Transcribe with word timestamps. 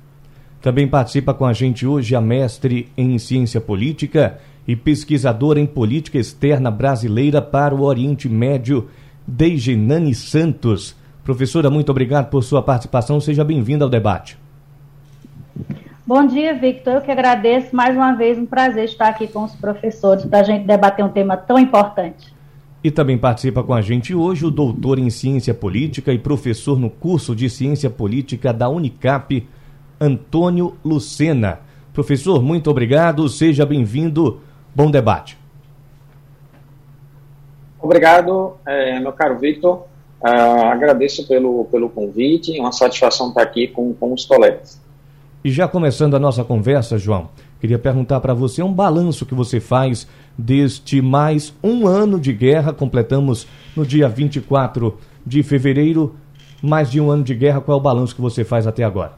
Também 0.61 0.87
participa 0.87 1.33
com 1.33 1.45
a 1.45 1.51
gente 1.51 1.85
hoje 1.85 2.15
a 2.15 2.21
mestre 2.21 2.89
em 2.97 3.17
ciência 3.17 3.59
política 3.59 4.39
e 4.65 4.73
pesquisadora 4.73 5.59
em 5.59 5.65
política 5.65 6.17
externa 6.17 6.71
brasileira 6.71 7.41
para 7.41 7.75
o 7.75 7.81
Oriente 7.81 8.29
Médio, 8.29 8.87
Deigenani 9.27 10.15
Santos. 10.15 10.95
Professora, 11.25 11.69
muito 11.69 11.89
obrigado 11.89 12.29
por 12.29 12.41
sua 12.41 12.63
participação. 12.63 13.19
Seja 13.19 13.43
bem-vinda 13.43 13.83
ao 13.83 13.89
debate. 13.89 14.38
Bom 16.09 16.25
dia, 16.25 16.55
Victor. 16.55 16.95
Eu 16.95 17.01
que 17.01 17.11
agradeço 17.11 17.75
mais 17.75 17.95
uma 17.95 18.13
vez. 18.13 18.35
Um 18.35 18.45
prazer 18.47 18.85
estar 18.85 19.09
aqui 19.09 19.27
com 19.27 19.43
os 19.43 19.55
professores 19.55 20.25
para 20.25 20.39
a 20.39 20.43
gente 20.43 20.65
debater 20.65 21.05
um 21.05 21.09
tema 21.09 21.37
tão 21.37 21.59
importante. 21.59 22.33
E 22.83 22.89
também 22.89 23.15
participa 23.15 23.61
com 23.61 23.75
a 23.75 23.81
gente 23.83 24.15
hoje 24.15 24.43
o 24.43 24.49
doutor 24.49 24.97
em 24.97 25.11
Ciência 25.11 25.53
Política 25.53 26.11
e 26.11 26.17
professor 26.17 26.79
no 26.79 26.89
curso 26.89 27.35
de 27.35 27.47
Ciência 27.47 27.91
Política 27.91 28.51
da 28.51 28.67
Unicap, 28.67 29.47
Antônio 30.01 30.75
Lucena. 30.83 31.59
Professor, 31.93 32.41
muito 32.41 32.71
obrigado. 32.71 33.29
Seja 33.29 33.63
bem-vindo. 33.63 34.41
Bom 34.75 34.89
debate. 34.89 35.37
Obrigado, 37.79 38.57
é, 38.65 38.99
meu 38.99 39.13
caro 39.13 39.37
Victor. 39.37 39.85
Uh, 40.23 40.65
agradeço 40.71 41.27
pelo, 41.27 41.65
pelo 41.65 41.87
convite. 41.87 42.59
Uma 42.59 42.71
satisfação 42.71 43.27
estar 43.27 43.43
aqui 43.43 43.67
com, 43.67 43.93
com 43.93 44.11
os 44.11 44.25
colegas. 44.25 44.88
E 45.41 45.49
já 45.51 45.69
começando 45.69 46.15
a 46.15 46.19
nossa 46.19 46.43
conversa, 46.43 46.97
João, 46.97 47.29
queria 47.61 47.79
perguntar 47.79 48.19
para 48.19 48.33
você 48.33 48.61
um 48.61 48.73
balanço 48.73 49.25
que 49.25 49.33
você 49.33 49.61
faz 49.61 50.05
deste 50.37 51.01
mais 51.01 51.53
um 51.63 51.87
ano 51.87 52.19
de 52.19 52.33
guerra. 52.33 52.73
Completamos 52.73 53.47
no 53.73 53.85
dia 53.85 54.09
24 54.09 54.97
de 55.25 55.41
fevereiro, 55.41 56.13
mais 56.61 56.91
de 56.91 56.99
um 56.99 57.09
ano 57.09 57.23
de 57.23 57.33
guerra. 57.33 57.61
Qual 57.61 57.77
é 57.77 57.79
o 57.79 57.83
balanço 57.83 58.13
que 58.13 58.21
você 58.21 58.43
faz 58.43 58.67
até 58.67 58.83
agora? 58.83 59.13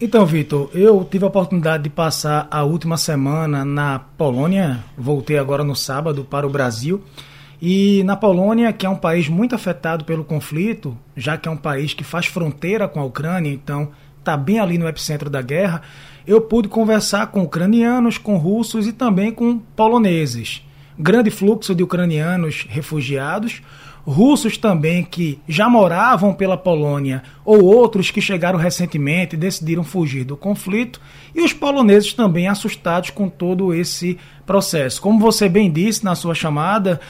Então, 0.00 0.24
Vitor, 0.24 0.70
eu 0.72 1.04
tive 1.04 1.24
a 1.24 1.28
oportunidade 1.28 1.82
de 1.82 1.90
passar 1.90 2.46
a 2.48 2.62
última 2.62 2.96
semana 2.96 3.64
na 3.64 3.98
Polônia, 3.98 4.84
voltei 4.96 5.36
agora 5.36 5.64
no 5.64 5.74
sábado 5.74 6.24
para 6.24 6.46
o 6.46 6.50
Brasil. 6.50 7.02
E 7.60 8.02
na 8.04 8.16
Polônia, 8.16 8.72
que 8.72 8.86
é 8.86 8.88
um 8.88 8.96
país 8.96 9.28
muito 9.28 9.54
afetado 9.54 10.04
pelo 10.04 10.24
conflito, 10.24 10.96
já 11.14 11.36
que 11.36 11.48
é 11.48 11.50
um 11.50 11.56
país 11.56 11.92
que 11.92 12.04
faz 12.04 12.24
fronteira 12.26 12.88
com 12.88 13.00
a 13.00 13.04
Ucrânia, 13.04 13.52
então 13.52 13.90
está 14.20 14.36
bem 14.36 14.60
ali 14.60 14.78
no 14.78 14.88
epicentro 14.88 15.28
da 15.28 15.42
guerra, 15.42 15.82
eu 16.26 16.40
pude 16.40 16.68
conversar 16.68 17.26
com 17.28 17.42
ucranianos, 17.42 18.18
com 18.18 18.36
russos 18.36 18.86
e 18.86 18.92
também 18.92 19.32
com 19.32 19.58
poloneses. 19.58 20.62
Grande 20.98 21.30
fluxo 21.30 21.74
de 21.74 21.82
ucranianos 21.82 22.66
refugiados, 22.68 23.62
russos 24.04 24.56
também 24.56 25.02
que 25.02 25.40
já 25.48 25.68
moravam 25.68 26.34
pela 26.34 26.56
Polônia 26.56 27.22
ou 27.44 27.64
outros 27.64 28.10
que 28.10 28.20
chegaram 28.20 28.58
recentemente 28.58 29.34
e 29.34 29.38
decidiram 29.38 29.82
fugir 29.82 30.24
do 30.24 30.36
conflito, 30.36 31.00
e 31.34 31.42
os 31.42 31.52
poloneses 31.52 32.12
também 32.12 32.48
assustados 32.48 33.10
com 33.10 33.28
todo 33.28 33.74
esse 33.74 34.18
processo. 34.44 35.00
Como 35.00 35.18
você 35.18 35.48
bem 35.48 35.70
disse 35.70 36.04
na 36.04 36.14
sua 36.14 36.34
chamada, 36.34 37.00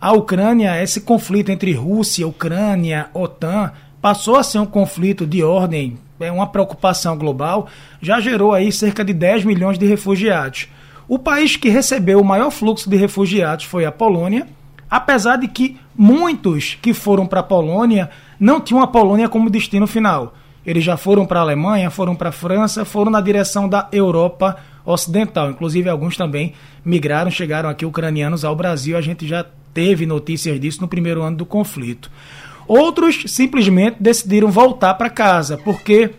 a 0.00 0.12
Ucrânia, 0.12 0.82
esse 0.82 1.00
conflito 1.00 1.50
entre 1.50 1.72
Rússia, 1.72 2.26
Ucrânia, 2.26 3.08
OTAN, 3.14 3.72
passou 4.02 4.36
a 4.36 4.42
ser 4.42 4.58
um 4.58 4.66
conflito 4.66 5.26
de 5.26 5.42
ordem 5.42 5.98
é 6.20 6.30
uma 6.30 6.46
preocupação 6.46 7.16
global, 7.16 7.68
já 8.00 8.20
gerou 8.20 8.52
aí 8.52 8.72
cerca 8.72 9.04
de 9.04 9.12
10 9.12 9.44
milhões 9.44 9.78
de 9.78 9.86
refugiados. 9.86 10.68
O 11.08 11.18
país 11.18 11.56
que 11.56 11.68
recebeu 11.68 12.20
o 12.20 12.24
maior 12.24 12.50
fluxo 12.50 12.90
de 12.90 12.96
refugiados 12.96 13.64
foi 13.64 13.84
a 13.84 13.92
Polônia, 13.92 14.46
apesar 14.90 15.36
de 15.36 15.48
que 15.48 15.78
muitos 15.96 16.76
que 16.80 16.92
foram 16.92 17.26
para 17.26 17.40
a 17.40 17.44
Polônia 17.44 18.10
não 18.38 18.60
tinham 18.60 18.82
a 18.82 18.86
Polônia 18.86 19.28
como 19.28 19.50
destino 19.50 19.86
final. 19.86 20.34
Eles 20.64 20.82
já 20.82 20.96
foram 20.96 21.24
para 21.24 21.38
a 21.38 21.42
Alemanha, 21.42 21.90
foram 21.90 22.16
para 22.16 22.30
a 22.30 22.32
França, 22.32 22.84
foram 22.84 23.10
na 23.10 23.20
direção 23.20 23.68
da 23.68 23.88
Europa 23.92 24.56
Ocidental. 24.84 25.50
Inclusive, 25.50 25.88
alguns 25.88 26.16
também 26.16 26.54
migraram, 26.84 27.30
chegaram 27.30 27.68
aqui 27.68 27.86
ucranianos 27.86 28.44
ao 28.44 28.56
Brasil. 28.56 28.96
A 28.96 29.00
gente 29.00 29.28
já 29.28 29.46
teve 29.72 30.06
notícias 30.06 30.58
disso 30.58 30.80
no 30.80 30.88
primeiro 30.88 31.22
ano 31.22 31.36
do 31.36 31.46
conflito. 31.46 32.10
Outros 32.66 33.24
simplesmente 33.26 33.96
decidiram 34.00 34.50
voltar 34.50 34.94
para 34.94 35.10
casa 35.10 35.56
porque 35.58 36.10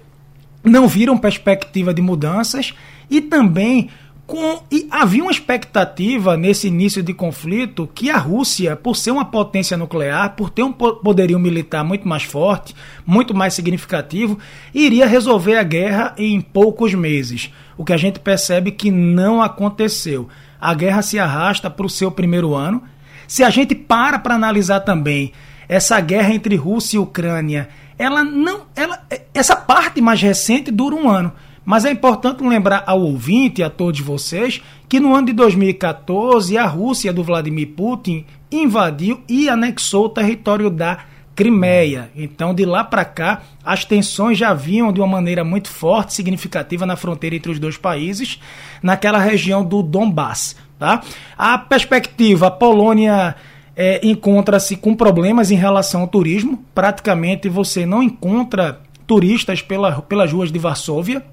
não 0.64 0.88
viram 0.88 1.18
perspectiva 1.18 1.94
de 1.94 2.02
mudanças 2.02 2.74
e 3.10 3.22
também 3.22 3.90
com, 4.28 4.62
e 4.70 4.88
havia 4.92 5.24
uma 5.24 5.32
expectativa 5.32 6.36
nesse 6.36 6.68
início 6.68 7.02
de 7.02 7.14
conflito 7.14 7.90
que 7.96 8.10
a 8.10 8.18
Rússia, 8.18 8.76
por 8.76 8.96
ser 8.96 9.12
uma 9.12 9.24
potência 9.24 9.78
nuclear, 9.78 10.36
por 10.36 10.50
ter 10.50 10.64
um 10.64 10.74
poderio 10.74 11.40
militar 11.40 11.84
muito 11.84 12.06
mais 12.06 12.24
forte, 12.24 12.76
muito 13.06 13.34
mais 13.34 13.54
significativo, 13.54 14.38
iria 14.74 15.08
resolver 15.08 15.56
a 15.56 15.64
guerra 15.64 16.14
em 16.18 16.42
poucos 16.42 16.94
meses. 16.94 17.54
O 17.78 17.86
que 17.86 17.94
a 17.94 17.98
gente 17.98 18.20
percebe 18.20 18.72
que 18.72 18.92
não 18.92 19.42
aconteceu. 19.42 20.28
A 20.60 20.74
guerra 20.74 21.02
se 21.02 21.18
arrasta 21.18 21.70
para 21.70 21.86
o 21.86 21.90
seu 21.90 22.12
primeiro 22.12 22.54
ano. 22.54 22.84
Se 23.30 23.44
a 23.44 23.50
gente 23.50 23.74
para 23.74 24.20
para 24.20 24.36
analisar 24.36 24.82
também 24.82 25.32
essa 25.68 26.00
guerra 26.00 26.34
entre 26.34 26.56
Rússia 26.56 26.98
e 26.98 27.00
Ucrânia, 27.00 27.70
ela 27.98 28.24
não, 28.24 28.62
ela, 28.76 29.02
essa 29.34 29.56
parte 29.56 30.02
mais 30.02 30.22
recente 30.22 30.72
dura 30.72 30.96
um 30.96 31.10
ano. 31.10 31.32
Mas 31.66 31.84
é 31.84 31.92
importante 31.92 32.42
lembrar 32.44 32.84
ao 32.88 33.02
ouvinte 33.02 33.60
e 33.60 33.64
a 33.64 33.70
todos 33.70 34.00
vocês 34.00 34.62
que 34.88 35.02
no 35.02 35.14
ano 35.14 35.28
de 35.28 35.34
2014 35.34 36.58
a 36.58 36.66
Rússia 36.66 37.12
do 37.12 37.24
Vladimir 37.24 37.68
Putin 37.76 38.26
invadiu 38.50 39.22
e 39.28 39.50
anexou 39.50 40.06
o 40.06 40.10
território 40.10 40.70
da 40.70 41.00
Crimeia. 41.36 42.10
Então, 42.16 42.54
de 42.54 42.66
lá 42.66 42.84
para 42.84 43.06
cá, 43.06 43.42
as 43.64 43.86
tensões 43.86 44.38
já 44.38 44.54
vinham 44.54 44.92
de 44.92 45.00
uma 45.00 45.08
maneira 45.08 45.44
muito 45.44 45.70
forte, 45.70 46.14
significativa 46.14 46.86
na 46.86 46.96
fronteira 46.96 47.36
entre 47.36 47.52
os 47.52 47.60
dois 47.60 47.78
países, 47.78 48.40
naquela 48.82 49.20
região 49.20 49.64
do 49.64 49.84
Donbass. 49.84 50.56
Tá? 50.80 51.02
A 51.38 51.58
perspectiva, 51.58 52.48
a 52.48 52.52
Polônia 52.52 53.36
é, 53.78 54.00
encontra-se 54.02 54.76
com 54.76 54.96
problemas 54.96 55.52
em 55.52 55.56
relação 55.56 56.02
ao 56.02 56.08
turismo. 56.08 56.66
Praticamente 56.74 57.48
você 57.48 57.86
não 57.86 58.02
encontra 58.02 58.82
turistas 59.06 59.62
pela, 59.62 60.02
pelas 60.02 60.34
ruas 60.34 60.52
de 60.52 60.58
Varsóvia. 60.58 61.24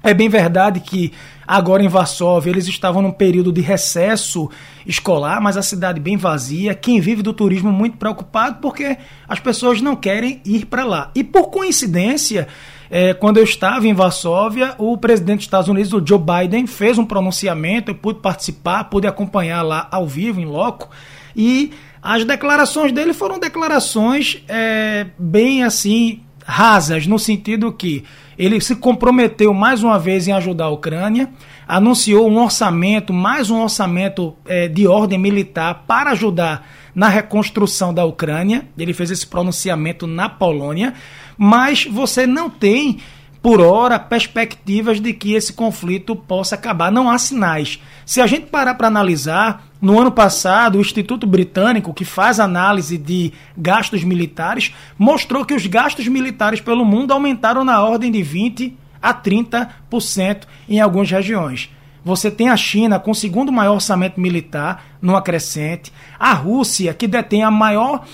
É 0.00 0.14
bem 0.14 0.28
verdade 0.28 0.80
que 0.80 1.12
agora 1.46 1.82
em 1.82 1.88
Varsóvia 1.88 2.50
eles 2.50 2.68
estavam 2.68 3.02
num 3.02 3.10
período 3.10 3.52
de 3.52 3.60
recesso 3.60 4.48
escolar, 4.86 5.40
mas 5.40 5.56
a 5.56 5.62
cidade 5.62 6.00
bem 6.00 6.16
vazia, 6.16 6.74
quem 6.74 7.00
vive 7.00 7.22
do 7.22 7.32
turismo 7.32 7.70
muito 7.70 7.96
preocupado 7.96 8.58
porque 8.60 8.96
as 9.28 9.40
pessoas 9.40 9.80
não 9.80 9.94
querem 9.94 10.40
ir 10.44 10.66
para 10.66 10.84
lá. 10.84 11.10
E 11.14 11.22
por 11.22 11.50
coincidência, 11.50 12.48
é, 12.90 13.14
quando 13.14 13.38
eu 13.38 13.44
estava 13.44 13.86
em 13.86 13.94
Varsóvia, 13.94 14.74
o 14.78 14.96
presidente 14.96 15.38
dos 15.38 15.46
Estados 15.46 15.68
Unidos, 15.68 15.92
o 15.92 16.04
Joe 16.04 16.18
Biden, 16.18 16.66
fez 16.66 16.98
um 16.98 17.04
pronunciamento, 17.04 17.90
eu 17.90 17.94
pude 17.94 18.20
participar, 18.20 18.84
pude 18.84 19.06
acompanhar 19.06 19.62
lá 19.62 19.88
ao 19.90 20.06
vivo, 20.06 20.40
em 20.40 20.44
loco, 20.44 20.88
e 21.36 21.70
as 22.02 22.24
declarações 22.24 22.92
dele 22.92 23.12
foram 23.12 23.38
declarações 23.38 24.42
é, 24.48 25.06
bem 25.18 25.62
assim 25.62 26.20
rasas, 26.44 27.06
no 27.06 27.18
sentido 27.18 27.72
que 27.72 28.04
ele 28.38 28.60
se 28.60 28.74
comprometeu 28.74 29.54
mais 29.54 29.82
uma 29.82 29.98
vez 29.98 30.26
em 30.26 30.32
ajudar 30.32 30.64
a 30.64 30.70
Ucrânia, 30.70 31.28
anunciou 31.68 32.28
um 32.28 32.42
orçamento, 32.42 33.12
mais 33.12 33.50
um 33.50 33.60
orçamento 33.60 34.34
é, 34.46 34.66
de 34.66 34.86
ordem 34.86 35.18
militar 35.18 35.84
para 35.86 36.10
ajudar 36.10 36.66
na 36.94 37.08
reconstrução 37.08 37.94
da 37.94 38.04
Ucrânia. 38.04 38.66
Ele 38.76 38.92
fez 38.92 39.10
esse 39.10 39.26
pronunciamento 39.26 40.06
na 40.06 40.28
Polônia, 40.28 40.94
mas 41.38 41.86
você 41.86 42.26
não 42.26 42.50
tem 42.50 42.98
por 43.42 43.60
hora, 43.60 43.98
perspectivas 43.98 45.00
de 45.00 45.12
que 45.12 45.34
esse 45.34 45.52
conflito 45.52 46.14
possa 46.14 46.54
acabar. 46.54 46.92
Não 46.92 47.10
há 47.10 47.18
sinais. 47.18 47.82
Se 48.06 48.20
a 48.20 48.26
gente 48.26 48.46
parar 48.46 48.76
para 48.76 48.86
analisar, 48.86 49.66
no 49.80 49.98
ano 50.00 50.12
passado, 50.12 50.78
o 50.78 50.80
Instituto 50.80 51.26
Britânico, 51.26 51.92
que 51.92 52.04
faz 52.04 52.38
análise 52.38 52.96
de 52.96 53.32
gastos 53.58 54.04
militares, 54.04 54.72
mostrou 54.96 55.44
que 55.44 55.54
os 55.54 55.66
gastos 55.66 56.06
militares 56.06 56.60
pelo 56.60 56.84
mundo 56.84 57.12
aumentaram 57.12 57.64
na 57.64 57.82
ordem 57.82 58.12
de 58.12 58.22
20 58.22 58.78
a 59.02 59.12
30% 59.12 60.44
em 60.68 60.80
algumas 60.80 61.10
regiões. 61.10 61.68
Você 62.04 62.30
tem 62.30 62.48
a 62.48 62.56
China 62.56 63.00
com 63.00 63.10
o 63.10 63.14
segundo 63.14 63.50
maior 63.50 63.74
orçamento 63.74 64.20
militar, 64.20 64.84
numa 65.00 65.22
crescente, 65.22 65.92
a 66.18 66.32
Rússia, 66.32 66.94
que 66.94 67.08
detém 67.08 67.42
a 67.42 67.50
maior 67.50 68.04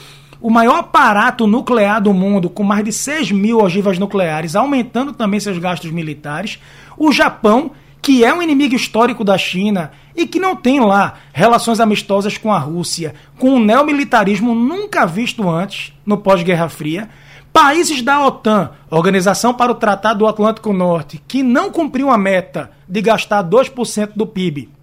o 0.40 0.50
maior 0.50 0.78
aparato 0.78 1.46
nuclear 1.46 2.00
do 2.00 2.12
mundo, 2.12 2.48
com 2.48 2.62
mais 2.62 2.84
de 2.84 2.92
6 2.92 3.32
mil 3.32 3.58
ogivas 3.58 3.98
nucleares, 3.98 4.54
aumentando 4.54 5.12
também 5.12 5.40
seus 5.40 5.58
gastos 5.58 5.90
militares. 5.90 6.58
O 6.96 7.12
Japão, 7.12 7.72
que 8.00 8.24
é 8.24 8.32
um 8.32 8.42
inimigo 8.42 8.74
histórico 8.74 9.24
da 9.24 9.36
China 9.36 9.90
e 10.14 10.26
que 10.26 10.38
não 10.38 10.54
tem 10.54 10.80
lá 10.80 11.14
relações 11.32 11.80
amistosas 11.80 12.38
com 12.38 12.52
a 12.52 12.58
Rússia, 12.58 13.14
com 13.38 13.50
um 13.50 13.64
neomilitarismo 13.64 14.54
nunca 14.54 15.06
visto 15.06 15.48
antes 15.48 15.92
no 16.06 16.18
pós-Guerra 16.18 16.68
Fria. 16.68 17.08
Países 17.52 18.02
da 18.02 18.24
OTAN, 18.24 18.70
Organização 18.88 19.52
para 19.52 19.72
o 19.72 19.74
Tratado 19.74 20.20
do 20.20 20.26
Atlântico 20.28 20.72
Norte, 20.72 21.20
que 21.26 21.42
não 21.42 21.72
cumpriu 21.72 22.10
a 22.10 22.16
meta 22.16 22.70
de 22.88 23.02
gastar 23.02 23.42
2% 23.42 24.10
do 24.14 24.26
PIB 24.26 24.77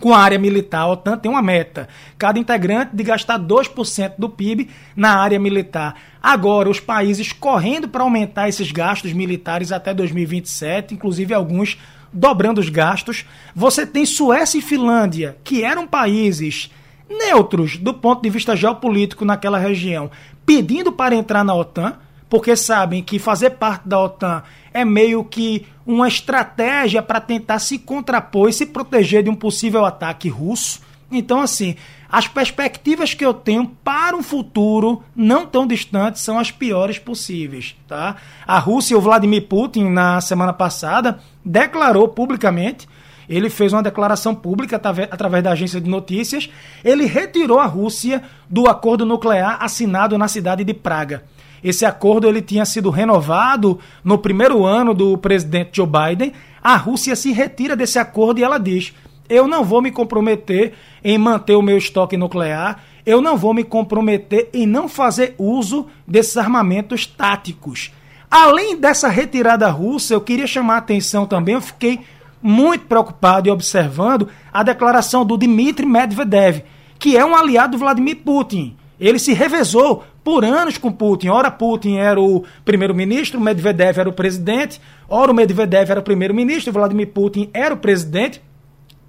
com 0.00 0.14
a 0.14 0.18
área 0.18 0.38
militar. 0.38 0.80
A 0.80 0.88
OTAN 0.88 1.16
tem 1.16 1.30
uma 1.30 1.42
meta, 1.42 1.88
cada 2.18 2.38
integrante 2.38 2.94
de 2.94 3.02
gastar 3.02 3.38
2% 3.38 4.14
do 4.18 4.28
PIB 4.28 4.68
na 4.96 5.16
área 5.16 5.38
militar. 5.38 5.94
Agora, 6.22 6.70
os 6.70 6.80
países 6.80 7.32
correndo 7.32 7.88
para 7.88 8.02
aumentar 8.02 8.48
esses 8.48 8.70
gastos 8.70 9.12
militares 9.12 9.72
até 9.72 9.92
2027, 9.94 10.94
inclusive 10.94 11.34
alguns 11.34 11.78
dobrando 12.12 12.60
os 12.60 12.68
gastos. 12.68 13.24
Você 13.54 13.86
tem 13.86 14.04
Suécia 14.04 14.58
e 14.58 14.62
Finlândia, 14.62 15.36
que 15.42 15.64
eram 15.64 15.86
países 15.86 16.70
neutros 17.08 17.76
do 17.76 17.94
ponto 17.94 18.22
de 18.22 18.30
vista 18.30 18.56
geopolítico 18.56 19.24
naquela 19.24 19.58
região, 19.58 20.10
pedindo 20.44 20.92
para 20.92 21.14
entrar 21.14 21.44
na 21.44 21.54
OTAN, 21.54 21.96
porque 22.32 22.56
sabem 22.56 23.02
que 23.02 23.18
fazer 23.18 23.50
parte 23.50 23.86
da 23.86 24.00
OTAN 24.00 24.42
é 24.72 24.86
meio 24.86 25.22
que 25.22 25.66
uma 25.84 26.08
estratégia 26.08 27.02
para 27.02 27.20
tentar 27.20 27.58
se 27.58 27.78
contrapor 27.78 28.48
e 28.48 28.54
se 28.54 28.64
proteger 28.64 29.22
de 29.22 29.28
um 29.28 29.34
possível 29.34 29.84
ataque 29.84 30.30
russo. 30.30 30.80
Então, 31.10 31.42
assim, 31.42 31.76
as 32.08 32.26
perspectivas 32.26 33.12
que 33.12 33.22
eu 33.22 33.34
tenho 33.34 33.66
para 33.84 34.16
um 34.16 34.22
futuro 34.22 35.02
não 35.14 35.46
tão 35.46 35.66
distante 35.66 36.18
são 36.20 36.38
as 36.38 36.50
piores 36.50 36.98
possíveis. 36.98 37.76
Tá? 37.86 38.16
A 38.46 38.58
Rússia, 38.58 38.96
o 38.96 39.00
Vladimir 39.02 39.46
Putin, 39.46 39.90
na 39.90 40.18
semana 40.22 40.54
passada, 40.54 41.20
declarou 41.44 42.08
publicamente 42.08 42.88
ele 43.28 43.48
fez 43.48 43.72
uma 43.72 43.82
declaração 43.82 44.34
pública 44.34 44.76
através 44.76 45.44
da 45.44 45.52
agência 45.52 45.80
de 45.80 45.88
notícias. 45.88 46.50
Ele 46.84 47.04
retirou 47.06 47.58
a 47.58 47.66
Rússia 47.66 48.22
do 48.48 48.68
acordo 48.68 49.06
nuclear 49.06 49.58
assinado 49.62 50.18
na 50.18 50.28
cidade 50.28 50.64
de 50.64 50.74
Praga. 50.74 51.24
Esse 51.62 51.84
acordo 51.84 52.28
ele 52.28 52.42
tinha 52.42 52.64
sido 52.64 52.90
renovado 52.90 53.78
no 54.02 54.18
primeiro 54.18 54.64
ano 54.64 54.92
do 54.92 55.16
presidente 55.16 55.70
Joe 55.74 55.86
Biden. 55.86 56.32
A 56.62 56.76
Rússia 56.76 57.14
se 57.14 57.32
retira 57.32 57.76
desse 57.76 57.98
acordo 57.98 58.40
e 58.40 58.42
ela 58.42 58.58
diz: 58.58 58.92
eu 59.32 59.48
não 59.48 59.64
vou 59.64 59.80
me 59.80 59.90
comprometer 59.90 60.74
em 61.02 61.16
manter 61.16 61.54
o 61.54 61.62
meu 61.62 61.78
estoque 61.78 62.18
nuclear, 62.18 62.82
eu 63.06 63.20
não 63.20 63.34
vou 63.36 63.54
me 63.54 63.64
comprometer 63.64 64.50
em 64.52 64.66
não 64.66 64.88
fazer 64.88 65.34
uso 65.38 65.86
desses 66.06 66.36
armamentos 66.36 67.06
táticos. 67.06 67.90
Além 68.30 68.76
dessa 68.76 69.08
retirada 69.08 69.68
russa, 69.70 70.12
eu 70.12 70.20
queria 70.20 70.46
chamar 70.46 70.74
a 70.74 70.78
atenção 70.78 71.24
também, 71.26 71.54
eu 71.54 71.62
fiquei 71.62 72.00
muito 72.42 72.84
preocupado 72.86 73.48
e 73.48 73.50
observando 73.50 74.28
a 74.52 74.62
declaração 74.62 75.24
do 75.24 75.38
Dmitry 75.38 75.86
Medvedev, 75.86 76.62
que 76.98 77.16
é 77.16 77.24
um 77.24 77.34
aliado 77.34 77.72
do 77.72 77.78
Vladimir 77.78 78.16
Putin. 78.16 78.76
Ele 79.00 79.18
se 79.18 79.32
revezou 79.32 80.04
por 80.24 80.44
anos 80.44 80.78
com 80.78 80.92
Putin. 80.92 81.28
Ora, 81.28 81.50
Putin 81.50 81.96
era 81.96 82.20
o 82.20 82.44
primeiro-ministro, 82.64 83.40
Medvedev 83.40 83.98
era 83.98 84.08
o 84.08 84.12
presidente. 84.12 84.80
Ora, 85.08 85.32
o 85.32 85.34
Medvedev 85.34 85.90
era 85.90 86.00
o 86.00 86.02
primeiro-ministro, 86.02 86.72
Vladimir 86.72 87.08
Putin 87.08 87.50
era 87.52 87.74
o 87.74 87.78
presidente. 87.78 88.40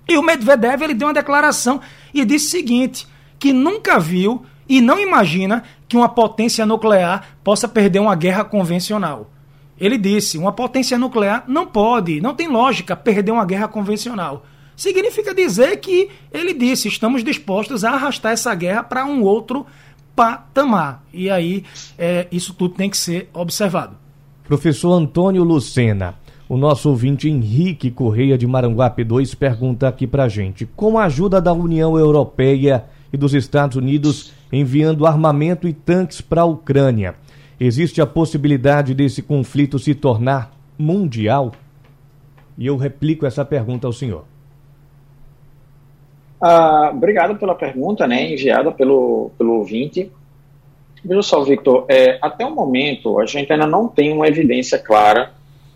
E 0.08 0.18
o 0.18 0.24
Medvedev 0.24 0.82
ele 0.82 0.94
deu 0.94 1.08
uma 1.08 1.14
declaração 1.14 1.80
e 2.14 2.26
disse 2.26 2.48
o 2.48 2.52
seguinte: 2.52 3.08
que 3.40 3.54
nunca 3.54 4.00
viu 4.00 4.44
e 4.68 4.82
não 4.82 5.00
imagina 5.00 5.64
que 5.88 5.98
uma 5.98 6.10
potência 6.10 6.66
nuclear 6.66 7.38
possa 7.44 7.68
perder 7.68 8.00
uma 8.00 8.16
guerra 8.16 8.44
convencional. 8.44 9.30
Ele 9.80 9.98
disse: 9.98 10.38
uma 10.38 10.52
potência 10.52 10.98
nuclear 10.98 11.44
não 11.48 11.66
pode, 11.66 12.22
não 12.22 12.34
tem 12.34 12.48
lógica 12.48 12.96
perder 12.96 13.32
uma 13.32 13.46
guerra 13.46 13.68
convencional. 13.68 14.46
Significa 14.76 15.34
dizer 15.34 15.78
que 15.78 16.10
ele 16.32 16.54
disse: 16.54 16.88
estamos 16.88 17.24
dispostos 17.24 17.84
a 17.84 17.92
arrastar 17.92 18.32
essa 18.32 18.54
guerra 18.56 18.84
para 18.84 19.06
um 19.06 19.22
outro 19.22 19.66
patamar. 20.16 21.04
E 21.14 21.30
aí, 21.30 21.64
é, 21.98 22.28
isso 22.32 22.54
tudo 22.54 22.76
tem 22.76 22.90
que 22.90 22.98
ser 22.98 23.30
observado. 23.34 23.96
Professor 24.44 24.94
Antônio 24.94 25.44
Lucena, 25.44 26.16
o 26.48 26.58
nosso 26.58 26.90
ouvinte 26.90 27.30
Henrique 27.30 27.90
Correia 27.90 28.38
de 28.38 28.46
Maranguape 28.46 29.04
2 29.04 29.36
pergunta 29.36 29.88
aqui 29.88 30.06
pra 30.06 30.28
gente: 30.28 30.66
com 30.66 31.00
a 31.00 31.06
ajuda 31.06 31.42
da 31.42 31.54
União 31.54 31.98
Europeia 31.98 32.86
e 33.12 33.18
dos 33.18 33.34
Estados 33.34 33.78
Unidos 33.78 34.34
enviando 34.52 35.08
armamento 35.08 35.68
e 35.68 35.74
tanques 35.74 36.22
para 36.22 36.42
a 36.42 36.46
Ucrânia, 36.46 37.16
existe 37.60 38.02
a 38.02 38.06
possibilidade 38.06 38.94
desse 38.94 39.22
conflito 39.22 39.80
se 39.80 39.96
tornar 39.96 40.52
mundial? 40.78 41.54
E 42.58 42.68
eu 42.68 42.78
replico 42.78 43.26
essa 43.26 43.44
pergunta 43.44 43.88
ao 43.88 43.94
senhor. 43.94 44.26
Ah, 46.46 46.92
obrigado 46.94 47.38
pela 47.38 47.56
pergunta, 47.56 48.06
né, 48.06 48.34
enviada 48.34 48.70
pelo, 48.70 49.32
pelo 49.38 49.60
ouvinte. 49.60 50.12
Veja 51.02 51.22
só, 51.22 51.42
Victor, 51.42 51.86
é, 51.88 52.20
até 52.22 52.46
o 52.46 52.54
momento 52.54 53.18
a 53.18 53.26
gente 53.26 53.50
ainda 53.54 53.66
não 53.66 53.88
tem 53.88 54.12
uma 54.12 54.28
evidência 54.28 54.78
clara 54.78 55.32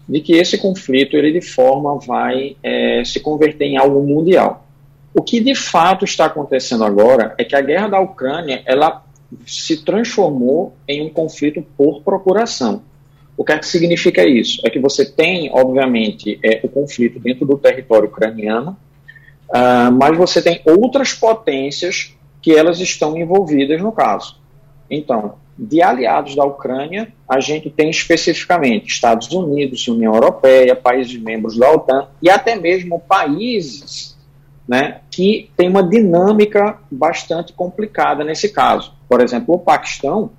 de 0.10 0.20
que 0.20 0.34
esse 0.34 0.58
conflito, 0.58 1.16
ele 1.16 1.32
de 1.32 1.40
forma 1.40 1.98
vai 2.00 2.58
é, 2.62 3.02
se 3.06 3.22
converter 3.22 3.64
em 3.64 3.78
algo 3.78 4.06
mundial. 4.06 4.68
O 5.14 5.22
que 5.22 5.40
de 5.40 5.56
fato 5.56 6.04
está 6.04 6.26
acontecendo 6.26 6.84
agora 6.84 7.34
é 7.38 7.46
que 7.46 7.56
a 7.56 7.62
guerra 7.62 7.88
da 7.88 8.02
Ucrânia, 8.02 8.62
ela 8.66 9.06
se 9.46 9.86
transformou 9.86 10.76
em 10.86 11.02
um 11.02 11.10
conflito 11.10 11.66
por 11.78 12.02
procuração. 12.02 12.82
O 13.38 13.46
que 13.46 13.54
é 13.54 13.58
que 13.58 13.66
significa 13.66 14.28
isso? 14.28 14.60
É 14.66 14.70
que 14.70 14.80
você 14.80 15.06
tem, 15.06 15.50
obviamente, 15.50 16.38
é, 16.44 16.60
o 16.62 16.68
conflito 16.68 17.22
dentro 17.22 17.46
do 17.46 17.58
território 17.58 18.10
ucraniano, 18.10 18.76
Uh, 19.50 19.92
mas 19.92 20.18
você 20.18 20.42
tem 20.42 20.62
outras 20.66 21.14
potências 21.14 22.14
que 22.42 22.56
elas 22.56 22.80
estão 22.80 23.18
envolvidas 23.18 23.82
no 23.82 23.92
caso. 23.92 24.40
Então, 24.90 25.36
de 25.58 25.82
aliados 25.82 26.36
da 26.36 26.46
Ucrânia, 26.46 27.12
a 27.28 27.40
gente 27.40 27.70
tem 27.70 27.90
especificamente 27.90 28.88
Estados 28.88 29.32
Unidos, 29.32 29.88
União 29.88 30.14
Europeia, 30.14 30.76
países 30.76 31.18
membros 31.18 31.58
da 31.58 31.72
OTAN 31.72 32.08
e 32.22 32.30
até 32.30 32.56
mesmo 32.56 33.00
países 33.00 34.16
né, 34.68 35.02
que 35.10 35.50
têm 35.56 35.70
uma 35.70 35.82
dinâmica 35.82 36.78
bastante 36.92 37.54
complicada 37.54 38.24
nesse 38.24 38.50
caso. 38.50 38.94
Por 39.10 39.22
exemplo, 39.22 39.56
o 39.56 39.60
Paquistão, 39.60 40.32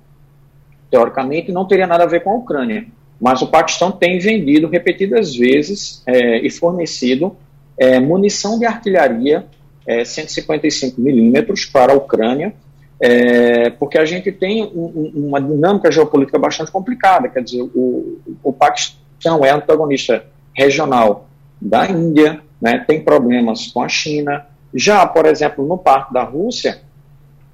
teoricamente, 0.89 1.51
não 1.51 1.65
teria 1.65 1.87
nada 1.87 2.03
a 2.03 2.07
ver 2.07 2.23
com 2.23 2.31
a 2.31 2.35
Ucrânia, 2.35 2.85
mas 3.19 3.41
o 3.41 3.47
Paquistão 3.47 3.91
tem 3.91 4.19
vendido 4.19 4.67
repetidas 4.67 5.35
vezes 5.35 6.01
é, 6.05 6.37
e 6.45 6.49
fornecido 6.49 7.35
é, 7.79 7.99
munição 7.99 8.59
de 8.59 8.65
artilharia 8.65 9.45
é, 9.87 10.03
155 10.03 10.99
milímetros 10.99 11.65
para 11.65 11.93
a 11.93 11.95
Ucrânia, 11.95 12.53
é, 12.99 13.69
porque 13.71 13.97
a 13.97 14.05
gente 14.05 14.31
tem 14.31 14.63
um, 14.63 15.11
uma 15.15 15.41
dinâmica 15.41 15.89
geopolítica 15.89 16.37
bastante 16.37 16.69
complicada. 16.69 17.29
Quer 17.29 17.41
dizer, 17.41 17.61
o, 17.61 18.19
o 18.43 18.51
Paquistão 18.51 19.43
é 19.45 19.49
antagonista 19.49 20.25
regional 20.53 21.29
da 21.61 21.89
Índia, 21.89 22.41
né, 22.61 22.83
tem 22.85 23.01
problemas 23.01 23.67
com 23.67 23.81
a 23.81 23.87
China. 23.87 24.45
Já, 24.73 25.05
por 25.07 25.25
exemplo, 25.25 25.65
no 25.65 25.77
parte 25.77 26.13
da 26.13 26.23
Rússia, 26.23 26.81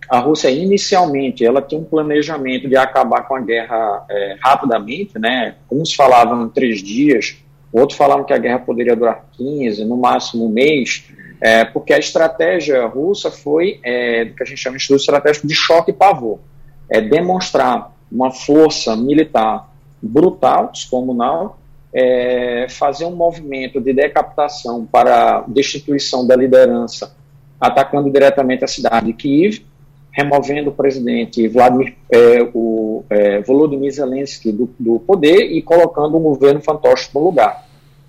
a 0.09 0.19
Rússia 0.19 0.49
inicialmente 0.49 1.45
ela 1.45 1.61
tinha 1.61 1.79
um 1.79 1.83
planejamento 1.83 2.67
de 2.67 2.75
acabar 2.75 3.27
com 3.27 3.35
a 3.35 3.41
guerra 3.41 4.05
é, 4.09 4.35
rapidamente, 4.39 5.17
né? 5.17 5.55
Uns 5.71 5.93
falavam 5.93 6.45
em 6.45 6.49
três 6.49 6.81
dias, 6.81 7.37
outros 7.79 7.97
falavam 7.97 8.23
que 8.23 8.33
a 8.33 8.37
guerra 8.37 8.59
poderia 8.59 8.95
durar 8.95 9.25
15, 9.33 9.83
no 9.85 9.97
máximo 9.97 10.45
um 10.45 10.49
mês, 10.49 11.09
é, 11.41 11.65
porque 11.65 11.93
a 11.93 11.97
estratégia 11.97 12.85
russa 12.85 13.29
foi 13.29 13.79
é, 13.83 14.25
que 14.25 14.41
a 14.41 14.45
gente 14.45 14.57
chama 14.57 14.77
de 14.77 14.81
estudo 14.81 14.97
estratégico 14.97 15.47
de 15.47 15.53
choque 15.53 15.91
e 15.91 15.93
pavor, 15.93 16.39
é 16.89 17.01
demonstrar 17.01 17.93
uma 18.11 18.31
força 18.31 18.95
militar 18.95 19.69
brutal, 20.01 20.71
descomunal, 20.71 21.59
é, 21.93 22.67
fazer 22.69 23.05
um 23.05 23.15
movimento 23.15 23.79
de 23.79 23.93
decapitação 23.93 24.85
para 24.85 25.45
destituição 25.47 26.27
da 26.27 26.35
liderança, 26.35 27.15
atacando 27.59 28.11
diretamente 28.11 28.63
a 28.63 28.67
cidade 28.67 29.07
de 29.07 29.13
Kiev, 29.13 29.65
removendo 30.15 30.69
o 30.69 30.73
presidente 30.73 31.47
Vladimir, 31.47 31.95
é, 32.09 32.41
o, 32.53 33.03
é, 33.09 33.41
Volodymyr 33.41 33.91
Zelensky 33.91 34.51
do, 34.51 34.69
do, 34.79 34.99
poder 34.99 35.51
e 35.51 35.61
colocando 35.61 36.17
um 36.17 36.21
governo 36.21 36.61
fantoche 36.61 37.09
no 37.13 37.21
lugar. 37.21 37.64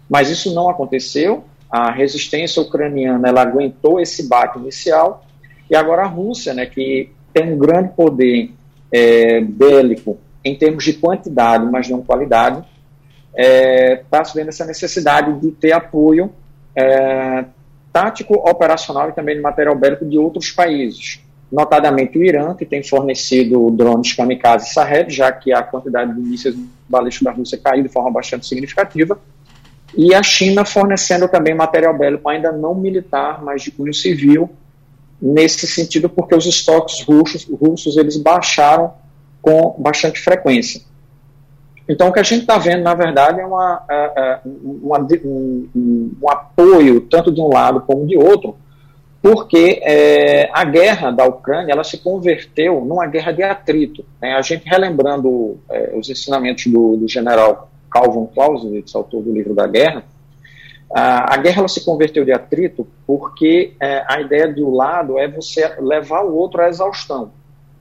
Mas 0.09 0.31
isso 0.31 0.55
não 0.55 0.69
aconteceu, 0.69 1.45
a 1.71 1.91
resistência 1.91 2.63
ucraniana 2.63 3.29
ela 3.29 3.43
aguentou 3.43 4.01
esse 4.01 4.29
bate 4.29 4.59
inicial, 4.59 5.25
e 5.69 5.75
agora 5.75 6.03
a 6.03 6.07
Rússia, 6.07 6.55
né, 6.55 6.67
que 6.67 7.11
tem 7.33 7.53
um 7.53 7.59
grande 7.59 7.91
poder 7.91 8.53
é, 8.93 9.41
bélico 9.41 10.19
em 10.45 10.57
termos 10.57 10.85
de 10.85 10.93
quantidade, 10.95 11.67
mas 11.67 11.89
não 11.89 12.03
qualidade, 12.03 12.59
está 12.59 12.69
é, 13.35 13.97
tá 14.09 14.23
vendo 14.35 14.49
essa 14.49 14.65
necessidade 14.65 15.41
de 15.41 15.51
ter 15.51 15.73
apoio 15.73 16.33
é, 16.75 17.45
tático, 17.93 18.35
operacional 18.35 19.09
e 19.09 19.13
também 19.13 19.37
de 19.37 19.43
material 19.43 19.75
bélico 19.75 20.05
de 20.05 20.19
outros 20.19 20.51
países. 20.51 21.21
Notadamente 21.51 22.19
o 22.19 22.25
Irã, 22.25 22.55
que 22.55 22.65
tem 22.65 22.83
fornecido 22.83 23.71
drones 23.71 24.13
kamikaze 24.13 24.73
Sarred, 24.73 25.13
já 25.13 25.31
que 25.33 25.53
a 25.53 25.63
quantidade 25.63 26.15
de 26.15 26.21
mísseis 26.21 26.57
balísticos 26.89 27.25
da 27.25 27.33
Rússia 27.33 27.59
caiu 27.59 27.83
de 27.83 27.89
forma 27.89 28.11
bastante 28.11 28.47
significativa, 28.47 29.19
e 29.97 30.15
a 30.15 30.23
China 30.23 30.65
fornecendo 30.65 31.29
também 31.29 31.55
material 31.55 31.97
bélico 31.97 32.29
ainda 32.29 32.53
não 32.53 32.75
militar, 32.75 33.43
mas 33.43 33.63
de 33.63 33.71
cunho 33.71 33.95
civil, 33.95 34.51
nesse 35.21 35.67
sentido 35.67 36.09
porque 36.09 36.35
os 36.35 36.45
estoques 36.45 37.03
russos, 37.03 37.45
russos 37.45 37.97
eles 37.97 38.17
baixaram 38.17 38.93
com 39.41 39.75
bastante 39.79 40.21
frequência. 40.21 40.83
Então, 41.89 42.09
o 42.09 42.13
que 42.13 42.19
a 42.19 42.23
gente 42.23 42.41
está 42.41 42.59
vendo, 42.59 42.83
na 42.83 42.95
verdade, 42.95 43.41
é 43.41 43.47
uma, 43.47 43.85
é, 43.89 44.13
é, 44.17 44.41
uma, 44.45 44.99
um, 45.25 45.69
um, 45.75 46.29
apoio, 46.29 47.01
tanto 47.03 47.31
de 47.33 47.41
um 47.41 47.49
lado 47.49 47.81
como 47.83 48.07
de 48.07 48.17
outro, 48.17 48.57
porque 49.23 49.81
é, 49.83 50.51
a 50.53 50.65
guerra 50.65 51.11
da 51.11 51.25
Ucrânia 51.25 51.73
ela 51.73 51.85
se 51.85 51.99
converteu 51.99 52.85
numa 52.85 53.07
guerra 53.07 53.33
de 53.33 53.43
atrito. 53.43 54.05
Né? 54.21 54.35
A 54.35 54.43
gente 54.43 54.69
relembrando 54.69 55.59
é, 55.71 55.93
os 55.97 56.09
ensinamentos 56.11 56.67
do, 56.67 56.97
do, 56.97 57.09
general 57.09 57.71
Calvin 57.91 58.27
Clausewitz, 58.35 58.95
autor 58.95 59.23
do 59.23 59.33
livro 59.33 59.55
da 59.55 59.67
guerra, 59.67 60.05
a, 60.91 61.37
guerra 61.39 61.61
ela 61.61 61.69
se 61.69 61.85
converteu 61.85 62.25
de 62.25 62.33
atrito 62.33 62.87
porque 63.07 63.75
é, 63.81 64.05
a 64.09 64.21
ideia 64.21 64.53
de 64.53 64.63
um 64.63 64.75
lado 64.75 65.19
é 65.19 65.27
você 65.27 65.69
levar 65.81 66.23
o 66.23 66.35
outro 66.35 66.63
à 66.63 66.69
exaustão. 66.69 67.33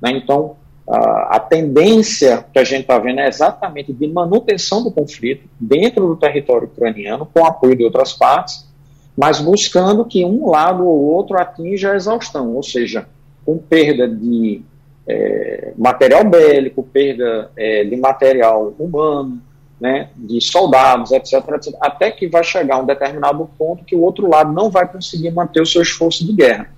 Né? 0.01 0.11
Então, 0.11 0.55
a, 0.89 1.35
a 1.35 1.39
tendência 1.39 2.45
que 2.51 2.59
a 2.59 2.63
gente 2.63 2.81
está 2.81 2.97
vendo 2.97 3.19
é 3.19 3.27
exatamente 3.27 3.93
de 3.93 4.07
manutenção 4.07 4.83
do 4.83 4.91
conflito 4.91 5.47
dentro 5.59 6.07
do 6.07 6.15
território 6.15 6.67
ucraniano, 6.67 7.27
com 7.31 7.45
apoio 7.45 7.75
de 7.75 7.83
outras 7.83 8.13
partes, 8.13 8.67
mas 9.15 9.39
buscando 9.39 10.03
que 10.03 10.25
um 10.25 10.49
lado 10.49 10.85
ou 10.85 11.03
outro 11.03 11.39
atinja 11.39 11.91
a 11.91 11.95
exaustão, 11.95 12.55
ou 12.55 12.63
seja, 12.63 13.07
com 13.45 13.57
perda 13.57 14.07
de 14.07 14.61
é, 15.07 15.73
material 15.77 16.23
bélico, 16.25 16.83
perda 16.83 17.51
é, 17.55 17.83
de 17.83 17.95
material 17.95 18.73
humano, 18.79 19.41
né, 19.79 20.09
de 20.15 20.39
soldados, 20.39 21.11
etc, 21.11 21.33
etc, 21.33 21.75
até 21.81 22.11
que 22.11 22.27
vai 22.27 22.43
chegar 22.43 22.79
um 22.79 22.85
determinado 22.85 23.49
ponto 23.57 23.83
que 23.83 23.95
o 23.95 24.01
outro 24.01 24.29
lado 24.29 24.53
não 24.53 24.69
vai 24.69 24.87
conseguir 24.87 25.31
manter 25.31 25.61
o 25.61 25.65
seu 25.65 25.81
esforço 25.81 26.25
de 26.25 26.33
guerra. 26.33 26.69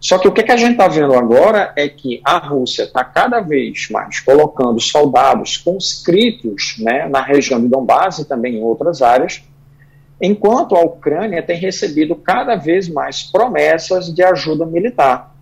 Só 0.00 0.18
que 0.18 0.28
o 0.28 0.32
que, 0.32 0.42
que 0.42 0.52
a 0.52 0.56
gente 0.56 0.72
está 0.72 0.86
vendo 0.86 1.14
agora 1.14 1.72
é 1.74 1.88
que 1.88 2.20
a 2.22 2.36
Rússia 2.36 2.82
está 2.82 3.02
cada 3.02 3.40
vez 3.40 3.88
mais 3.90 4.20
colocando 4.20 4.78
soldados 4.78 5.56
conscritos 5.56 6.76
né, 6.78 7.08
na 7.08 7.22
região 7.22 7.58
de 7.58 7.68
Donbass 7.68 8.18
e 8.18 8.28
também 8.28 8.56
em 8.56 8.62
outras 8.62 9.00
áreas, 9.00 9.42
enquanto 10.20 10.76
a 10.76 10.80
Ucrânia 10.80 11.42
tem 11.42 11.58
recebido 11.58 12.14
cada 12.14 12.54
vez 12.54 12.86
mais 12.88 13.22
promessas 13.22 14.14
de 14.14 14.22
ajuda 14.22 14.66
militar, 14.66 15.34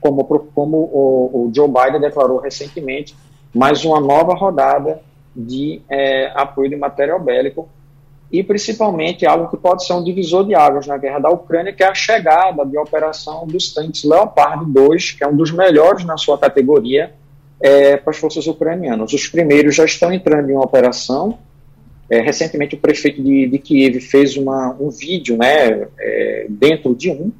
como, 0.00 0.22
como 0.24 0.76
o, 0.76 1.46
o 1.46 1.52
Joe 1.54 1.68
Biden 1.68 2.00
declarou 2.00 2.38
recentemente, 2.40 3.16
mais 3.54 3.84
uma 3.84 3.98
nova 3.98 4.34
rodada 4.34 5.00
de 5.38 5.80
é, 5.88 6.32
apoio 6.34 6.68
de 6.68 6.76
material 6.76 7.20
bélico 7.20 7.68
e 8.30 8.42
principalmente 8.42 9.24
algo 9.24 9.48
que 9.48 9.56
pode 9.56 9.86
ser 9.86 9.92
um 9.94 10.02
divisor 10.02 10.44
de 10.44 10.54
águas 10.54 10.86
na 10.86 10.98
guerra 10.98 11.20
da 11.20 11.30
Ucrânia, 11.30 11.72
que 11.72 11.82
é 11.82 11.86
a 11.86 11.94
chegada 11.94 12.66
de 12.66 12.76
operação 12.76 13.46
dos 13.46 13.72
tanques 13.72 14.04
Leopard 14.04 14.70
2, 14.70 15.12
que 15.12 15.24
é 15.24 15.28
um 15.28 15.36
dos 15.36 15.52
melhores 15.52 16.04
na 16.04 16.16
sua 16.16 16.36
categoria 16.36 17.14
é, 17.60 17.96
para 17.96 18.10
as 18.10 18.18
forças 18.18 18.46
ucranianas. 18.46 19.12
Os 19.12 19.28
primeiros 19.28 19.76
já 19.76 19.84
estão 19.84 20.12
entrando 20.12 20.50
em 20.50 20.56
operação, 20.56 21.38
é, 22.10 22.20
recentemente, 22.20 22.74
o 22.74 22.78
prefeito 22.78 23.22
de, 23.22 23.46
de 23.46 23.58
Kiev 23.58 24.00
fez 24.00 24.36
uma, 24.36 24.74
um 24.80 24.90
vídeo 24.90 25.36
né, 25.36 25.86
é, 25.98 26.46
dentro 26.48 26.94
de 26.94 27.10
um, 27.10 27.30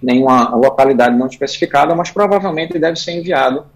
nenhuma 0.00 0.54
localidade 0.54 1.16
não 1.16 1.26
especificada, 1.26 1.94
mas 1.94 2.10
provavelmente 2.10 2.78
deve 2.78 2.96
ser 2.96 3.12
enviado 3.12 3.66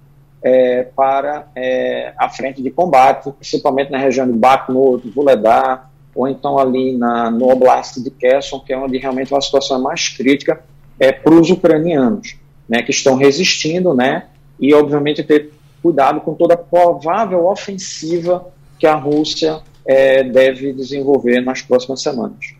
é, 0.46 0.84
para 0.84 1.48
é, 1.56 2.12
a 2.16 2.28
frente 2.28 2.62
de 2.62 2.70
combate, 2.70 3.32
principalmente 3.32 3.90
na 3.90 3.98
região 3.98 4.24
de 4.24 4.32
Bakhmut, 4.32 5.10
Vuledar, 5.10 5.90
ou 6.14 6.28
então 6.28 6.56
ali 6.56 6.96
na, 6.96 7.28
no 7.32 7.50
Oblast 7.50 8.00
de 8.00 8.12
Kherson, 8.12 8.60
que 8.60 8.72
é 8.72 8.78
onde 8.78 8.96
realmente 8.96 9.34
a 9.34 9.40
situação 9.40 9.76
é 9.76 9.80
mais 9.80 10.08
crítica 10.08 10.62
é, 11.00 11.10
para 11.10 11.34
os 11.34 11.50
ucranianos, 11.50 12.36
né, 12.68 12.80
que 12.80 12.92
estão 12.92 13.16
resistindo, 13.16 13.92
né, 13.92 14.26
e 14.60 14.72
obviamente 14.72 15.24
ter 15.24 15.52
cuidado 15.82 16.20
com 16.20 16.32
toda 16.32 16.54
a 16.54 16.56
provável 16.56 17.44
ofensiva 17.48 18.46
que 18.78 18.86
a 18.86 18.94
Rússia 18.94 19.58
é, 19.84 20.22
deve 20.22 20.72
desenvolver 20.72 21.40
nas 21.40 21.60
próximas 21.60 22.00
semanas. 22.02 22.54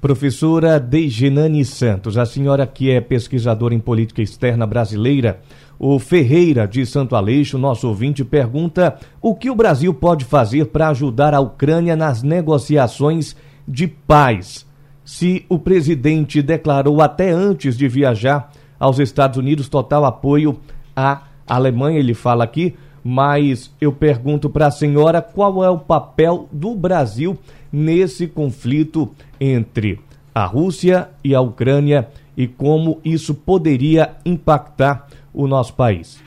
Professora 0.00 0.78
Deigenani 0.78 1.64
Santos, 1.64 2.16
a 2.16 2.24
senhora 2.24 2.64
que 2.68 2.88
é 2.88 3.00
pesquisadora 3.00 3.74
em 3.74 3.80
política 3.80 4.22
externa 4.22 4.64
brasileira, 4.64 5.40
o 5.76 5.98
Ferreira 5.98 6.68
de 6.68 6.86
Santo 6.86 7.16
Aleixo, 7.16 7.58
nosso 7.58 7.88
ouvinte, 7.88 8.24
pergunta 8.24 8.96
o 9.20 9.34
que 9.34 9.50
o 9.50 9.56
Brasil 9.56 9.92
pode 9.92 10.24
fazer 10.24 10.66
para 10.66 10.88
ajudar 10.90 11.34
a 11.34 11.40
Ucrânia 11.40 11.96
nas 11.96 12.22
negociações 12.22 13.34
de 13.66 13.88
paz. 13.88 14.64
Se 15.04 15.44
o 15.48 15.58
presidente 15.58 16.42
declarou 16.42 17.02
até 17.02 17.32
antes 17.32 17.76
de 17.76 17.88
viajar 17.88 18.52
aos 18.78 19.00
Estados 19.00 19.36
Unidos 19.36 19.68
total 19.68 20.04
apoio 20.04 20.60
à 20.94 21.22
Alemanha, 21.44 21.98
ele 21.98 22.14
fala 22.14 22.44
aqui, 22.44 22.76
mas 23.10 23.74
eu 23.80 23.90
pergunto 23.90 24.50
para 24.50 24.66
a 24.66 24.70
senhora 24.70 25.22
qual 25.22 25.64
é 25.64 25.70
o 25.70 25.78
papel 25.78 26.46
do 26.52 26.74
Brasil 26.74 27.38
nesse 27.72 28.26
conflito 28.26 29.10
entre 29.40 29.98
a 30.34 30.44
Rússia 30.44 31.08
e 31.24 31.34
a 31.34 31.40
Ucrânia 31.40 32.06
e 32.36 32.46
como 32.46 33.00
isso 33.02 33.34
poderia 33.34 34.10
impactar 34.26 35.08
o 35.32 35.46
nosso 35.46 35.72
país. 35.72 36.22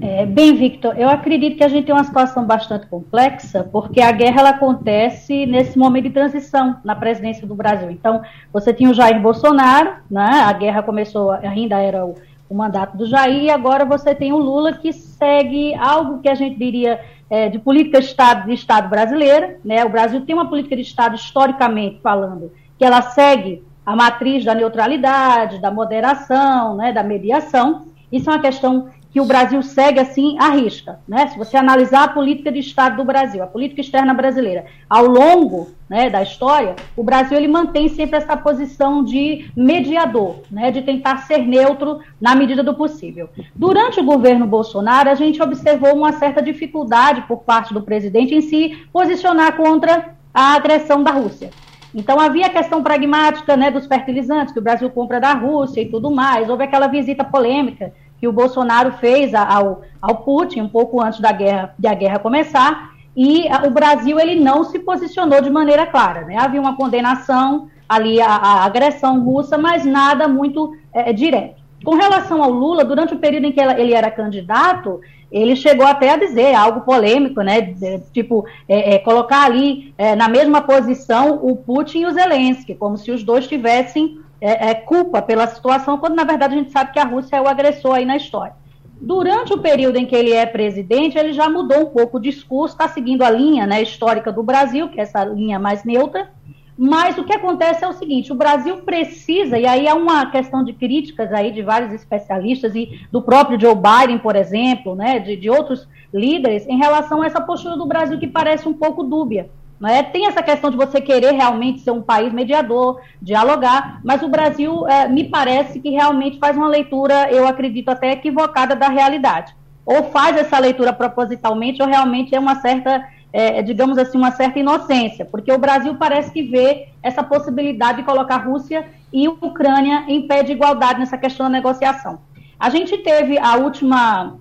É, 0.00 0.26
bem, 0.26 0.56
Victor, 0.56 0.98
eu 0.98 1.08
acredito 1.08 1.56
que 1.56 1.64
a 1.64 1.68
gente 1.68 1.86
tem 1.86 1.94
uma 1.94 2.02
situação 2.02 2.44
bastante 2.44 2.86
complexa, 2.88 3.62
porque 3.62 4.00
a 4.00 4.10
guerra 4.10 4.40
ela 4.40 4.50
acontece 4.50 5.46
nesse 5.46 5.78
momento 5.78 6.04
de 6.04 6.10
transição 6.10 6.78
na 6.84 6.96
presidência 6.96 7.46
do 7.46 7.54
Brasil. 7.54 7.92
Então, 7.92 8.22
você 8.52 8.74
tinha 8.74 8.90
o 8.90 8.94
Jair 8.94 9.22
Bolsonaro, 9.22 9.94
né, 10.10 10.42
a 10.44 10.52
guerra 10.52 10.82
começou, 10.82 11.30
ainda 11.30 11.80
era 11.80 12.04
o 12.04 12.16
o 12.48 12.54
mandato 12.54 12.96
do 12.96 13.06
Jair, 13.06 13.44
e 13.44 13.50
agora 13.50 13.84
você 13.84 14.14
tem 14.14 14.32
o 14.32 14.38
Lula 14.38 14.72
que 14.72 14.92
segue 14.92 15.74
algo 15.74 16.20
que 16.20 16.28
a 16.28 16.34
gente 16.34 16.58
diria 16.58 17.00
é, 17.28 17.48
de 17.48 17.58
política 17.58 18.00
de 18.00 18.06
Estado, 18.06 18.46
de 18.46 18.54
Estado 18.54 18.88
brasileira. 18.88 19.58
Né? 19.64 19.84
O 19.84 19.88
Brasil 19.88 20.24
tem 20.24 20.34
uma 20.34 20.48
política 20.48 20.76
de 20.76 20.82
Estado, 20.82 21.16
historicamente 21.16 22.00
falando, 22.00 22.52
que 22.78 22.84
ela 22.84 23.02
segue 23.02 23.64
a 23.84 23.94
matriz 23.94 24.44
da 24.44 24.54
neutralidade, 24.54 25.60
da 25.60 25.70
moderação, 25.70 26.76
né, 26.76 26.92
da 26.92 27.04
mediação. 27.04 27.86
Isso 28.10 28.28
é 28.28 28.32
uma 28.32 28.42
questão 28.42 28.88
que 29.16 29.20
o 29.22 29.24
Brasil 29.24 29.62
segue 29.62 29.98
assim 29.98 30.36
à 30.38 30.50
risca. 30.50 31.00
Né? 31.08 31.28
Se 31.28 31.38
você 31.38 31.56
analisar 31.56 32.04
a 32.04 32.08
política 32.08 32.52
de 32.52 32.58
Estado 32.58 32.98
do 32.98 33.04
Brasil, 33.04 33.42
a 33.42 33.46
política 33.46 33.80
externa 33.80 34.12
brasileira, 34.12 34.66
ao 34.90 35.06
longo 35.06 35.70
né, 35.88 36.10
da 36.10 36.22
história, 36.22 36.76
o 36.94 37.02
Brasil 37.02 37.38
ele 37.38 37.48
mantém 37.48 37.88
sempre 37.88 38.18
essa 38.18 38.36
posição 38.36 39.02
de 39.02 39.50
mediador, 39.56 40.42
né, 40.50 40.70
de 40.70 40.82
tentar 40.82 41.22
ser 41.22 41.38
neutro 41.38 42.00
na 42.20 42.34
medida 42.34 42.62
do 42.62 42.74
possível. 42.74 43.30
Durante 43.54 43.98
o 44.00 44.04
governo 44.04 44.46
Bolsonaro, 44.46 45.08
a 45.08 45.14
gente 45.14 45.42
observou 45.42 45.94
uma 45.94 46.12
certa 46.12 46.42
dificuldade 46.42 47.22
por 47.22 47.38
parte 47.38 47.72
do 47.72 47.80
presidente 47.80 48.34
em 48.34 48.42
se 48.42 48.86
posicionar 48.92 49.56
contra 49.56 50.14
a 50.34 50.56
agressão 50.56 51.02
da 51.02 51.12
Rússia. 51.12 51.48
Então 51.94 52.20
havia 52.20 52.48
a 52.48 52.50
questão 52.50 52.82
pragmática 52.82 53.56
né, 53.56 53.70
dos 53.70 53.86
fertilizantes 53.86 54.52
que 54.52 54.58
o 54.58 54.62
Brasil 54.62 54.90
compra 54.90 55.18
da 55.18 55.32
Rússia 55.32 55.80
e 55.80 55.86
tudo 55.86 56.10
mais. 56.10 56.50
Houve 56.50 56.64
aquela 56.64 56.88
visita 56.88 57.24
polêmica 57.24 57.94
que 58.18 58.28
o 58.28 58.32
Bolsonaro 58.32 58.92
fez 58.92 59.34
ao, 59.34 59.82
ao 60.00 60.16
Putin 60.16 60.62
um 60.62 60.68
pouco 60.68 61.00
antes 61.00 61.20
da 61.20 61.32
guerra, 61.32 61.74
da 61.78 61.94
guerra 61.94 62.18
começar, 62.18 62.90
e 63.16 63.46
o 63.66 63.70
Brasil 63.70 64.20
ele 64.20 64.36
não 64.36 64.64
se 64.64 64.78
posicionou 64.78 65.40
de 65.40 65.50
maneira 65.50 65.86
clara. 65.86 66.22
Né? 66.22 66.36
Havia 66.38 66.60
uma 66.60 66.76
condenação 66.76 67.68
ali 67.88 68.20
à, 68.20 68.28
à 68.28 68.64
agressão 68.64 69.24
russa, 69.24 69.56
mas 69.56 69.84
nada 69.84 70.28
muito 70.28 70.76
é, 70.92 71.12
direto. 71.12 71.64
Com 71.84 71.94
relação 71.94 72.42
ao 72.42 72.50
Lula, 72.50 72.84
durante 72.84 73.14
o 73.14 73.18
período 73.18 73.46
em 73.46 73.52
que 73.52 73.60
ele 73.60 73.94
era 73.94 74.10
candidato, 74.10 75.00
ele 75.30 75.54
chegou 75.56 75.86
até 75.86 76.10
a 76.10 76.16
dizer 76.16 76.54
algo 76.54 76.80
polêmico, 76.80 77.40
né? 77.42 77.60
De, 77.60 78.00
tipo, 78.12 78.46
é, 78.68 78.94
é, 78.94 78.98
colocar 78.98 79.44
ali 79.44 79.94
é, 79.98 80.14
na 80.14 80.28
mesma 80.28 80.62
posição 80.62 81.38
o 81.42 81.56
Putin 81.56 82.00
e 82.00 82.06
o 82.06 82.12
Zelensky, 82.12 82.74
como 82.74 82.96
se 82.96 83.10
os 83.10 83.22
dois 83.22 83.46
tivessem 83.46 84.20
é, 84.46 84.70
é, 84.70 84.74
culpa 84.74 85.20
pela 85.20 85.48
situação, 85.48 85.98
quando 85.98 86.14
na 86.14 86.22
verdade 86.22 86.54
a 86.54 86.58
gente 86.58 86.70
sabe 86.70 86.92
que 86.92 87.00
a 87.00 87.04
Rússia 87.04 87.34
é 87.34 87.40
o 87.40 87.48
agressor 87.48 87.94
aí 87.94 88.04
na 88.04 88.16
história. 88.16 88.54
Durante 89.00 89.52
o 89.52 89.58
período 89.58 89.96
em 89.96 90.06
que 90.06 90.14
ele 90.14 90.32
é 90.32 90.46
presidente, 90.46 91.18
ele 91.18 91.32
já 91.32 91.48
mudou 91.48 91.80
um 91.80 91.86
pouco 91.86 92.16
o 92.16 92.20
discurso, 92.20 92.74
está 92.74 92.86
seguindo 92.86 93.22
a 93.22 93.30
linha 93.30 93.66
né, 93.66 93.82
histórica 93.82 94.30
do 94.30 94.44
Brasil, 94.44 94.88
que 94.88 95.00
é 95.00 95.02
essa 95.02 95.24
linha 95.24 95.58
mais 95.58 95.82
neutra, 95.82 96.30
mas 96.78 97.18
o 97.18 97.24
que 97.24 97.32
acontece 97.32 97.84
é 97.84 97.88
o 97.88 97.92
seguinte: 97.92 98.30
o 98.30 98.36
Brasil 98.36 98.76
precisa, 98.78 99.58
e 99.58 99.66
aí 99.66 99.88
há 99.88 99.94
uma 99.94 100.30
questão 100.30 100.62
de 100.62 100.72
críticas 100.72 101.32
aí 101.32 101.50
de 101.50 101.62
vários 101.62 101.92
especialistas 101.92 102.74
e 102.76 103.00
do 103.10 103.20
próprio 103.20 103.60
Joe 103.60 103.74
Biden, 103.74 104.18
por 104.18 104.36
exemplo, 104.36 104.94
né, 104.94 105.18
de, 105.18 105.36
de 105.36 105.50
outros 105.50 105.88
líderes, 106.14 106.66
em 106.68 106.78
relação 106.78 107.20
a 107.20 107.26
essa 107.26 107.40
postura 107.40 107.76
do 107.76 107.86
Brasil 107.86 108.16
que 108.16 108.28
parece 108.28 108.68
um 108.68 108.74
pouco 108.74 109.02
dúbia. 109.02 109.50
É? 109.84 110.02
Tem 110.02 110.26
essa 110.26 110.42
questão 110.42 110.70
de 110.70 110.76
você 110.76 111.00
querer 111.00 111.32
realmente 111.32 111.80
ser 111.80 111.90
um 111.90 112.00
país 112.00 112.32
mediador, 112.32 113.00
dialogar, 113.20 114.00
mas 114.02 114.22
o 114.22 114.28
Brasil 114.28 114.88
é, 114.88 115.06
me 115.06 115.24
parece 115.24 115.80
que 115.80 115.90
realmente 115.90 116.38
faz 116.38 116.56
uma 116.56 116.68
leitura, 116.68 117.30
eu 117.30 117.46
acredito 117.46 117.90
até 117.90 118.12
equivocada 118.12 118.74
da 118.74 118.88
realidade. 118.88 119.54
Ou 119.84 120.04
faz 120.04 120.36
essa 120.36 120.58
leitura 120.58 120.94
propositalmente, 120.94 121.82
ou 121.82 121.88
realmente 121.88 122.34
é 122.34 122.40
uma 122.40 122.54
certa, 122.56 123.06
é, 123.30 123.60
digamos 123.60 123.98
assim, 123.98 124.16
uma 124.16 124.30
certa 124.30 124.58
inocência, 124.58 125.26
porque 125.26 125.52
o 125.52 125.58
Brasil 125.58 125.94
parece 125.96 126.32
que 126.32 126.42
vê 126.42 126.88
essa 127.02 127.22
possibilidade 127.22 127.98
de 127.98 128.04
colocar 128.04 128.38
Rússia 128.38 128.86
e 129.12 129.28
Ucrânia 129.28 130.04
em 130.08 130.26
pé 130.26 130.42
de 130.42 130.52
igualdade 130.52 131.00
nessa 131.00 131.18
questão 131.18 131.46
da 131.46 131.50
negociação. 131.50 132.18
A 132.58 132.70
gente 132.70 132.96
teve 132.98 133.38
a 133.38 133.56
última 133.56 134.38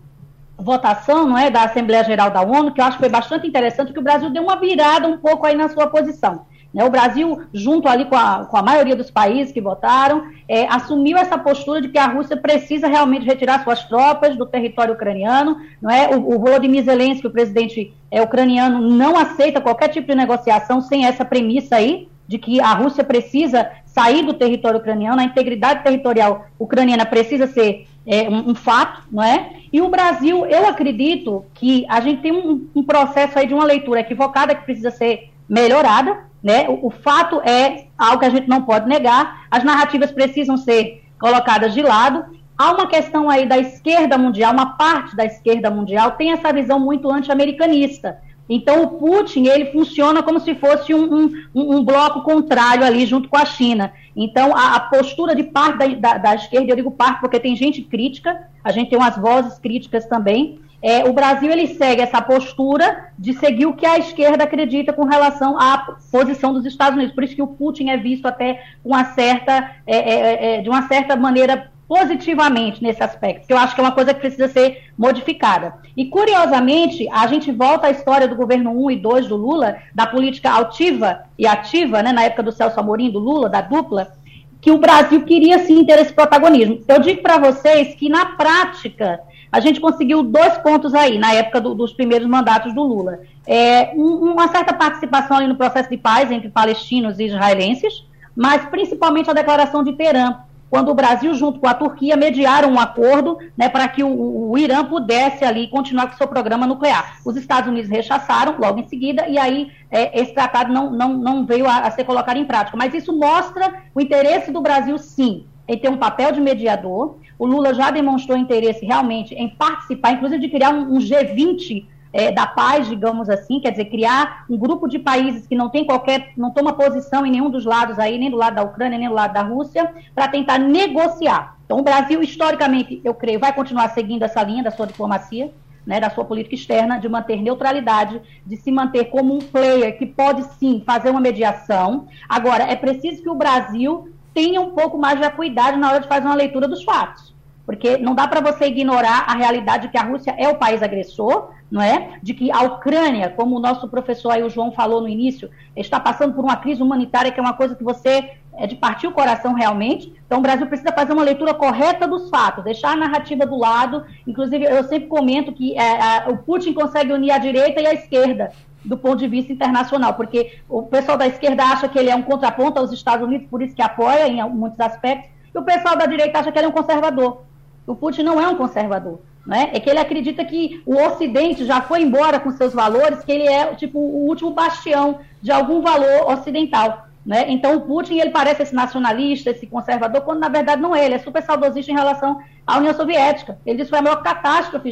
votação 0.58 1.28
não 1.28 1.38
é, 1.38 1.50
da 1.50 1.64
Assembleia 1.64 2.04
Geral 2.04 2.32
da 2.32 2.42
ONU, 2.42 2.72
que 2.72 2.82
eu 2.82 2.86
acho 2.86 2.98
que 2.98 3.04
foi 3.04 3.10
bastante 3.10 3.48
interessante, 3.48 3.94
que 3.94 4.00
o 4.00 4.04
Brasil 4.04 4.30
deu 4.30 4.44
uma 4.44 4.56
virada 4.56 5.08
um 5.08 5.18
pouco 5.18 5.46
aí 5.46 5.56
na 5.56 5.70
sua 5.70 5.88
posição. 5.88 6.46
Né? 6.76 6.84
O 6.84 6.90
Brasil, 6.90 7.42
junto 7.54 7.88
ali 7.88 8.04
com 8.04 8.18
a, 8.18 8.46
com 8.46 8.58
a 8.58 8.62
maioria 8.62 8.98
dos 8.98 9.10
países 9.10 9.54
que 9.54 9.62
votaram, 9.62 10.26
é, 10.48 10.68
assumiu 10.68 11.18
essa 11.18 11.38
postura 11.38 11.82
de 11.82 11.88
que 11.88 11.98
a 11.98 12.08
Rússia 12.08 12.36
precisa 12.36 12.88
realmente 12.88 13.26
retirar 13.26 13.64
suas 13.64 13.86
tropas 13.86 14.36
do 14.36 14.46
território 14.46 14.94
ucraniano. 14.94 15.58
Não 15.82 15.90
é? 15.90 16.10
O, 16.10 16.36
o 16.36 16.40
Volodymyr 16.40 16.84
Zelensky, 16.84 17.28
o 17.28 17.32
presidente 17.32 17.94
é, 18.12 18.22
ucraniano, 18.22 18.82
não 18.82 19.18
aceita 19.18 19.62
qualquer 19.62 19.88
tipo 19.88 20.08
de 20.08 20.16
negociação 20.16 20.82
sem 20.82 21.06
essa 21.06 21.24
premissa 21.24 21.78
aí, 21.78 22.10
de 22.28 22.38
que 22.38 22.60
a 22.60 22.74
Rússia 22.74 23.04
precisa 23.04 23.70
sair 23.86 24.26
do 24.26 24.34
território 24.34 24.80
ucraniano, 24.80 25.22
a 25.22 25.24
integridade 25.24 25.82
territorial 25.82 26.48
ucraniana 26.60 27.06
precisa 27.06 27.48
ser 27.48 27.88
é, 28.06 28.30
um, 28.30 28.54
fato, 28.54 29.02
não 29.12 29.24
é? 29.24 29.54
E 29.74 29.82
o 29.82 29.90
Brasil, 29.90 30.46
eu 30.46 30.68
acredito 30.68 31.46
que 31.54 31.86
a 31.90 32.00
gente 32.00 32.22
tem 32.22 32.32
um, 32.32 32.68
um, 32.76 32.84
processo 32.84 33.38
aí 33.40 33.48
de 33.48 33.54
uma 33.54 33.66
leitura 33.66 34.02
equivocada 34.02 34.54
que 34.54 34.64
precisa 34.64 34.92
ser 34.92 35.32
melhorada, 35.50 36.20
né? 36.42 36.70
O, 36.70 36.88
o, 36.88 36.90
fato 36.92 37.42
é 37.42 37.86
algo 37.98 38.20
que 38.20 38.26
a 38.26 38.30
gente 38.30 38.48
não 38.48 38.62
pode 38.62 38.88
negar, 38.88 39.46
as 39.50 39.64
narrativas 39.64 40.12
precisam 40.12 40.56
ser 40.56 41.04
colocadas 41.20 41.74
de 41.74 41.82
lado. 41.82 42.26
Há 42.58 42.72
uma 42.72 42.88
questão 42.88 43.30
aí 43.30 43.48
da 43.48 43.58
esquerda 43.58 44.18
mundial, 44.18 44.54
uma 44.54 44.78
parte 44.78 45.16
da 45.16 45.26
esquerda 45.26 45.70
mundial 45.70 46.12
tem 46.12 46.32
essa 46.32 46.54
visão 46.54 46.80
muito 46.80 47.12
anti-americanista. 47.12 48.20
Então, 48.48 48.84
o 48.84 48.88
Putin, 49.00 49.48
ele 49.48 49.72
funciona 49.72 50.22
como 50.22 50.40
se 50.40 50.54
fosse 50.56 50.94
um, 50.94 51.26
um, 51.26 51.78
um 51.78 51.84
bloco 51.84 52.22
contrário 52.22 52.86
ali, 52.86 53.06
junto 53.06 53.28
com 53.28 53.38
a 53.38 53.46
China. 53.46 53.92
Então, 54.16 54.56
a, 54.56 54.76
a 54.76 54.80
postura 54.80 55.36
de 55.36 55.44
parte 55.44 55.78
da, 55.78 55.88
da, 55.88 56.18
da, 56.18 56.36
esquerda, 56.36 56.72
eu 56.72 56.76
digo 56.76 56.92
parte 56.92 57.20
porque 57.20 57.40
tem 57.40 57.56
gente 57.56 57.82
crítica, 57.82 58.48
a 58.64 58.72
gente 58.72 58.90
tem 58.90 59.00
umas 59.00 59.18
vozes 59.18 59.58
críticas 59.58 60.06
também. 60.06 60.60
É, 60.82 61.04
o 61.10 61.14
Brasil 61.14 61.52
ele 61.52 61.66
segue 61.66 62.02
essa 62.04 62.22
postura 62.22 63.10
de 63.18 63.34
seguir 63.34 63.66
o 63.66 63.74
que 63.74 63.88
a 63.88 63.98
esquerda 63.98 64.44
acredita 64.44 64.94
com 64.94 65.06
relação 65.06 65.60
à 65.60 65.96
posição 66.12 66.54
dos 66.54 66.64
Estados 66.64 66.96
Unidos. 66.96 67.16
Por 67.16 67.24
isso 67.24 67.36
que 67.36 67.42
o 67.42 67.48
Putin 67.48 67.90
é 67.90 67.98
visto 67.98 68.28
até 68.28 68.64
uma 68.84 69.06
certa, 69.06 69.72
é, 69.88 69.98
é, 69.98 70.56
é 70.58 70.62
de 70.62 70.70
uma 70.70 70.88
certa 70.88 71.16
maneira 71.16 71.72
positivamente 71.88 72.82
nesse 72.82 73.04
aspecto, 73.04 73.48
que 73.48 73.54
eu 73.54 73.58
acho 73.58 73.76
que 73.76 73.82
é 73.82 73.84
uma 73.84 73.92
coisa 73.92 74.14
que 74.14 74.20
precisa 74.20 74.48
ser 74.48 74.90
modificada. 74.98 75.76
E, 75.96 76.06
curiosamente, 76.06 77.08
a 77.12 77.28
gente 77.28 77.52
volta 77.52 77.88
à 77.88 77.92
história 77.92 78.28
do 78.28 78.36
governo 78.36 78.72
1 78.86 78.92
e 78.92 78.96
2 78.98 79.28
do 79.28 79.36
Lula, 79.36 79.78
da 79.94 80.08
política 80.08 80.52
altiva 80.52 81.22
e 81.38 81.46
ativa, 81.46 82.02
né, 82.02 82.12
na 82.12 82.24
época 82.24 82.44
do 82.44 82.52
Celso 82.52 82.80
Amorim, 82.80 83.12
do 83.12 83.20
Lula, 83.20 83.50
da 83.50 83.62
dupla, 83.62 84.14
que 84.60 84.72
o 84.72 84.80
Brasil 84.80 85.22
queria 85.24 85.60
sim 85.60 85.86
ter 85.86 86.00
esse 86.00 86.12
protagonismo. 86.12 86.82
Eu 86.88 87.00
digo 87.00 87.22
para 87.22 87.38
vocês 87.38 87.94
que, 87.94 88.10
na 88.10 88.26
prática, 88.26 89.20
a 89.52 89.60
gente 89.60 89.80
conseguiu 89.80 90.24
dois 90.24 90.58
pontos 90.58 90.94
aí, 90.96 91.20
na 91.20 91.34
época 91.34 91.62
do, 91.62 91.76
dos 91.76 91.94
primeiros 91.94 92.28
mandatos 92.28 92.74
do 92.74 92.82
Lula. 92.82 93.20
É, 93.46 93.92
um, 93.96 94.32
uma 94.32 94.48
certa 94.48 94.74
participação 94.74 95.38
ali 95.38 95.48
no 95.48 95.56
processo 95.56 95.90
de 95.90 95.98
paz 95.98 96.32
entre 96.32 96.50
palestinos 96.50 97.20
e 97.20 97.26
israelenses, 97.26 98.06
mas 98.36 98.66
principalmente 98.66 99.30
a 99.30 99.34
declaração 99.34 99.84
de 99.84 99.94
Teherã, 99.94 100.40
quando 100.70 100.90
o 100.90 100.96
Brasil, 100.96 101.34
junto 101.34 101.60
com 101.60 101.68
a 101.68 101.74
Turquia, 101.74 102.16
mediaram 102.16 102.70
um 102.70 102.80
acordo 102.80 103.38
né, 103.58 103.70
para 103.70 103.88
que 103.88 104.04
o, 104.04 104.50
o, 104.52 104.58
Irã 104.58 104.84
pudesse 104.84 105.46
ali 105.46 105.68
continuar 105.68 106.08
com 106.08 106.18
seu 106.18 106.28
programa 106.28 106.68
nuclear. 106.68 107.20
Os 107.24 107.38
Estados 107.38 107.70
Unidos 107.70 107.90
rechaçaram 107.90 108.56
logo 108.60 108.80
em 108.80 108.88
seguida, 108.88 109.28
e 109.28 109.38
aí 109.38 109.72
é, 109.92 110.20
esse 110.20 110.34
tratado 110.34 110.74
não, 110.74 110.92
não, 110.92 111.14
não 111.14 111.46
veio 111.46 111.68
a, 111.68 111.80
a 111.80 111.92
ser 111.92 112.04
colocado 112.04 112.38
em 112.38 112.46
prática. 112.46 112.76
Mas 112.76 112.94
isso 112.94 113.18
mostra 113.18 113.84
o 113.94 114.02
interesse 114.02 114.52
do 114.52 114.62
Brasil, 114.62 114.98
sim, 114.98 115.46
em 115.68 115.78
ter 115.78 115.90
um 115.90 115.98
papel 115.98 116.32
de 116.32 116.42
mediador. 116.42 117.18
O 117.38 117.46
Lula 117.46 117.74
já 117.74 117.92
demonstrou 117.92 118.38
interesse 118.38 118.86
realmente 118.86 119.34
em 119.36 119.50
participar, 119.50 120.14
inclusive 120.14 120.42
de 120.42 120.50
criar 120.50 120.72
um, 120.72 120.96
um 120.96 121.00
G20 121.00 121.86
é, 122.16 122.32
da 122.32 122.48
paz, 122.48 122.88
digamos 122.88 123.30
assim, 123.30 123.60
quer 123.60 123.72
dizer, 123.72 123.86
criar 123.86 124.46
um 124.50 124.58
grupo 124.58 124.88
de 124.88 124.98
países 124.98 125.46
que 125.46 125.54
não 125.54 125.68
tem 125.68 125.84
qualquer, 125.86 126.32
não 126.38 126.50
toma 126.50 126.72
posição 126.72 127.26
em 127.26 127.30
nenhum 127.30 127.50
dos 127.50 127.66
lados 127.66 128.00
aí, 128.00 128.18
nem 128.18 128.32
do 128.32 128.38
lado 128.38 128.56
da 128.56 128.64
Ucrânia, 128.64 128.98
nem 128.98 129.10
do 129.10 129.14
lado 129.14 129.34
da 129.34 129.42
Rússia, 129.42 129.94
para 130.16 130.30
tentar 130.30 130.58
negociar. 130.58 131.58
Então, 131.66 131.78
o 131.78 131.84
Brasil, 131.84 132.24
historicamente, 132.24 133.02
eu 133.04 133.14
creio, 133.14 133.38
vai 133.38 133.52
continuar 133.52 133.90
seguindo 133.90 134.24
essa 134.24 134.42
linha 134.42 134.64
da 134.64 134.72
sua 134.72 134.88
diplomacia, 134.88 135.52
né, 135.86 136.00
da 136.00 136.10
sua 136.10 136.24
política 136.24 136.56
externa, 136.56 136.98
de 136.98 137.10
manter 137.10 137.42
neutralidade, 137.42 138.22
de 138.46 138.56
se 138.56 138.72
manter 138.72 139.06
como 139.06 139.36
um 139.36 139.40
player 139.40 139.98
que 139.98 140.06
pode 140.06 140.42
sim 140.54 140.82
fazer 140.86 141.10
uma 141.10 141.20
mediação. 141.20 142.08
Agora, 142.30 142.64
é 142.64 142.78
preciso 142.78 143.22
que 143.22 143.30
o 143.30 143.36
Brasil 143.36 144.10
tenha 144.34 144.62
um 144.62 144.72
pouco 144.72 144.98
mais 144.98 145.20
de 145.20 145.26
acuidade 145.26 145.78
na 145.78 145.90
hora 145.90 146.00
de 146.00 146.08
fazer 146.08 146.26
uma 146.26 146.36
leitura 146.36 146.66
dos 146.66 146.82
fatos. 146.82 147.36
Porque 147.66 147.98
não 147.98 148.16
dá 148.16 148.26
para 148.28 148.40
você 148.40 148.68
ignorar 148.68 149.26
a 149.28 149.36
realidade 149.36 149.88
de 149.88 149.90
que 149.90 149.98
a 149.98 150.04
Rússia 150.04 150.34
é 150.38 150.48
o 150.48 150.56
país 150.56 150.82
agressor, 150.82 151.50
não 151.70 151.82
é? 151.82 152.20
De 152.22 152.34
que 152.34 152.52
a 152.52 152.62
Ucrânia, 152.62 153.30
como 153.30 153.56
o 153.56 153.60
nosso 153.60 153.88
professor 153.88 154.32
aí, 154.32 154.44
o 154.44 154.50
João 154.50 154.72
falou 154.72 155.02
no 155.02 155.08
início, 155.08 155.50
está 155.76 156.00
passando 156.00 156.34
por 156.34 156.44
uma 156.44 156.56
crise 156.56 156.82
humanitária 156.82 157.32
que 157.32 157.40
é 157.40 157.44
uma 157.44 157.54
coisa 157.54 157.76
que 157.76 157.84
você 157.84 158.32
é 158.58 158.66
de 158.68 158.76
partir 158.76 159.08
o 159.08 159.12
coração 159.12 159.54
realmente. 159.54 160.14
Então, 160.26 160.40
o 160.40 160.42
Brasil 160.42 160.68
precisa 160.68 160.92
fazer 160.94 161.14
uma 161.14 161.24
leitura 161.24 161.54
correta 161.54 162.08
dos 162.08 162.30
fatos, 162.30 162.64
deixar 162.64 162.92
a 162.92 162.96
narrativa 162.96 163.46
do 163.46 163.58
lado. 163.58 164.06
Inclusive, 164.26 164.64
eu 164.66 164.84
sempre 164.86 165.08
comento 165.08 165.52
que 165.52 165.78
é, 165.78 166.30
o 166.30 166.38
Putin 166.38 166.74
consegue 166.74 167.12
unir 167.12 167.32
a 167.32 167.38
direita 167.38 167.82
e 167.82 167.88
a 167.88 167.94
esquerda 167.94 168.52
do 168.86 168.98
ponto 168.98 169.18
de 169.18 169.28
vista 169.28 169.52
internacional, 169.52 170.14
porque 170.14 170.60
o 170.70 170.84
pessoal 170.84 171.18
da 171.18 171.26
esquerda 171.26 171.64
acha 171.64 171.90
que 171.90 171.98
ele 171.98 172.10
é 172.10 172.16
um 172.16 172.22
contraponto 172.22 172.80
aos 172.80 172.92
Estados 172.92 173.26
Unidos, 173.26 173.48
por 173.50 173.62
isso 173.64 173.76
que 173.76 173.82
apoia 173.82 174.28
em 174.28 174.48
muitos 174.50 174.80
aspectos, 174.80 175.32
e 175.54 175.58
o 175.58 175.64
pessoal 175.64 175.98
da 175.98 176.06
direita 176.06 176.40
acha 176.40 176.52
que 176.52 176.60
ele 176.60 176.68
é 176.68 176.70
um 176.70 176.74
conservador. 176.74 177.42
O 177.88 177.96
Putin 177.96 178.22
não 178.24 178.40
é 178.40 178.48
um 178.48 178.56
conservador. 178.56 179.20
Né? 179.46 179.70
É 179.74 179.80
que 179.80 179.90
ele 179.90 180.00
acredita 180.00 180.44
que 180.44 180.82
o 180.86 180.96
Ocidente 180.96 181.66
já 181.66 181.82
foi 181.82 182.02
embora 182.02 182.40
com 182.40 182.52
seus 182.52 182.74
valores, 182.74 183.24
que 183.24 183.32
ele 183.32 183.48
é 183.48 183.76
tipo 183.76 184.00
o 184.00 184.28
último 184.28 184.52
bastião 184.52 185.20
de 185.42 185.52
algum 185.52 185.82
valor 185.82 186.32
ocidental. 186.32 187.06
Né? 187.26 187.46
Então 187.50 187.76
o 187.76 187.82
Putin 187.82 188.20
ele 188.20 188.30
parece 188.30 188.64
esse 188.64 188.76
nacionalista, 188.76 189.50
esse 189.50 189.66
conservador, 189.66 190.22
quando 190.22 190.40
na 190.40 190.50
verdade 190.50 190.82
não 190.82 190.96
é, 190.96 191.06
ele 191.06 191.16
é 191.16 191.20
super 191.20 191.42
saudosista 191.42 191.92
em 191.92 191.96
relação 191.96 192.40
a 192.66 192.78
União 192.78 192.94
Soviética. 192.94 193.58
Ele 193.66 193.78
disse 193.78 193.88
que 193.88 193.98
foi 193.98 194.00
a 194.00 194.02
maior 194.02 194.24
catástrofe 194.24 194.92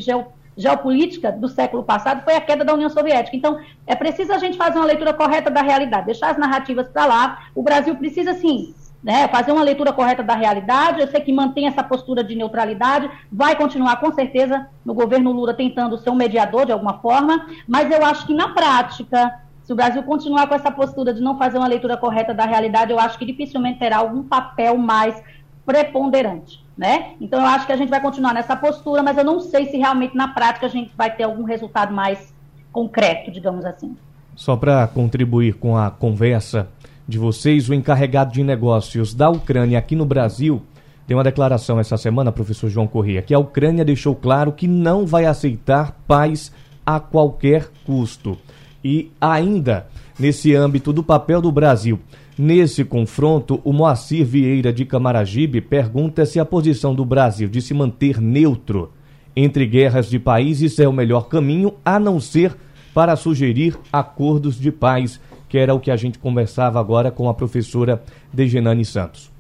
geopolítica 0.55 1.31
do 1.31 1.47
século 1.47 1.83
passado 1.83 2.23
foi 2.23 2.35
a 2.35 2.41
queda 2.41 2.63
da 2.63 2.73
União 2.73 2.89
Soviética. 2.89 3.35
Então, 3.35 3.59
é 3.87 3.95
preciso 3.95 4.33
a 4.33 4.37
gente 4.37 4.57
fazer 4.57 4.77
uma 4.77 4.85
leitura 4.85 5.13
correta 5.13 5.49
da 5.49 5.61
realidade, 5.61 6.07
deixar 6.07 6.31
as 6.31 6.37
narrativas 6.37 6.87
para 6.87 7.05
lá. 7.05 7.43
O 7.55 7.63
Brasil 7.63 7.95
precisa, 7.95 8.33
sim, 8.33 8.73
né, 9.03 9.27
fazer 9.27 9.51
uma 9.51 9.63
leitura 9.63 9.91
correta 9.91 10.23
da 10.23 10.35
realidade. 10.35 11.01
Eu 11.01 11.07
sei 11.07 11.19
que 11.19 11.33
mantém 11.33 11.67
essa 11.67 11.83
postura 11.83 12.23
de 12.23 12.35
neutralidade, 12.35 13.09
vai 13.31 13.55
continuar 13.55 13.97
com 13.97 14.11
certeza 14.13 14.67
no 14.85 14.93
governo 14.93 15.31
Lula 15.31 15.53
tentando 15.53 15.97
ser 15.97 16.09
um 16.09 16.15
mediador 16.15 16.65
de 16.65 16.71
alguma 16.71 16.99
forma, 16.99 17.45
mas 17.67 17.91
eu 17.91 18.05
acho 18.05 18.25
que 18.25 18.33
na 18.33 18.49
prática, 18.49 19.39
se 19.63 19.73
o 19.73 19.75
Brasil 19.75 20.01
continuar 20.03 20.47
com 20.47 20.55
essa 20.55 20.71
postura 20.71 21.13
de 21.13 21.21
não 21.21 21.37
fazer 21.37 21.57
uma 21.57 21.67
leitura 21.67 21.97
correta 21.97 22.33
da 22.33 22.45
realidade, 22.45 22.91
eu 22.91 22.99
acho 22.99 23.17
que 23.19 23.25
dificilmente 23.25 23.79
terá 23.79 23.97
algum 23.97 24.23
papel 24.23 24.77
mais 24.77 25.21
preponderante. 25.65 26.63
Né? 26.75 27.13
Então 27.21 27.39
eu 27.39 27.45
acho 27.45 27.67
que 27.67 27.71
a 27.71 27.77
gente 27.77 27.89
vai 27.89 28.01
continuar 28.01 28.33
nessa 28.33 28.55
postura, 28.55 29.03
mas 29.03 29.15
eu 29.15 29.23
não 29.23 29.39
sei 29.39 29.67
se 29.67 29.77
realmente 29.77 30.17
na 30.17 30.29
prática 30.29 30.65
a 30.65 30.69
gente 30.69 30.91
vai 30.97 31.15
ter 31.15 31.23
algum 31.23 31.43
resultado 31.43 31.93
mais 31.93 32.33
concreto, 32.71 33.29
digamos 33.29 33.63
assim. 33.63 33.95
Só 34.35 34.57
para 34.57 34.87
contribuir 34.87 35.53
com 35.53 35.77
a 35.77 35.91
conversa, 35.91 36.67
de 37.07 37.17
vocês, 37.17 37.69
o 37.69 37.73
encarregado 37.73 38.31
de 38.31 38.43
negócios 38.43 39.13
da 39.13 39.29
Ucrânia 39.29 39.77
aqui 39.77 39.95
no 39.95 40.05
Brasil 40.05 40.61
tem 41.05 41.17
uma 41.17 41.23
declaração 41.23 41.79
essa 41.79 41.97
semana, 41.97 42.31
professor 42.31 42.69
João 42.69 42.87
Corrêa, 42.87 43.21
que 43.21 43.33
a 43.33 43.39
Ucrânia 43.39 43.83
deixou 43.83 44.15
claro 44.15 44.53
que 44.53 44.67
não 44.67 45.05
vai 45.05 45.25
aceitar 45.25 45.99
paz 46.07 46.51
a 46.85 46.99
qualquer 46.99 47.69
custo. 47.85 48.37
E 48.83 49.11
ainda, 49.19 49.87
nesse 50.17 50.55
âmbito 50.55 50.93
do 50.93 51.03
papel 51.03 51.41
do 51.41 51.51
Brasil, 51.51 51.99
nesse 52.37 52.85
confronto, 52.85 53.59
o 53.65 53.73
Moacir 53.73 54.25
Vieira 54.25 54.71
de 54.71 54.85
Camaragibe 54.85 55.59
pergunta 55.59 56.25
se 56.25 56.39
a 56.39 56.45
posição 56.45 56.95
do 56.95 57.03
Brasil 57.03 57.49
de 57.49 57.61
se 57.61 57.73
manter 57.73 58.21
neutro 58.21 58.91
entre 59.35 59.65
guerras 59.65 60.09
de 60.09 60.19
países 60.19 60.79
é 60.79 60.87
o 60.87 60.93
melhor 60.93 61.27
caminho, 61.27 61.73
a 61.83 61.99
não 61.99 62.19
ser 62.19 62.55
para 62.93 63.15
sugerir 63.15 63.77
acordos 63.91 64.59
de 64.59 64.71
paz 64.71 65.19
que 65.53 65.57
era 65.59 65.71
o 65.71 65.79
que 65.79 65.91
a 65.91 65.95
gente 65.95 66.17
conversava 66.17 66.79
agora 66.79 67.11
com 67.11 67.29
a 67.29 67.33
professora 67.35 68.01
Degenane 68.33 68.83
Santos. 68.83 69.31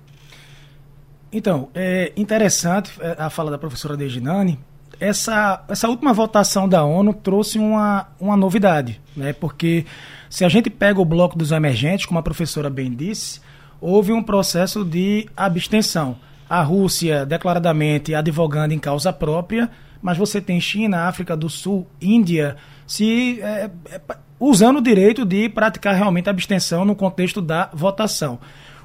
Então, 1.31 1.69
é 1.73 2.13
interessante 2.15 2.91
é, 3.01 3.15
a 3.17 3.31
fala 3.31 3.49
da 3.49 3.57
professora 3.57 3.97
Deginani. 3.97 4.59
Essa, 4.99 5.63
essa 5.67 5.89
última 5.89 6.13
votação 6.13 6.69
da 6.69 6.83
ONU 6.83 7.15
trouxe 7.15 7.57
uma, 7.57 8.09
uma 8.19 8.37
novidade, 8.37 9.01
né? 9.17 9.33
porque 9.33 9.87
se 10.29 10.45
a 10.45 10.49
gente 10.49 10.69
pega 10.69 11.01
o 11.01 11.05
bloco 11.05 11.35
dos 11.35 11.51
emergentes, 11.51 12.05
como 12.05 12.19
a 12.19 12.23
professora 12.23 12.69
bem 12.69 12.93
disse, 12.93 13.41
houve 13.81 14.13
um 14.13 14.21
processo 14.21 14.85
de 14.85 15.27
abstenção. 15.35 16.17
A 16.47 16.61
Rússia 16.61 17.25
declaradamente 17.25 18.13
advogando 18.13 18.71
em 18.71 18.77
causa 18.77 19.11
própria, 19.11 19.67
mas 20.03 20.17
você 20.17 20.41
tem 20.41 20.59
China, 20.59 21.07
África 21.07 21.35
do 21.35 21.49
Sul, 21.49 21.87
Índia, 21.99 22.57
se 22.85 23.39
é, 23.41 23.71
é, 23.89 24.01
usando 24.39 24.77
o 24.77 24.81
direito 24.81 25.25
de 25.25 25.47
praticar 25.47 25.95
realmente 25.95 26.29
abstenção 26.29 26.83
no 26.83 26.95
contexto 26.95 27.41
da 27.41 27.69
votação. 27.73 28.37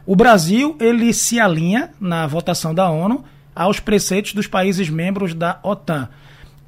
O 0.06 0.14
Brasil 0.14 0.76
ele 0.80 1.12
se 1.12 1.40
alinha 1.40 1.90
na 2.00 2.26
votação 2.26 2.72
da 2.72 2.88
ONU 2.88 3.24
aos 3.54 3.80
preceitos 3.80 4.32
dos 4.32 4.46
países 4.46 4.88
membros 4.88 5.34
da 5.34 5.58
OTAN. 5.62 6.08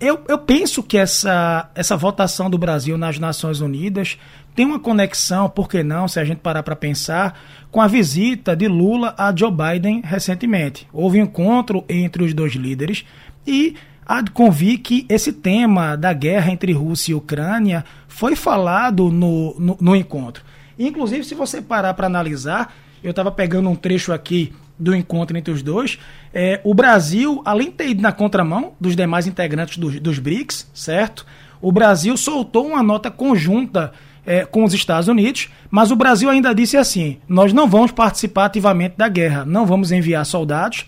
Eu, 0.01 0.25
eu 0.29 0.39
penso 0.39 0.83
que 0.83 0.99
essa, 0.99 1.71
essa 1.75 1.97
votação 1.97 2.51
do 2.51 2.59
Brasil 2.59 2.99
nas 2.99 3.19
Nações 3.19 3.61
Unidas 3.61 4.19
tem 4.55 4.67
uma 4.67 4.81
conexão, 4.81 5.49
por 5.49 5.69
que 5.69 5.83
não, 5.83 6.09
se 6.09 6.19
a 6.19 6.25
gente 6.25 6.39
parar 6.39 6.63
para 6.63 6.75
pensar, 6.75 7.39
com 7.71 7.81
a 7.81 7.87
visita 7.87 8.57
de 8.57 8.67
Lula 8.67 9.15
a 9.17 9.35
Joe 9.35 9.53
Biden 9.53 10.03
recentemente. 10.05 10.89
Houve 10.93 11.21
um 11.21 11.25
encontro 11.25 11.85
entre 11.89 12.25
os 12.25 12.35
dois 12.35 12.55
líderes 12.55 13.05
e 13.47 13.77
há 14.11 14.21
de 14.21 14.33
convir 14.33 14.81
que 14.81 15.07
esse 15.09 15.33
tema 15.33 15.95
da 15.95 16.13
guerra 16.13 16.51
entre 16.51 16.73
Rússia 16.73 17.13
e 17.13 17.15
Ucrânia 17.15 17.85
foi 18.09 18.35
falado 18.35 19.09
no, 19.09 19.55
no, 19.57 19.79
no 19.81 19.95
encontro. 19.95 20.43
Inclusive, 20.77 21.23
se 21.23 21.33
você 21.33 21.63
parar 21.63 21.95
para 21.95 22.09
analisar, 22.09 22.75
eu 23.05 23.11
estava 23.11 23.31
pegando 23.31 23.69
um 23.69 23.77
trecho 23.77 24.13
aqui 24.13 24.53
do 24.77 24.97
encontro 24.97 25.39
entre 25.39 25.53
os 25.53 25.63
dois. 25.63 25.97
É, 26.35 26.61
o 26.65 26.75
Brasil, 26.75 27.41
além 27.45 27.69
de 27.69 27.75
ter 27.77 27.91
ido 27.91 28.03
na 28.03 28.11
contramão 28.11 28.73
dos 28.81 28.97
demais 28.97 29.29
integrantes 29.29 29.79
dos, 29.79 30.01
dos 30.01 30.19
BRICS, 30.19 30.69
certo? 30.75 31.25
O 31.63 31.71
Brasil 31.71 32.17
soltou 32.17 32.67
uma 32.67 32.83
nota 32.83 33.13
conjunta 33.13 33.93
é, 34.27 34.45
com 34.45 34.65
os 34.65 34.75
Estados 34.75 35.07
Unidos, 35.07 35.51
mas 35.71 35.93
o 35.93 35.97
Brasil 35.97 36.29
ainda 36.29 36.53
disse 36.53 36.77
assim: 36.77 37.19
nós 37.29 37.53
não 37.53 37.69
vamos 37.69 37.93
participar 37.93 38.47
ativamente 38.47 38.97
da 38.97 39.09
guerra, 39.09 39.45
não 39.45 39.65
vamos 39.65 39.93
enviar 39.93 40.27
soldados, 40.27 40.87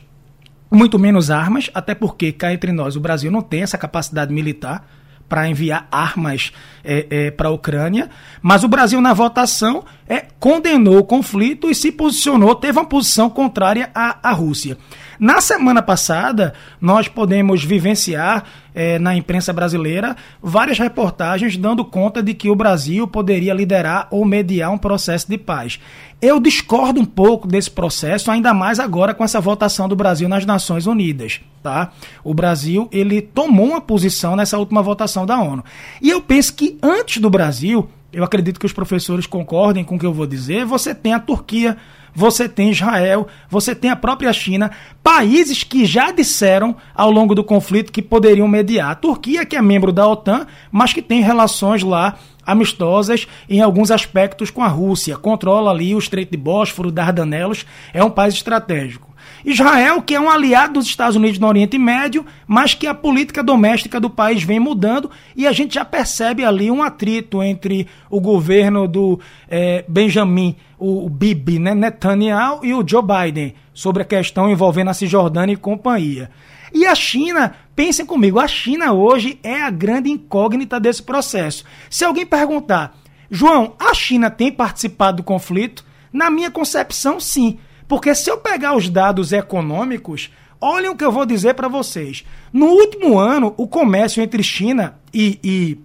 muito 0.72 0.98
menos 0.98 1.30
armas, 1.30 1.70
até 1.74 1.94
porque, 1.94 2.32
cá 2.32 2.52
entre 2.52 2.72
nós, 2.72 2.96
o 2.96 3.00
Brasil 3.00 3.30
não 3.30 3.42
tem 3.42 3.62
essa 3.62 3.78
capacidade 3.78 4.32
militar 4.32 4.86
para 5.28 5.48
enviar 5.48 5.88
armas 5.90 6.52
é, 6.84 7.06
é, 7.08 7.30
para 7.30 7.48
a 7.48 7.52
Ucrânia, 7.52 8.10
mas 8.42 8.64
o 8.64 8.68
Brasil, 8.68 9.00
na 9.00 9.14
votação, 9.14 9.82
é, 10.06 10.26
condenou 10.38 10.98
o 10.98 11.04
conflito 11.04 11.70
e 11.70 11.74
se 11.74 11.90
posicionou, 11.90 12.54
teve 12.54 12.78
uma 12.78 12.84
posição 12.84 13.30
contrária 13.30 13.90
à, 13.94 14.28
à 14.28 14.32
Rússia. 14.32 14.76
Na 15.18 15.40
semana 15.40 15.80
passada, 15.80 16.52
nós 16.78 17.08
podemos 17.08 17.64
vivenciar 17.64 18.44
é, 18.74 18.98
na 18.98 19.14
imprensa 19.14 19.52
brasileira 19.54 20.16
várias 20.42 20.78
reportagens 20.78 21.56
dando 21.56 21.82
conta 21.82 22.22
de 22.22 22.34
que 22.34 22.50
o 22.50 22.56
Brasil 22.56 23.06
poderia 23.08 23.54
liderar 23.54 24.08
ou 24.10 24.24
mediar 24.26 24.70
um 24.70 24.78
processo 24.78 25.30
de 25.30 25.38
paz. 25.38 25.80
Eu 26.22 26.38
discordo 26.38 27.00
um 27.00 27.04
pouco 27.04 27.48
desse 27.48 27.68
processo, 27.68 28.30
ainda 28.30 28.54
mais 28.54 28.78
agora 28.78 29.12
com 29.12 29.24
essa 29.24 29.40
votação 29.40 29.88
do 29.88 29.96
Brasil 29.96 30.28
nas 30.28 30.46
Nações 30.46 30.86
Unidas, 30.86 31.40
tá? 31.60 31.90
O 32.22 32.32
Brasil, 32.32 32.88
ele 32.92 33.20
tomou 33.20 33.70
uma 33.70 33.80
posição 33.80 34.36
nessa 34.36 34.56
última 34.56 34.80
votação 34.80 35.26
da 35.26 35.40
ONU. 35.40 35.64
E 36.00 36.08
eu 36.08 36.22
penso 36.22 36.54
que 36.54 36.78
antes 36.80 37.20
do 37.20 37.28
Brasil, 37.28 37.88
eu 38.12 38.22
acredito 38.22 38.60
que 38.60 38.66
os 38.66 38.72
professores 38.72 39.26
concordem 39.26 39.82
com 39.82 39.96
o 39.96 39.98
que 39.98 40.06
eu 40.06 40.12
vou 40.12 40.24
dizer, 40.24 40.64
você 40.64 40.94
tem 40.94 41.12
a 41.12 41.18
Turquia, 41.18 41.76
você 42.14 42.48
tem 42.48 42.70
Israel, 42.70 43.26
você 43.48 43.74
tem 43.74 43.90
a 43.90 43.96
própria 43.96 44.32
China, 44.32 44.70
países 45.02 45.64
que 45.64 45.84
já 45.84 46.12
disseram 46.12 46.76
ao 46.94 47.10
longo 47.10 47.34
do 47.34 47.42
conflito 47.42 47.90
que 47.90 48.00
poderiam 48.00 48.46
mediar. 48.46 48.92
A 48.92 48.94
Turquia, 48.94 49.44
que 49.44 49.56
é 49.56 49.62
membro 49.62 49.90
da 49.90 50.06
OTAN, 50.06 50.46
mas 50.70 50.92
que 50.92 51.02
tem 51.02 51.20
relações 51.20 51.82
lá 51.82 52.16
amistosas 52.46 53.26
em 53.48 53.60
alguns 53.60 53.90
aspectos 53.90 54.50
com 54.50 54.62
a 54.62 54.68
Rússia, 54.68 55.16
controla 55.16 55.70
ali 55.70 55.94
o 55.94 55.98
Estreito 55.98 56.32
de 56.32 56.36
Bósforo, 56.36 56.90
Dardanelos, 56.90 57.66
é 57.92 58.02
um 58.02 58.10
país 58.10 58.34
estratégico. 58.34 59.12
Israel, 59.44 60.02
que 60.02 60.14
é 60.14 60.20
um 60.20 60.30
aliado 60.30 60.74
dos 60.74 60.86
Estados 60.86 61.16
Unidos 61.16 61.38
no 61.38 61.48
Oriente 61.48 61.78
Médio, 61.78 62.24
mas 62.46 62.74
que 62.74 62.86
a 62.86 62.94
política 62.94 63.42
doméstica 63.42 63.98
do 63.98 64.08
país 64.08 64.42
vem 64.42 64.60
mudando 64.60 65.10
e 65.36 65.46
a 65.46 65.52
gente 65.52 65.74
já 65.74 65.84
percebe 65.84 66.44
ali 66.44 66.70
um 66.70 66.82
atrito 66.82 67.42
entre 67.42 67.86
o 68.08 68.20
governo 68.20 68.86
do 68.86 69.18
é, 69.48 69.84
Benjamin, 69.88 70.56
o 70.78 71.08
Bibi, 71.08 71.58
né, 71.58 71.74
Netanyahu, 71.74 72.64
e 72.64 72.74
o 72.74 72.86
Joe 72.86 73.02
Biden 73.02 73.54
sobre 73.72 74.02
a 74.02 74.06
questão 74.06 74.50
envolvendo 74.50 74.90
a 74.90 74.94
Cisjordânia 74.94 75.54
e 75.54 75.56
companhia. 75.56 76.30
E 76.74 76.86
a 76.86 76.94
China, 76.94 77.54
pensem 77.76 78.06
comigo, 78.06 78.38
a 78.38 78.48
China 78.48 78.92
hoje 78.92 79.38
é 79.42 79.62
a 79.62 79.70
grande 79.70 80.10
incógnita 80.10 80.80
desse 80.80 81.02
processo. 81.02 81.64
Se 81.90 82.04
alguém 82.04 82.24
perguntar, 82.24 82.96
João, 83.30 83.74
a 83.78 83.94
China 83.94 84.30
tem 84.30 84.50
participado 84.50 85.18
do 85.18 85.22
conflito? 85.22 85.84
Na 86.12 86.30
minha 86.30 86.50
concepção, 86.50 87.18
sim. 87.18 87.58
Porque 87.88 88.14
se 88.14 88.30
eu 88.30 88.38
pegar 88.38 88.76
os 88.76 88.88
dados 88.88 89.32
econômicos, 89.32 90.30
olhem 90.60 90.90
o 90.90 90.96
que 90.96 91.04
eu 91.04 91.12
vou 91.12 91.26
dizer 91.26 91.54
para 91.54 91.68
vocês. 91.68 92.24
No 92.52 92.66
último 92.66 93.18
ano, 93.18 93.54
o 93.56 93.66
comércio 93.66 94.22
entre 94.22 94.42
China 94.42 94.98
e, 95.12 95.38
e, 95.42 95.78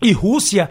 e 0.00 0.12
Rússia 0.12 0.70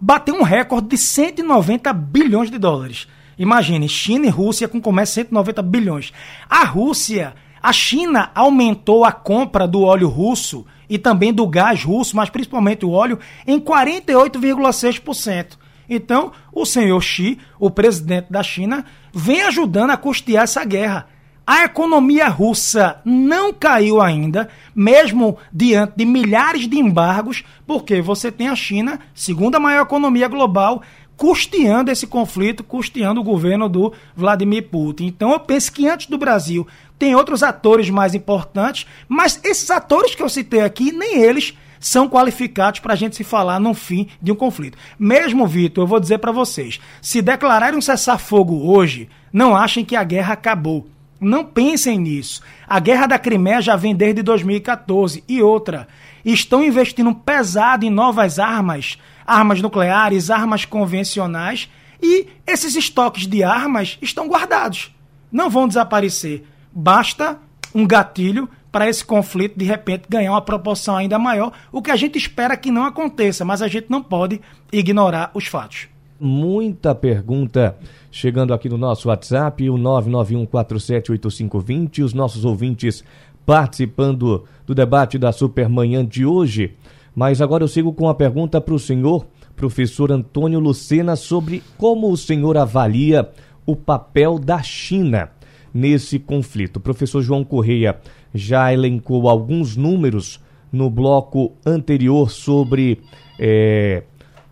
bateu 0.00 0.34
um 0.34 0.42
recorde 0.42 0.88
de 0.88 0.96
190 0.96 1.92
bilhões 1.92 2.50
de 2.50 2.58
dólares. 2.58 3.06
Imagine, 3.38 3.88
China 3.88 4.26
e 4.26 4.30
Rússia 4.30 4.68
com 4.68 4.80
comércio 4.80 5.22
de 5.22 5.28
190 5.28 5.62
bilhões. 5.62 6.12
A 6.48 6.64
Rússia 6.64 7.34
a 7.62 7.72
China 7.72 8.30
aumentou 8.34 9.04
a 9.04 9.12
compra 9.12 9.66
do 9.68 9.82
óleo 9.82 10.08
russo 10.08 10.64
e 10.88 10.98
também 10.98 11.32
do 11.32 11.46
gás 11.46 11.84
russo, 11.84 12.16
mas 12.16 12.30
principalmente 12.30 12.84
o 12.84 12.90
óleo, 12.90 13.18
em 13.46 13.60
48,6%. 13.60 15.58
Então, 15.88 16.32
o 16.52 16.64
senhor 16.64 17.00
Xi, 17.00 17.38
o 17.58 17.70
presidente 17.70 18.30
da 18.30 18.42
China, 18.42 18.84
vem 19.12 19.42
ajudando 19.42 19.90
a 19.90 19.96
custear 19.96 20.44
essa 20.44 20.64
guerra. 20.64 21.08
A 21.46 21.64
economia 21.64 22.28
russa 22.28 23.00
não 23.04 23.52
caiu 23.52 24.00
ainda, 24.00 24.48
mesmo 24.74 25.36
diante 25.52 25.94
de 25.96 26.04
milhares 26.04 26.68
de 26.68 26.78
embargos, 26.78 27.42
porque 27.66 28.00
você 28.00 28.30
tem 28.30 28.48
a 28.48 28.54
China, 28.54 29.00
segunda 29.12 29.58
maior 29.58 29.82
economia 29.82 30.28
global, 30.28 30.80
custeando 31.16 31.90
esse 31.90 32.06
conflito, 32.06 32.64
custeando 32.64 33.20
o 33.20 33.24
governo 33.24 33.68
do 33.68 33.92
Vladimir 34.16 34.70
Putin. 34.70 35.06
Então 35.06 35.32
eu 35.32 35.40
penso 35.40 35.72
que 35.72 35.88
antes 35.88 36.06
do 36.06 36.16
Brasil 36.16 36.66
tem 37.00 37.14
outros 37.14 37.42
atores 37.42 37.88
mais 37.88 38.14
importantes, 38.14 38.86
mas 39.08 39.40
esses 39.42 39.70
atores 39.70 40.14
que 40.14 40.22
eu 40.22 40.28
citei 40.28 40.60
aqui, 40.60 40.92
nem 40.92 41.22
eles 41.22 41.56
são 41.80 42.06
qualificados 42.06 42.80
para 42.80 42.92
a 42.92 42.96
gente 42.96 43.16
se 43.16 43.24
falar 43.24 43.58
no 43.58 43.72
fim 43.72 44.06
de 44.20 44.30
um 44.30 44.34
conflito. 44.34 44.76
Mesmo, 44.98 45.46
Vitor, 45.46 45.84
eu 45.84 45.88
vou 45.88 45.98
dizer 45.98 46.18
para 46.18 46.30
vocês: 46.30 46.78
se 47.00 47.22
declararem 47.22 47.78
um 47.78 47.80
cessar-fogo 47.80 48.70
hoje, 48.70 49.08
não 49.32 49.56
achem 49.56 49.82
que 49.82 49.96
a 49.96 50.04
guerra 50.04 50.34
acabou. 50.34 50.86
Não 51.18 51.42
pensem 51.42 51.98
nisso. 51.98 52.42
A 52.68 52.78
guerra 52.78 53.06
da 53.06 53.18
Crimeia 53.18 53.62
já 53.62 53.76
vem 53.76 53.94
desde 53.94 54.22
2014. 54.22 55.24
E 55.26 55.42
outra, 55.42 55.88
estão 56.22 56.62
investindo 56.62 57.14
pesado 57.14 57.86
em 57.86 57.90
novas 57.90 58.38
armas, 58.38 58.98
armas 59.26 59.62
nucleares, 59.62 60.28
armas 60.28 60.66
convencionais, 60.66 61.70
e 62.02 62.26
esses 62.46 62.76
estoques 62.76 63.26
de 63.26 63.42
armas 63.42 63.96
estão 64.02 64.28
guardados. 64.28 64.94
Não 65.32 65.48
vão 65.48 65.66
desaparecer. 65.66 66.44
Basta 66.72 67.38
um 67.74 67.86
gatilho 67.86 68.48
para 68.70 68.88
esse 68.88 69.04
conflito 69.04 69.58
de 69.58 69.64
repente 69.64 70.04
ganhar 70.08 70.30
uma 70.32 70.40
proporção 70.40 70.96
ainda 70.96 71.18
maior, 71.18 71.52
o 71.72 71.82
que 71.82 71.90
a 71.90 71.96
gente 71.96 72.16
espera 72.16 72.56
que 72.56 72.70
não 72.70 72.84
aconteça, 72.84 73.44
mas 73.44 73.60
a 73.62 73.68
gente 73.68 73.90
não 73.90 74.00
pode 74.02 74.40
ignorar 74.72 75.32
os 75.34 75.46
fatos. 75.46 75.88
Muita 76.18 76.94
pergunta 76.94 77.76
chegando 78.10 78.52
aqui 78.52 78.68
no 78.68 78.76
nosso 78.76 79.08
WhatsApp, 79.08 79.70
o 79.70 79.74
991478520, 79.74 82.04
os 82.04 82.12
nossos 82.12 82.44
ouvintes 82.44 83.02
participando 83.46 84.44
do 84.66 84.74
debate 84.74 85.16
da 85.18 85.32
Supermanhã 85.32 86.04
de 86.04 86.26
hoje. 86.26 86.74
Mas 87.14 87.40
agora 87.40 87.62
eu 87.64 87.68
sigo 87.68 87.90
com 87.92 88.08
a 88.08 88.14
pergunta 88.14 88.60
para 88.60 88.74
o 88.74 88.78
senhor, 88.78 89.26
professor 89.56 90.12
Antônio 90.12 90.60
Lucena, 90.60 91.16
sobre 91.16 91.62
como 91.76 92.12
o 92.12 92.16
senhor 92.16 92.56
avalia 92.56 93.28
o 93.66 93.74
papel 93.74 94.38
da 94.38 94.62
China 94.62 95.30
nesse 95.72 96.18
conflito. 96.18 96.76
O 96.76 96.80
professor 96.80 97.22
João 97.22 97.44
Correia 97.44 97.98
já 98.34 98.72
elencou 98.72 99.28
alguns 99.28 99.76
números 99.76 100.40
no 100.72 100.88
bloco 100.88 101.52
anterior 101.64 102.30
sobre 102.30 103.00
é, 103.38 104.02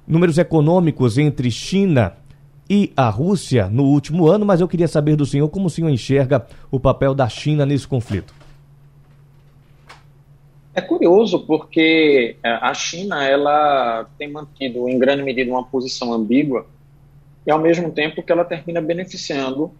números 0.07 0.39
econômicos 0.39 1.19
entre 1.19 1.51
China 1.51 2.15
e 2.69 2.93
a 2.97 3.09
Rússia 3.09 3.69
no 3.69 3.85
último 3.85 4.27
ano, 4.27 4.45
mas 4.45 4.61
eu 4.61 4.69
queria 4.69 4.89
saber 4.89 5.17
do 5.17 5.25
senhor 5.25 5.49
como 5.49 5.67
o 5.67 5.71
senhor 5.71 5.89
enxerga 5.89 6.47
o 6.71 6.79
papel 6.79 7.15
da 7.15 7.29
China 7.29 7.65
nesse 7.65 7.87
conflito. 7.87 8.35
É 10.75 10.81
curioso 10.81 11.41
porque 11.41 12.37
é, 12.43 12.51
a 12.51 12.73
China 12.73 13.25
ela 13.25 14.07
tem 14.17 14.31
mantido 14.31 14.89
em 14.89 14.99
grande 14.99 15.23
medida 15.23 15.51
uma 15.51 15.65
posição 15.65 16.13
ambígua 16.13 16.67
e 17.47 17.51
ao 17.51 17.59
mesmo 17.59 17.91
tempo 17.91 18.23
que 18.23 18.31
ela 18.31 18.45
termina 18.45 18.81
beneficiando 18.81 19.73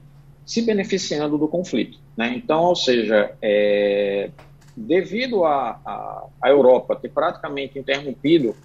se 0.49 0.63
beneficiando 0.63 1.37
do 1.37 1.47
conflito. 1.47 1.99
Né? 2.17 2.33
Então, 2.35 2.65
ou 2.65 2.75
seja, 2.75 3.33
é, 3.43 4.31
devido 4.75 5.45
a, 5.45 6.27
Europa 6.43 6.97
ter 6.97 7.11
praticamente 7.11 7.79
interrompido 7.79 8.57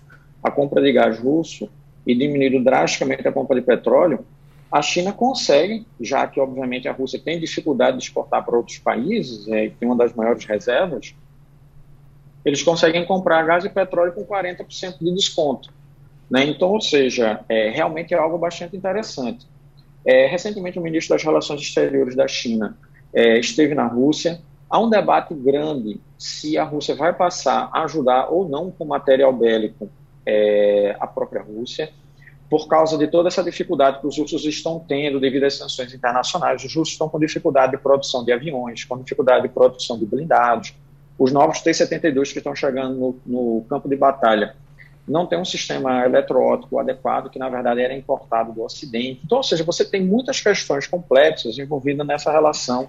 a 0.41 0.50
compra 0.50 0.82
de 0.82 0.93
gás 0.93 1.19
russo 1.19 1.69
e 2.08 2.15
diminuído 2.15 2.63
drasticamente 2.63 3.28
a 3.28 3.34
compra 3.34 3.60
de 3.60 3.65
petróleo, 3.65 4.26
a 4.72 4.82
China 4.82 5.12
consegue, 5.12 5.86
já 6.00 6.26
que 6.26 6.39
obviamente 6.39 6.88
a 6.88 6.93
Rússia 6.93 7.19
tem 7.19 7.38
dificuldade 7.38 7.98
de 7.98 8.04
exportar 8.04 8.46
para 8.46 8.56
outros 8.56 8.78
países, 8.78 9.46
é, 9.50 9.69
tem 9.78 9.86
uma 9.86 9.98
das 9.98 10.13
maiores 10.13 10.46
reservas, 10.46 11.13
eles 12.46 12.63
conseguem 12.63 13.06
comprar 13.06 13.43
gás 13.43 13.65
e 13.65 13.69
petróleo 13.69 14.13
com 14.13 14.26
40% 14.26 15.00
de 15.02 15.13
desconto. 15.13 15.69
Né? 16.30 16.46
Então, 16.46 16.69
ou 16.69 16.80
seja, 16.80 17.43
é, 17.50 17.69
realmente 17.72 18.13
é 18.13 18.17
algo 18.17 18.38
bastante 18.38 18.78
interessante. 18.78 19.46
É, 20.05 20.27
recentemente, 20.27 20.77
o 20.77 20.81
ministro 20.81 21.15
das 21.15 21.23
Relações 21.23 21.61
Exteriores 21.61 22.15
da 22.15 22.27
China 22.27 22.77
é, 23.13 23.39
esteve 23.39 23.73
na 23.73 23.87
Rússia. 23.87 24.41
Há 24.69 24.79
um 24.79 24.89
debate 24.89 25.33
grande 25.33 25.99
se 26.17 26.57
a 26.57 26.63
Rússia 26.63 26.95
vai 26.95 27.13
passar 27.13 27.69
a 27.71 27.83
ajudar 27.83 28.29
ou 28.29 28.47
não 28.47 28.71
com 28.71 28.85
material 28.85 29.31
bélico 29.31 29.89
é, 30.25 30.95
a 30.99 31.07
própria 31.07 31.41
Rússia, 31.41 31.91
por 32.49 32.67
causa 32.67 32.97
de 32.97 33.07
toda 33.07 33.29
essa 33.29 33.43
dificuldade 33.43 33.99
que 33.99 34.07
os 34.07 34.17
russos 34.17 34.45
estão 34.45 34.79
tendo 34.79 35.19
devido 35.19 35.43
às 35.43 35.55
sanções 35.55 35.93
internacionais. 35.93 36.63
Os 36.63 36.75
russos 36.75 36.93
estão 36.93 37.09
com 37.09 37.19
dificuldade 37.19 37.71
de 37.71 37.77
produção 37.77 38.23
de 38.23 38.31
aviões, 38.31 38.83
com 38.83 38.97
dificuldade 38.97 39.43
de 39.43 39.49
produção 39.49 39.97
de 39.97 40.05
blindados. 40.05 40.73
Os 41.17 41.31
novos 41.31 41.61
T-72 41.61 42.31
que 42.31 42.37
estão 42.37 42.55
chegando 42.55 42.95
no, 42.95 43.19
no 43.25 43.65
campo 43.69 43.87
de 43.89 43.95
batalha 43.95 44.55
não 45.07 45.25
tem 45.25 45.37
um 45.37 45.45
sistema 45.45 46.05
eletroótico 46.05 46.79
adequado, 46.79 47.29
que 47.29 47.37
na 47.37 47.49
verdade 47.49 47.81
era 47.81 47.93
importado 47.93 48.53
do 48.53 48.63
Ocidente. 48.63 49.21
Então, 49.25 49.37
ou 49.39 49.43
seja, 49.43 49.63
você 49.63 49.83
tem 49.83 50.01
muitas 50.01 50.39
questões 50.41 50.87
complexas 50.87 51.57
envolvidas 51.57 52.05
nessa 52.07 52.31
relação 52.31 52.87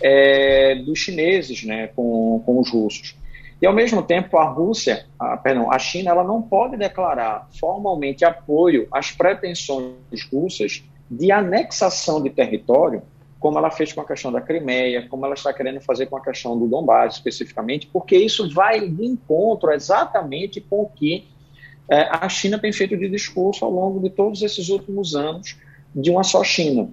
é, 0.00 0.74
dos 0.76 0.98
chineses 0.98 1.64
né, 1.64 1.88
com, 1.88 2.42
com 2.44 2.60
os 2.60 2.70
russos. 2.70 3.16
E 3.62 3.66
ao 3.66 3.72
mesmo 3.72 4.02
tempo, 4.02 4.36
a 4.36 4.44
Rússia, 4.44 5.06
a, 5.18 5.36
perdão, 5.36 5.72
a 5.72 5.78
China, 5.78 6.10
ela 6.10 6.24
não 6.24 6.42
pode 6.42 6.76
declarar 6.76 7.48
formalmente 7.58 8.24
apoio 8.24 8.86
às 8.92 9.10
pretensões 9.10 9.94
russas 10.30 10.84
de 11.10 11.32
anexação 11.32 12.22
de 12.22 12.28
território, 12.28 13.02
como 13.38 13.58
ela 13.58 13.70
fez 13.70 13.92
com 13.92 14.00
a 14.00 14.06
questão 14.06 14.32
da 14.32 14.40
Crimeia, 14.40 15.06
como 15.08 15.24
ela 15.24 15.34
está 15.34 15.52
querendo 15.52 15.80
fazer 15.80 16.06
com 16.06 16.16
a 16.16 16.20
questão 16.20 16.58
do 16.58 16.66
Donbass 16.66 17.14
especificamente, 17.14 17.86
porque 17.86 18.16
isso 18.16 18.52
vai 18.52 18.88
de 18.88 19.04
encontro 19.04 19.70
exatamente 19.70 20.60
com 20.60 20.82
o 20.82 20.86
que 20.88 21.28
é, 21.88 22.08
a 22.10 22.28
China 22.28 22.58
tem 22.58 22.72
feito 22.72 22.96
de 22.96 23.08
discurso 23.08 23.64
ao 23.64 23.70
longo 23.70 24.00
de 24.00 24.10
todos 24.10 24.42
esses 24.42 24.68
últimos 24.68 25.14
anos 25.14 25.56
de 25.94 26.10
uma 26.10 26.24
só 26.24 26.42
China. 26.42 26.88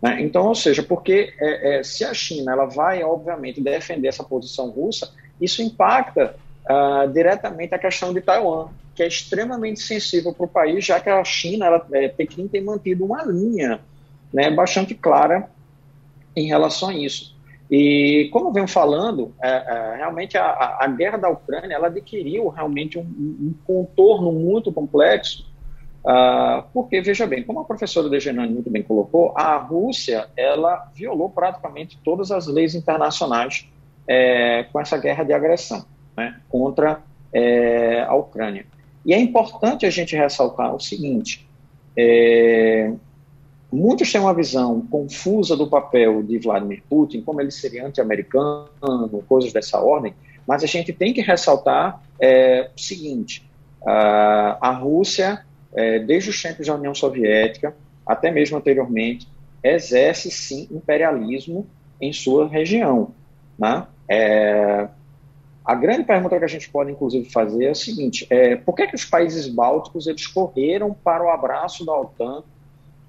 Né? 0.00 0.22
Então, 0.22 0.46
ou 0.46 0.54
seja, 0.54 0.82
porque 0.82 1.32
é, 1.38 1.78
é, 1.78 1.82
se 1.82 2.04
a 2.04 2.14
China 2.14 2.52
ela 2.52 2.64
vai, 2.64 3.02
obviamente, 3.04 3.60
defender 3.60 4.08
essa 4.08 4.24
posição 4.24 4.70
russa, 4.70 5.12
isso 5.40 5.62
impacta 5.62 6.34
uh, 6.64 7.10
diretamente 7.12 7.74
a 7.74 7.78
questão 7.78 8.12
de 8.12 8.20
Taiwan, 8.20 8.68
que 8.94 9.02
é 9.02 9.06
extremamente 9.06 9.80
sensível 9.80 10.32
para 10.32 10.44
o 10.44 10.48
país, 10.48 10.84
já 10.84 11.00
que 11.00 11.08
a 11.08 11.22
China, 11.24 11.66
ela, 11.66 11.86
é, 11.92 12.08
Pequim 12.08 12.48
tem 12.48 12.62
mantido 12.62 13.04
uma 13.04 13.22
linha 13.24 13.80
né, 14.32 14.50
bastante 14.50 14.94
clara 14.94 15.50
em 16.34 16.46
relação 16.46 16.88
a 16.88 16.94
isso. 16.94 17.34
E 17.70 18.28
como 18.32 18.52
venho 18.52 18.66
falando, 18.66 19.32
é, 19.40 19.48
é, 19.48 19.96
realmente 19.98 20.36
a, 20.36 20.78
a, 20.80 20.88
guerra 20.88 21.18
da 21.18 21.28
Ucrânia 21.28 21.76
ela 21.76 21.86
adquiriu 21.86 22.48
realmente 22.48 22.98
um, 22.98 23.02
um 23.02 23.54
contorno 23.64 24.32
muito 24.32 24.72
complexo, 24.72 25.46
uh, 26.04 26.64
porque 26.72 27.00
veja 27.00 27.28
bem, 27.28 27.44
como 27.44 27.60
a 27.60 27.64
professora 27.64 28.08
Degenani 28.08 28.52
muito 28.52 28.68
bem 28.68 28.82
colocou, 28.82 29.32
a 29.36 29.56
Rússia 29.56 30.28
ela 30.36 30.90
violou 30.92 31.30
praticamente 31.30 31.96
todas 32.02 32.32
as 32.32 32.48
leis 32.48 32.74
internacionais 32.74 33.68
é, 34.08 34.64
com 34.72 34.80
essa 34.80 34.98
guerra 34.98 35.22
de 35.22 35.32
agressão 35.32 35.84
né, 36.16 36.40
contra 36.48 37.00
é, 37.32 38.02
a 38.02 38.14
Ucrânia. 38.14 38.66
E 39.06 39.14
é 39.14 39.20
importante 39.20 39.86
a 39.86 39.90
gente 39.90 40.16
ressaltar 40.16 40.74
o 40.74 40.80
seguinte: 40.80 41.48
é, 41.96 42.92
Muitos 43.72 44.10
têm 44.10 44.20
uma 44.20 44.34
visão 44.34 44.80
confusa 44.90 45.56
do 45.56 45.66
papel 45.66 46.22
de 46.22 46.38
Vladimir 46.38 46.82
Putin, 46.88 47.22
como 47.22 47.40
ele 47.40 47.52
seria 47.52 47.86
anti-americano, 47.86 48.68
coisas 49.28 49.52
dessa 49.52 49.78
ordem, 49.78 50.12
mas 50.46 50.64
a 50.64 50.66
gente 50.66 50.92
tem 50.92 51.12
que 51.12 51.20
ressaltar 51.20 52.02
é, 52.18 52.70
o 52.76 52.80
seguinte: 52.80 53.48
a, 53.86 54.58
a 54.60 54.72
Rússia, 54.72 55.44
é, 55.72 56.00
desde 56.00 56.30
os 56.30 56.42
tempos 56.42 56.66
da 56.66 56.74
União 56.74 56.94
Soviética, 56.94 57.74
até 58.04 58.30
mesmo 58.30 58.58
anteriormente, 58.58 59.28
exerce 59.62 60.30
sim 60.30 60.66
imperialismo 60.70 61.66
em 62.00 62.12
sua 62.12 62.48
região. 62.48 63.12
Né? 63.56 63.86
É, 64.08 64.88
a 65.64 65.74
grande 65.76 66.02
pergunta 66.02 66.36
que 66.36 66.44
a 66.44 66.48
gente 66.48 66.68
pode, 66.68 66.90
inclusive, 66.90 67.30
fazer 67.30 67.66
é 67.66 67.70
a 67.70 67.74
seguinte: 67.76 68.26
é, 68.30 68.56
por 68.56 68.74
que, 68.74 68.88
que 68.88 68.96
os 68.96 69.04
países 69.04 69.46
bálticos 69.46 70.08
eles 70.08 70.26
correram 70.26 70.92
para 70.92 71.22
o 71.22 71.30
abraço 71.30 71.86
da 71.86 71.94
OTAN 71.94 72.42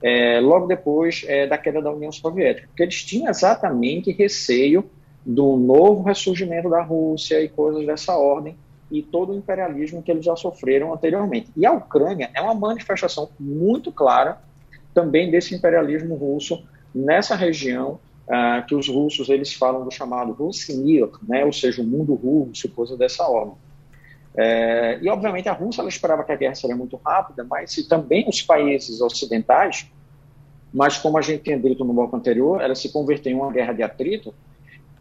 é, 0.02 0.40
logo 0.40 0.68
depois 0.68 1.24
é, 1.28 1.46
da 1.46 1.58
queda 1.58 1.82
da 1.82 1.92
União 1.92 2.12
Soviética, 2.12 2.68
porque 2.68 2.84
eles 2.84 3.04
tinham 3.04 3.30
exatamente 3.30 4.12
receio 4.12 4.84
do 5.26 5.56
novo 5.58 6.04
ressurgimento 6.04 6.70
da 6.70 6.82
Rússia 6.82 7.42
e 7.42 7.48
coisas 7.48 7.86
dessa 7.86 8.16
ordem 8.18 8.56
e 8.90 9.02
todo 9.02 9.32
o 9.32 9.36
imperialismo 9.36 10.02
que 10.02 10.12
eles 10.12 10.26
já 10.26 10.36
sofreram 10.36 10.94
anteriormente. 10.94 11.50
E 11.56 11.66
a 11.66 11.72
Ucrânia 11.72 12.30
é 12.34 12.42
uma 12.42 12.54
manifestação 12.54 13.30
muito 13.40 13.92
clara 13.92 14.42
também 14.94 15.32
desse 15.32 15.56
imperialismo 15.56 16.16
russo 16.16 16.64
nessa 16.94 17.36
região 17.36 18.00
uh, 18.28 18.66
que 18.68 18.76
os 18.76 18.90
russos 18.90 19.30
eles 19.30 19.54
falam 19.54 19.86
do 19.86 19.92
chamado 19.92 20.34
Russimir, 20.34 21.10
né, 21.24 21.46
ou 21.46 21.54
seja, 21.54 21.82
o 21.82 21.86
mundo 21.86 22.14
russo, 22.16 22.68
coisa 22.70 22.98
dessa 22.98 23.26
ordem. 23.28 23.56
É, 24.36 24.98
e, 25.02 25.10
obviamente, 25.10 25.50
a 25.50 25.54
Rússia 25.54 25.82
ela 25.82 25.90
esperava 25.90 26.24
que 26.24 26.32
a 26.32 26.36
guerra 26.36 26.56
seria 26.56 26.76
muito 26.76 27.00
rápida, 27.04 27.44
mas 27.44 27.72
se 27.72 27.88
também 27.88 28.28
os 28.28 28.42
países 28.42 29.02
ocidentais, 29.02 29.88
mas 30.74 30.98
como 30.98 31.18
a 31.18 31.22
gente 31.22 31.44
tinha 31.44 31.60
dito 31.60 31.84
no 31.84 31.94
bloco 31.94 32.16
anterior, 32.16 32.62
ela 32.62 32.76
se 32.76 32.92
converteu 32.92 33.32
em 33.32 33.36
uma 33.36 33.52
guerra 33.52 33.74
de 33.74 33.84
atrito. 33.84 34.34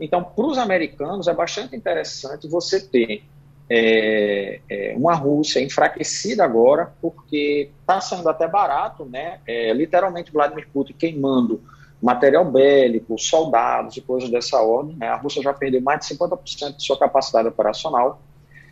Então, 0.00 0.24
para 0.24 0.46
os 0.46 0.58
americanos, 0.58 1.28
é 1.28 1.34
bastante 1.34 1.76
interessante 1.76 2.48
você 2.48 2.80
ter 2.80 3.22
é, 3.68 4.60
é, 4.68 4.94
uma 4.96 5.14
Rússia 5.14 5.60
enfraquecida 5.60 6.42
agora, 6.42 6.92
porque 7.00 7.70
está 7.80 8.00
sendo 8.00 8.28
até 8.28 8.48
barato, 8.48 9.04
né? 9.04 9.38
É, 9.46 9.72
literalmente, 9.72 10.32
Vladimir 10.32 10.68
Putin 10.72 10.94
queimando 10.94 11.62
material 12.02 12.44
bélico, 12.50 13.16
soldados 13.18 13.96
e 13.96 14.00
coisas 14.00 14.30
dessa 14.30 14.60
ordem. 14.60 14.96
Né? 14.96 15.06
A 15.06 15.16
Rússia 15.16 15.42
já 15.42 15.52
perdeu 15.52 15.82
mais 15.82 16.00
de 16.00 16.14
50% 16.14 16.76
de 16.76 16.82
sua 16.82 16.98
capacidade 16.98 17.46
operacional 17.46 18.20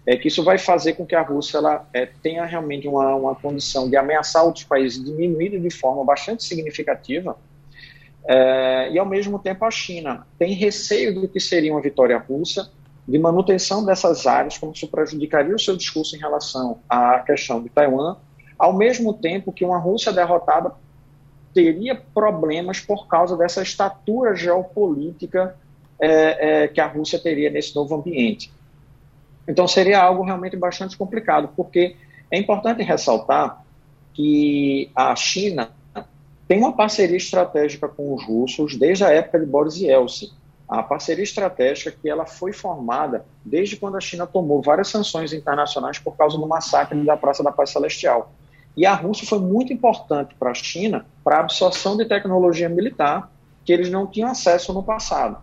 é 0.08 0.16
que 0.16 0.28
isso 0.28 0.42
vai 0.42 0.56
fazer 0.56 0.94
com 0.94 1.04
que 1.04 1.14
a 1.14 1.20
Rússia 1.20 1.58
ela, 1.58 1.86
é, 1.92 2.06
tenha 2.06 2.42
realmente 2.46 2.88
uma, 2.88 3.14
uma 3.14 3.34
condição 3.34 3.90
de 3.90 3.94
ameaçar 3.94 4.42
outros 4.42 4.64
países 4.64 5.04
diminuída 5.04 5.60
de 5.60 5.68
forma 5.68 6.02
bastante 6.02 6.44
significativa, 6.44 7.36
é, 8.26 8.90
e 8.90 8.98
ao 8.98 9.04
mesmo 9.04 9.38
tempo 9.38 9.66
a 9.66 9.70
China 9.70 10.26
tem 10.38 10.54
receio 10.54 11.14
do 11.14 11.28
que 11.28 11.38
seria 11.38 11.70
uma 11.70 11.82
vitória 11.82 12.16
russa, 12.16 12.70
de 13.06 13.18
manutenção 13.18 13.84
dessas 13.84 14.26
áreas, 14.26 14.56
como 14.56 14.72
isso 14.72 14.88
prejudicaria 14.88 15.54
o 15.54 15.60
seu 15.60 15.76
discurso 15.76 16.16
em 16.16 16.18
relação 16.18 16.78
à 16.88 17.18
questão 17.18 17.62
de 17.62 17.68
Taiwan, 17.68 18.16
ao 18.58 18.72
mesmo 18.72 19.12
tempo 19.12 19.52
que 19.52 19.62
uma 19.62 19.78
Rússia 19.78 20.10
derrotada 20.10 20.72
teria 21.52 21.94
problemas 22.14 22.80
por 22.80 23.06
causa 23.08 23.36
dessa 23.36 23.60
estatura 23.60 24.34
geopolítica 24.34 25.54
é, 26.00 26.62
é, 26.62 26.68
que 26.68 26.80
a 26.80 26.86
Rússia 26.86 27.18
teria 27.18 27.50
nesse 27.50 27.74
novo 27.76 27.94
ambiente. 27.94 28.50
Então 29.48 29.66
seria 29.66 30.00
algo 30.00 30.22
realmente 30.22 30.56
bastante 30.56 30.96
complicado, 30.96 31.48
porque 31.56 31.96
é 32.30 32.38
importante 32.38 32.82
ressaltar 32.82 33.64
que 34.12 34.90
a 34.94 35.16
China 35.16 35.70
tem 36.46 36.58
uma 36.58 36.72
parceria 36.72 37.16
estratégica 37.16 37.88
com 37.88 38.14
os 38.14 38.24
russos 38.24 38.76
desde 38.76 39.04
a 39.04 39.10
época 39.10 39.40
de 39.40 39.46
Boris 39.46 39.76
Yeltsin. 39.76 40.30
A 40.68 40.82
parceria 40.82 41.24
estratégica 41.24 41.90
que 41.90 42.10
ela 42.10 42.26
foi 42.26 42.52
formada 42.52 43.24
desde 43.42 43.76
quando 43.76 43.96
a 43.96 44.00
China 44.00 44.26
tomou 44.26 44.60
várias 44.60 44.88
sanções 44.88 45.32
internacionais 45.32 45.98
por 45.98 46.14
causa 46.14 46.36
do 46.36 46.46
massacre 46.46 47.02
da 47.04 47.16
Praça 47.16 47.42
da 47.42 47.50
Paz 47.50 47.70
Celestial. 47.70 48.32
E 48.76 48.84
a 48.84 48.94
Rússia 48.94 49.26
foi 49.26 49.38
muito 49.38 49.72
importante 49.72 50.34
para 50.38 50.50
a 50.50 50.54
China 50.54 51.06
para 51.24 51.38
a 51.38 51.40
absorção 51.40 51.96
de 51.96 52.04
tecnologia 52.04 52.68
militar 52.68 53.30
que 53.64 53.72
eles 53.72 53.90
não 53.90 54.06
tinham 54.06 54.30
acesso 54.30 54.72
no 54.74 54.82
passado. 54.82 55.38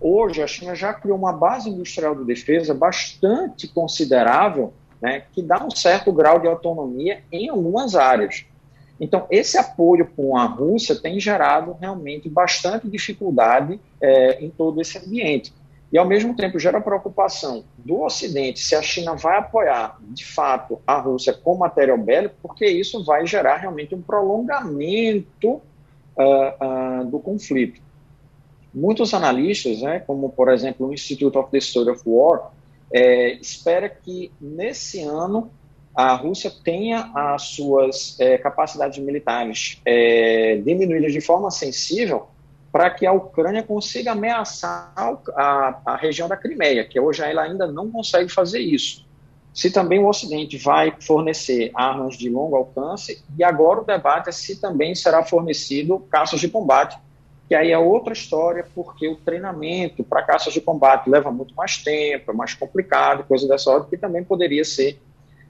Hoje, 0.00 0.42
a 0.42 0.46
China 0.46 0.74
já 0.74 0.94
criou 0.94 1.18
uma 1.18 1.32
base 1.32 1.68
industrial 1.68 2.14
de 2.14 2.24
defesa 2.24 2.72
bastante 2.72 3.68
considerável, 3.68 4.72
né, 5.00 5.24
que 5.32 5.42
dá 5.42 5.62
um 5.62 5.70
certo 5.70 6.10
grau 6.10 6.38
de 6.38 6.48
autonomia 6.48 7.22
em 7.30 7.50
algumas 7.50 7.94
áreas. 7.94 8.46
Então, 8.98 9.26
esse 9.30 9.58
apoio 9.58 10.06
com 10.16 10.36
a 10.36 10.44
Rússia 10.44 10.94
tem 10.94 11.20
gerado 11.20 11.76
realmente 11.78 12.28
bastante 12.28 12.88
dificuldade 12.88 13.78
é, 14.00 14.44
em 14.44 14.50
todo 14.50 14.80
esse 14.80 14.98
ambiente. 14.98 15.52
E, 15.92 15.98
ao 15.98 16.06
mesmo 16.06 16.36
tempo, 16.36 16.58
gera 16.58 16.80
preocupação 16.80 17.64
do 17.76 18.02
Ocidente 18.02 18.60
se 18.60 18.76
a 18.76 18.82
China 18.82 19.16
vai 19.16 19.38
apoiar, 19.38 19.98
de 20.00 20.24
fato, 20.24 20.80
a 20.86 20.98
Rússia 20.98 21.32
com 21.32 21.56
material 21.56 21.98
bélico, 21.98 22.36
porque 22.40 22.66
isso 22.66 23.04
vai 23.04 23.26
gerar 23.26 23.56
realmente 23.56 23.94
um 23.94 24.00
prolongamento 24.00 25.48
uh, 25.50 27.00
uh, 27.00 27.04
do 27.06 27.18
conflito. 27.18 27.80
Muitos 28.72 29.12
analistas, 29.14 29.82
né, 29.82 30.00
como, 30.00 30.30
por 30.30 30.48
exemplo, 30.48 30.88
o 30.88 30.92
Institute 30.92 31.36
of 31.36 31.50
the 31.50 31.60
Study 31.60 31.90
of 31.90 32.02
War, 32.06 32.50
é, 32.92 33.34
espera 33.34 33.88
que 33.88 34.32
nesse 34.40 35.00
ano 35.02 35.50
a 35.94 36.14
Rússia 36.14 36.52
tenha 36.64 37.10
as 37.14 37.42
suas 37.42 38.18
é, 38.20 38.38
capacidades 38.38 38.98
militares 38.98 39.80
é, 39.84 40.56
diminuídas 40.64 41.12
de 41.12 41.20
forma 41.20 41.50
sensível 41.50 42.28
para 42.72 42.88
que 42.90 43.04
a 43.04 43.12
Ucrânia 43.12 43.62
consiga 43.62 44.12
ameaçar 44.12 44.92
a, 45.34 45.80
a, 45.84 45.96
região 45.96 46.28
da 46.28 46.36
Crimeia, 46.36 46.84
que 46.84 47.00
hoje 47.00 47.22
ela 47.22 47.42
ainda 47.42 47.66
não 47.66 47.90
consegue 47.90 48.28
fazer 48.28 48.60
isso. 48.60 49.04
Se 49.52 49.72
também 49.72 49.98
o 49.98 50.08
Ocidente 50.08 50.56
vai 50.56 50.94
fornecer 51.00 51.72
armas 51.74 52.16
de 52.16 52.30
longo 52.30 52.54
alcance, 52.54 53.24
e 53.36 53.42
agora 53.42 53.80
o 53.80 53.84
debate 53.84 54.28
é 54.28 54.32
se 54.32 54.60
também 54.60 54.94
será 54.94 55.24
fornecido 55.24 55.98
caças 56.08 56.38
de 56.38 56.48
combate, 56.48 56.96
que 57.50 57.54
aí 57.56 57.72
é 57.72 57.78
outra 57.78 58.12
história, 58.12 58.64
porque 58.76 59.08
o 59.08 59.16
treinamento 59.16 60.04
para 60.04 60.22
caças 60.22 60.54
de 60.54 60.60
combate 60.60 61.10
leva 61.10 61.32
muito 61.32 61.52
mais 61.56 61.78
tempo, 61.78 62.30
é 62.30 62.32
mais 62.32 62.54
complicado, 62.54 63.24
coisa 63.24 63.48
dessa 63.48 63.68
ordem, 63.72 63.90
que 63.90 63.96
também 63.96 64.22
poderia 64.22 64.64
ser 64.64 65.00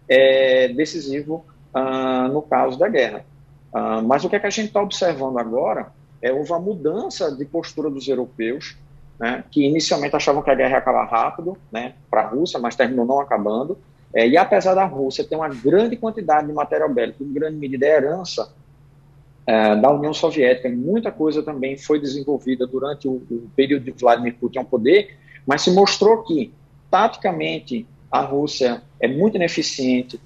é, 0.08 0.68
decisivo 0.68 1.44
ah, 1.74 2.26
no 2.32 2.40
caso 2.40 2.78
da 2.78 2.88
guerra. 2.88 3.26
Ah, 3.70 4.00
mas 4.00 4.24
o 4.24 4.30
que, 4.30 4.36
é 4.36 4.40
que 4.40 4.46
a 4.46 4.50
gente 4.50 4.68
está 4.68 4.80
observando 4.80 5.38
agora 5.38 5.88
é, 6.22 6.32
uma 6.32 6.58
mudança 6.58 7.36
de 7.36 7.44
postura 7.44 7.90
dos 7.90 8.08
europeus, 8.08 8.78
né, 9.18 9.44
que 9.50 9.66
inicialmente 9.66 10.16
achavam 10.16 10.42
que 10.42 10.50
a 10.50 10.54
guerra 10.54 10.70
ia 10.70 10.78
acabar 10.78 11.04
rápido 11.04 11.54
né, 11.70 11.92
para 12.10 12.22
a 12.22 12.28
Rússia, 12.28 12.58
mas 12.58 12.74
terminou 12.74 13.04
não 13.04 13.20
acabando. 13.20 13.76
É, 14.14 14.26
e 14.26 14.38
apesar 14.38 14.72
da 14.72 14.86
Rússia 14.86 15.22
ter 15.22 15.36
uma 15.36 15.50
grande 15.50 15.98
quantidade 15.98 16.46
de 16.46 16.52
material 16.54 16.88
bélico, 16.88 17.22
em 17.22 17.30
grande 17.30 17.58
medida 17.58 17.84
é 17.84 17.96
herança 17.96 18.50
é, 19.50 19.74
da 19.74 19.90
União 19.90 20.14
Soviética, 20.14 20.68
muita 20.68 21.10
coisa 21.10 21.42
também 21.42 21.76
foi 21.76 21.98
desenvolvida 21.98 22.68
durante 22.68 23.08
o, 23.08 23.14
o 23.28 23.50
período 23.56 23.82
de 23.82 23.90
Vladimir 23.90 24.36
Putin 24.36 24.60
ao 24.60 24.64
poder, 24.64 25.16
mas 25.44 25.62
se 25.62 25.72
mostrou 25.72 26.22
que, 26.22 26.52
taticamente, 26.88 27.84
a 28.08 28.20
Rússia 28.20 28.80
é 29.00 29.08
muito 29.08 29.34
ineficiente, 29.34 30.20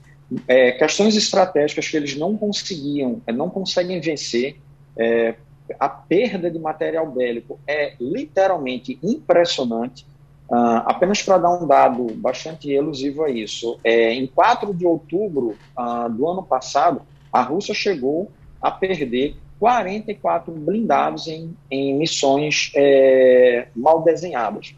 é, 0.46 0.72
questões 0.72 1.16
estratégicas 1.16 1.88
que 1.88 1.96
eles 1.96 2.14
não 2.14 2.36
conseguiam, 2.36 3.22
é, 3.26 3.32
não 3.32 3.48
conseguem 3.48 3.98
vencer, 3.98 4.56
é, 4.94 5.36
a 5.80 5.88
perda 5.88 6.50
de 6.50 6.58
material 6.58 7.10
bélico 7.10 7.58
é 7.66 7.94
literalmente 7.98 8.98
impressionante. 9.02 10.06
Uh, 10.50 10.84
apenas 10.84 11.22
para 11.22 11.38
dar 11.38 11.50
um 11.50 11.66
dado 11.66 12.12
bastante 12.16 12.70
elusivo 12.70 13.24
a 13.24 13.30
isso, 13.30 13.80
é, 13.82 14.12
em 14.12 14.26
4 14.26 14.74
de 14.74 14.84
outubro 14.84 15.56
uh, 15.78 16.10
do 16.10 16.28
ano 16.28 16.42
passado, 16.42 17.00
a 17.32 17.40
Rússia 17.40 17.72
chegou 17.72 18.30
a 18.64 18.70
perder 18.70 19.36
44 19.60 20.50
blindados 20.50 21.28
em, 21.28 21.54
em 21.70 21.94
missões 21.98 22.72
é, 22.74 23.68
mal 23.76 24.02
desenhadas. 24.02 24.74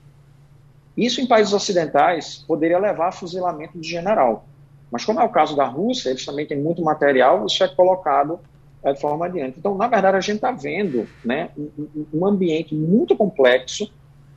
Isso 0.97 1.21
em 1.21 1.27
países 1.27 1.53
ocidentais 1.53 2.45
poderia 2.49 2.81
levar 2.81 3.09
a 3.09 3.13
fuzilamento 3.13 3.79
de 3.79 3.89
general. 3.89 4.45
Mas 4.91 5.05
como 5.05 5.21
é 5.21 5.25
o 5.25 5.29
caso 5.29 5.55
da 5.55 5.67
Rússia, 5.67 6.11
eles 6.11 6.27
também 6.27 6.47
têm 6.47 6.59
muito 6.59 6.83
material, 6.83 7.47
isso 7.47 7.63
é 7.63 7.69
colocado 7.69 8.41
é, 8.83 8.93
de 8.93 9.01
forma 9.01 9.27
adiante. 9.27 9.57
Então, 9.57 9.77
na 9.77 9.87
verdade, 9.87 10.17
a 10.17 10.21
gente 10.21 10.37
está 10.37 10.51
vendo 10.51 11.07
né, 11.25 11.51
um, 11.57 12.07
um, 12.13 12.27
ambiente 12.27 12.75
muito 12.75 13.15
complexo, 13.15 13.89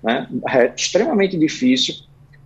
né, 0.04 0.30
é, 0.48 0.72
extremamente 0.76 1.36
difícil, 1.40 1.96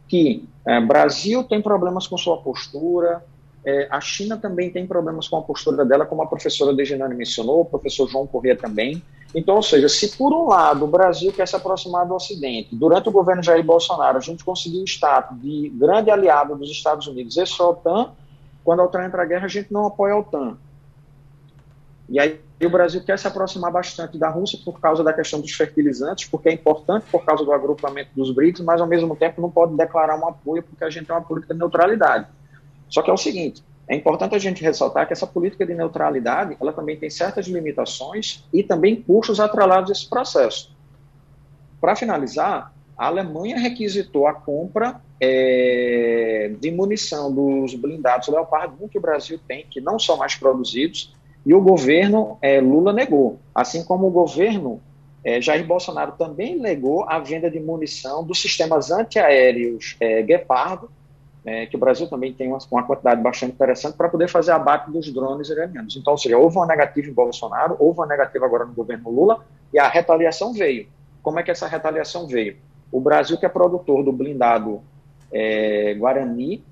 que 0.07 0.47
é, 0.65 0.79
Brasil 0.79 1.43
tem 1.43 1.61
problemas 1.61 2.07
com 2.07 2.17
sua 2.17 2.37
postura, 2.37 3.25
é, 3.65 3.87
a 3.89 4.01
China 4.01 4.37
também 4.37 4.69
tem 4.69 4.85
problemas 4.85 5.27
com 5.27 5.37
a 5.37 5.41
postura 5.41 5.85
dela, 5.85 6.05
como 6.05 6.21
a 6.21 6.27
professora 6.27 6.73
Dejanane 6.73 7.15
mencionou, 7.15 7.61
o 7.61 7.65
professor 7.65 8.09
João 8.09 8.27
Corrêa 8.27 8.57
também. 8.57 9.01
Então, 9.33 9.55
ou 9.55 9.63
seja, 9.63 9.87
se 9.87 10.15
por 10.17 10.33
um 10.33 10.47
lado 10.47 10.85
o 10.85 10.87
Brasil 10.87 11.31
quer 11.31 11.47
se 11.47 11.55
aproximar 11.55 12.05
do 12.05 12.13
Ocidente, 12.13 12.75
durante 12.75 13.09
o 13.09 13.11
governo 13.11 13.41
Jair 13.41 13.63
Bolsonaro 13.63 14.17
a 14.17 14.21
gente 14.21 14.43
conseguiu 14.43 14.81
o 14.81 14.87
status 14.87 15.39
de 15.41 15.69
grande 15.69 16.11
aliado 16.11 16.55
dos 16.55 16.69
Estados 16.69 17.07
Unidos 17.07 17.35
e 17.37 17.41
a 17.41 17.67
OTAN, 17.67 18.11
quando 18.63 18.81
a 18.81 18.85
OTAN 18.85 19.05
entra 19.05 19.17
na 19.17 19.25
guerra 19.25 19.45
a 19.45 19.49
gente 19.49 19.71
não 19.73 19.87
apoia 19.87 20.13
a 20.13 20.19
OTAN. 20.19 20.57
E 22.09 22.19
aí 22.19 22.39
o 22.63 22.69
Brasil 22.69 23.01
quer 23.03 23.17
se 23.17 23.27
aproximar 23.27 23.71
bastante 23.71 24.17
da 24.17 24.29
Rússia 24.29 24.59
por 24.63 24.79
causa 24.79 25.03
da 25.03 25.13
questão 25.13 25.39
dos 25.39 25.51
fertilizantes, 25.51 26.29
porque 26.29 26.49
é 26.49 26.53
importante 26.53 27.05
por 27.09 27.25
causa 27.25 27.43
do 27.43 27.51
agrupamento 27.51 28.11
dos 28.15 28.29
BRICS, 28.31 28.61
mas 28.61 28.81
ao 28.81 28.87
mesmo 28.87 29.15
tempo 29.15 29.41
não 29.41 29.49
pode 29.49 29.75
declarar 29.75 30.19
um 30.19 30.27
apoio 30.27 30.61
porque 30.61 30.83
a 30.83 30.89
gente 30.89 31.07
tem 31.07 31.15
uma 31.15 31.21
política 31.21 31.53
de 31.53 31.59
neutralidade. 31.59 32.27
Só 32.93 33.01
que 33.01 33.09
é 33.09 33.13
o 33.13 33.17
seguinte, 33.17 33.63
é 33.87 33.95
importante 33.95 34.35
a 34.35 34.37
gente 34.37 34.63
ressaltar 34.63 35.07
que 35.07 35.13
essa 35.13 35.25
política 35.25 35.65
de 35.65 35.73
neutralidade, 35.73 36.55
ela 36.61 36.71
também 36.71 36.95
tem 36.95 37.09
certas 37.09 37.47
limitações 37.47 38.45
e 38.53 38.61
também 38.61 39.01
custos 39.01 39.39
atrelados 39.39 39.89
a 39.89 39.93
esse 39.93 40.07
processo. 40.07 40.71
Para 41.81 41.95
finalizar, 41.95 42.71
a 42.95 43.07
Alemanha 43.07 43.57
requisitou 43.57 44.27
a 44.27 44.33
compra 44.35 45.01
é, 45.19 46.51
de 46.61 46.69
munição 46.69 47.33
dos 47.33 47.73
blindados 47.73 48.27
Leopard 48.27 48.75
1 48.79 48.87
que 48.89 48.99
o 48.99 49.01
Brasil 49.01 49.39
tem, 49.47 49.65
que 49.67 49.81
não 49.81 49.97
são 49.97 50.15
mais 50.15 50.35
produzidos, 50.35 51.15
e 51.43 51.51
o 51.51 51.59
governo 51.59 52.37
é, 52.43 52.61
Lula 52.61 52.93
negou, 52.93 53.39
assim 53.55 53.83
como 53.83 54.05
o 54.05 54.11
governo 54.11 54.79
é, 55.23 55.41
Jair 55.41 55.65
Bolsonaro 55.65 56.11
também 56.11 56.59
negou 56.59 57.09
a 57.09 57.17
venda 57.17 57.49
de 57.49 57.59
munição 57.59 58.23
dos 58.23 58.39
sistemas 58.39 58.91
antiaéreos 58.91 59.95
é, 59.99 60.21
Guepardo, 60.21 60.91
é, 61.45 61.65
que 61.65 61.75
o 61.75 61.79
Brasil 61.79 62.07
também 62.07 62.33
tem 62.33 62.47
uma, 62.47 62.57
uma 62.71 62.83
quantidade 62.83 63.21
bastante 63.21 63.53
interessante 63.53 63.97
para 63.97 64.07
poder 64.07 64.29
fazer 64.29 64.51
abate 64.51 64.89
dos 64.91 65.11
drones 65.11 65.49
iranianos. 65.49 65.95
Então, 65.95 66.13
ou 66.13 66.17
seja, 66.17 66.37
houve 66.37 66.55
uma 66.57 66.65
negativa 66.65 67.09
em 67.09 67.13
Bolsonaro, 67.13 67.75
houve 67.79 67.99
uma 67.99 68.07
negativa 68.07 68.45
agora 68.45 68.65
no 68.65 68.73
governo 68.73 69.09
Lula, 69.09 69.45
e 69.73 69.79
a 69.79 69.87
retaliação 69.87 70.53
veio. 70.53 70.87
Como 71.21 71.39
é 71.39 71.43
que 71.43 71.51
essa 71.51 71.67
retaliação 71.67 72.27
veio? 72.27 72.57
O 72.91 73.01
Brasil, 73.01 73.37
que 73.37 73.45
é 73.45 73.49
produtor 73.49 74.03
do 74.03 74.11
blindado 74.11 74.81
é, 75.31 75.93
Guarani, 75.95 76.63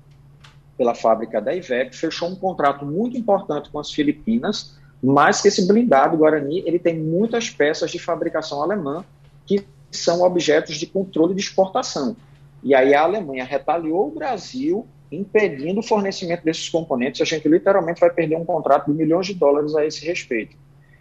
pela 0.76 0.94
fábrica 0.94 1.40
da 1.40 1.54
IVEC, 1.54 1.94
fechou 1.94 2.28
um 2.28 2.36
contrato 2.36 2.86
muito 2.86 3.16
importante 3.16 3.70
com 3.70 3.78
as 3.78 3.90
Filipinas, 3.90 4.78
mas 5.02 5.42
que 5.42 5.48
esse 5.48 5.66
blindado 5.66 6.16
Guarani 6.16 6.62
ele 6.66 6.78
tem 6.78 6.98
muitas 6.98 7.50
peças 7.50 7.90
de 7.90 7.98
fabricação 7.98 8.62
alemã 8.62 9.04
que 9.44 9.66
são 9.90 10.22
objetos 10.22 10.76
de 10.76 10.86
controle 10.86 11.34
de 11.34 11.40
exportação. 11.40 12.16
E 12.62 12.74
aí 12.74 12.94
a 12.94 13.02
Alemanha 13.02 13.44
retaliou 13.44 14.08
o 14.08 14.10
Brasil 14.10 14.86
impedindo 15.10 15.80
o 15.80 15.82
fornecimento 15.82 16.44
desses 16.44 16.68
componentes. 16.68 17.20
A 17.20 17.24
gente 17.24 17.46
literalmente 17.48 18.00
vai 18.00 18.10
perder 18.10 18.36
um 18.36 18.44
contrato 18.44 18.90
de 18.90 18.96
milhões 18.96 19.26
de 19.26 19.34
dólares 19.34 19.74
a 19.74 19.84
esse 19.84 20.04
respeito. 20.06 20.56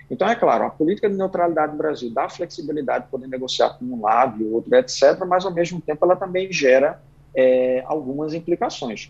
Então, 0.09 0.27
é 0.27 0.35
claro, 0.35 0.65
a 0.65 0.69
política 0.69 1.09
de 1.09 1.15
neutralidade 1.15 1.71
do 1.71 1.77
Brasil 1.77 2.11
dá 2.13 2.27
flexibilidade 2.27 3.05
de 3.05 3.11
poder 3.11 3.27
negociar 3.27 3.69
com 3.77 3.85
um 3.85 4.01
lado 4.01 4.43
e 4.43 4.45
outro, 4.45 4.75
etc., 4.75 5.17
mas 5.25 5.45
ao 5.45 5.53
mesmo 5.53 5.79
tempo 5.79 6.03
ela 6.03 6.17
também 6.17 6.51
gera 6.51 7.01
é, 7.33 7.81
algumas 7.85 8.33
implicações. 8.33 9.09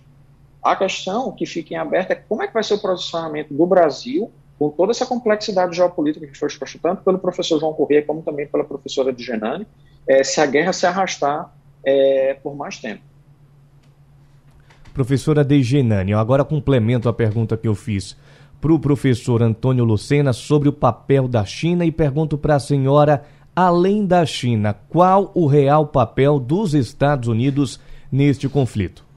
A 0.62 0.76
questão 0.76 1.32
que 1.32 1.48
fica 1.48 1.74
em 1.74 1.78
aberto 1.78 2.12
é 2.12 2.16
como 2.16 2.44
é 2.44 2.48
que 2.48 2.54
vai 2.54 2.64
ser 2.64 2.76
o 2.76 2.80
posicionamento 2.80 3.52
do 3.52 3.66
Brasil 3.66 4.32
com 4.60 4.70
toda 4.70 4.92
essa 4.92 5.08
complexidade 5.08 5.76
geopolítica 5.76 6.28
que 6.28 6.38
foi 6.38 6.48
exposta 6.48 6.78
tanto 6.80 7.04
pelo 7.04 7.18
professor 7.18 7.60
João 7.60 7.74
Corrêa 7.74 8.06
como 8.06 8.22
também 8.22 8.46
pela 8.46 8.64
professora 8.64 9.12
de 9.12 9.24
Genani, 9.24 9.66
é, 10.08 10.24
se 10.24 10.40
a 10.40 10.46
guerra 10.46 10.72
se 10.72 10.86
arrastar 10.86 11.52
é, 11.84 12.34
por 12.42 12.56
mais 12.56 12.78
tempo. 12.78 13.02
Professora 14.94 15.44
Degenani, 15.44 16.14
agora 16.14 16.44
complemento 16.44 17.08
a 17.08 17.14
pergunta 17.14 17.56
que 17.56 17.68
eu 17.68 17.76
fiz 17.76 18.18
para 18.60 18.74
o 18.74 18.80
professor 18.80 19.42
Antônio 19.42 19.84
Lucena 19.84 20.34
sobre 20.34 20.70
o 20.70 20.74
papel 20.74 21.28
da 21.28 21.44
China 21.44 21.84
e 21.84 21.92
pergunto 21.92 22.38
para 22.38 22.56
a 22.56 22.60
senhora, 22.60 23.24
além 23.56 24.06
da 24.06 24.26
China, 24.26 24.74
qual 24.90 25.32
o 25.34 25.48
real 25.48 25.88
papel 25.88 26.40
dos 26.40 26.74
Estados 26.74 27.28
Unidos 27.28 27.80
neste 28.12 28.48
conflito? 28.48 29.11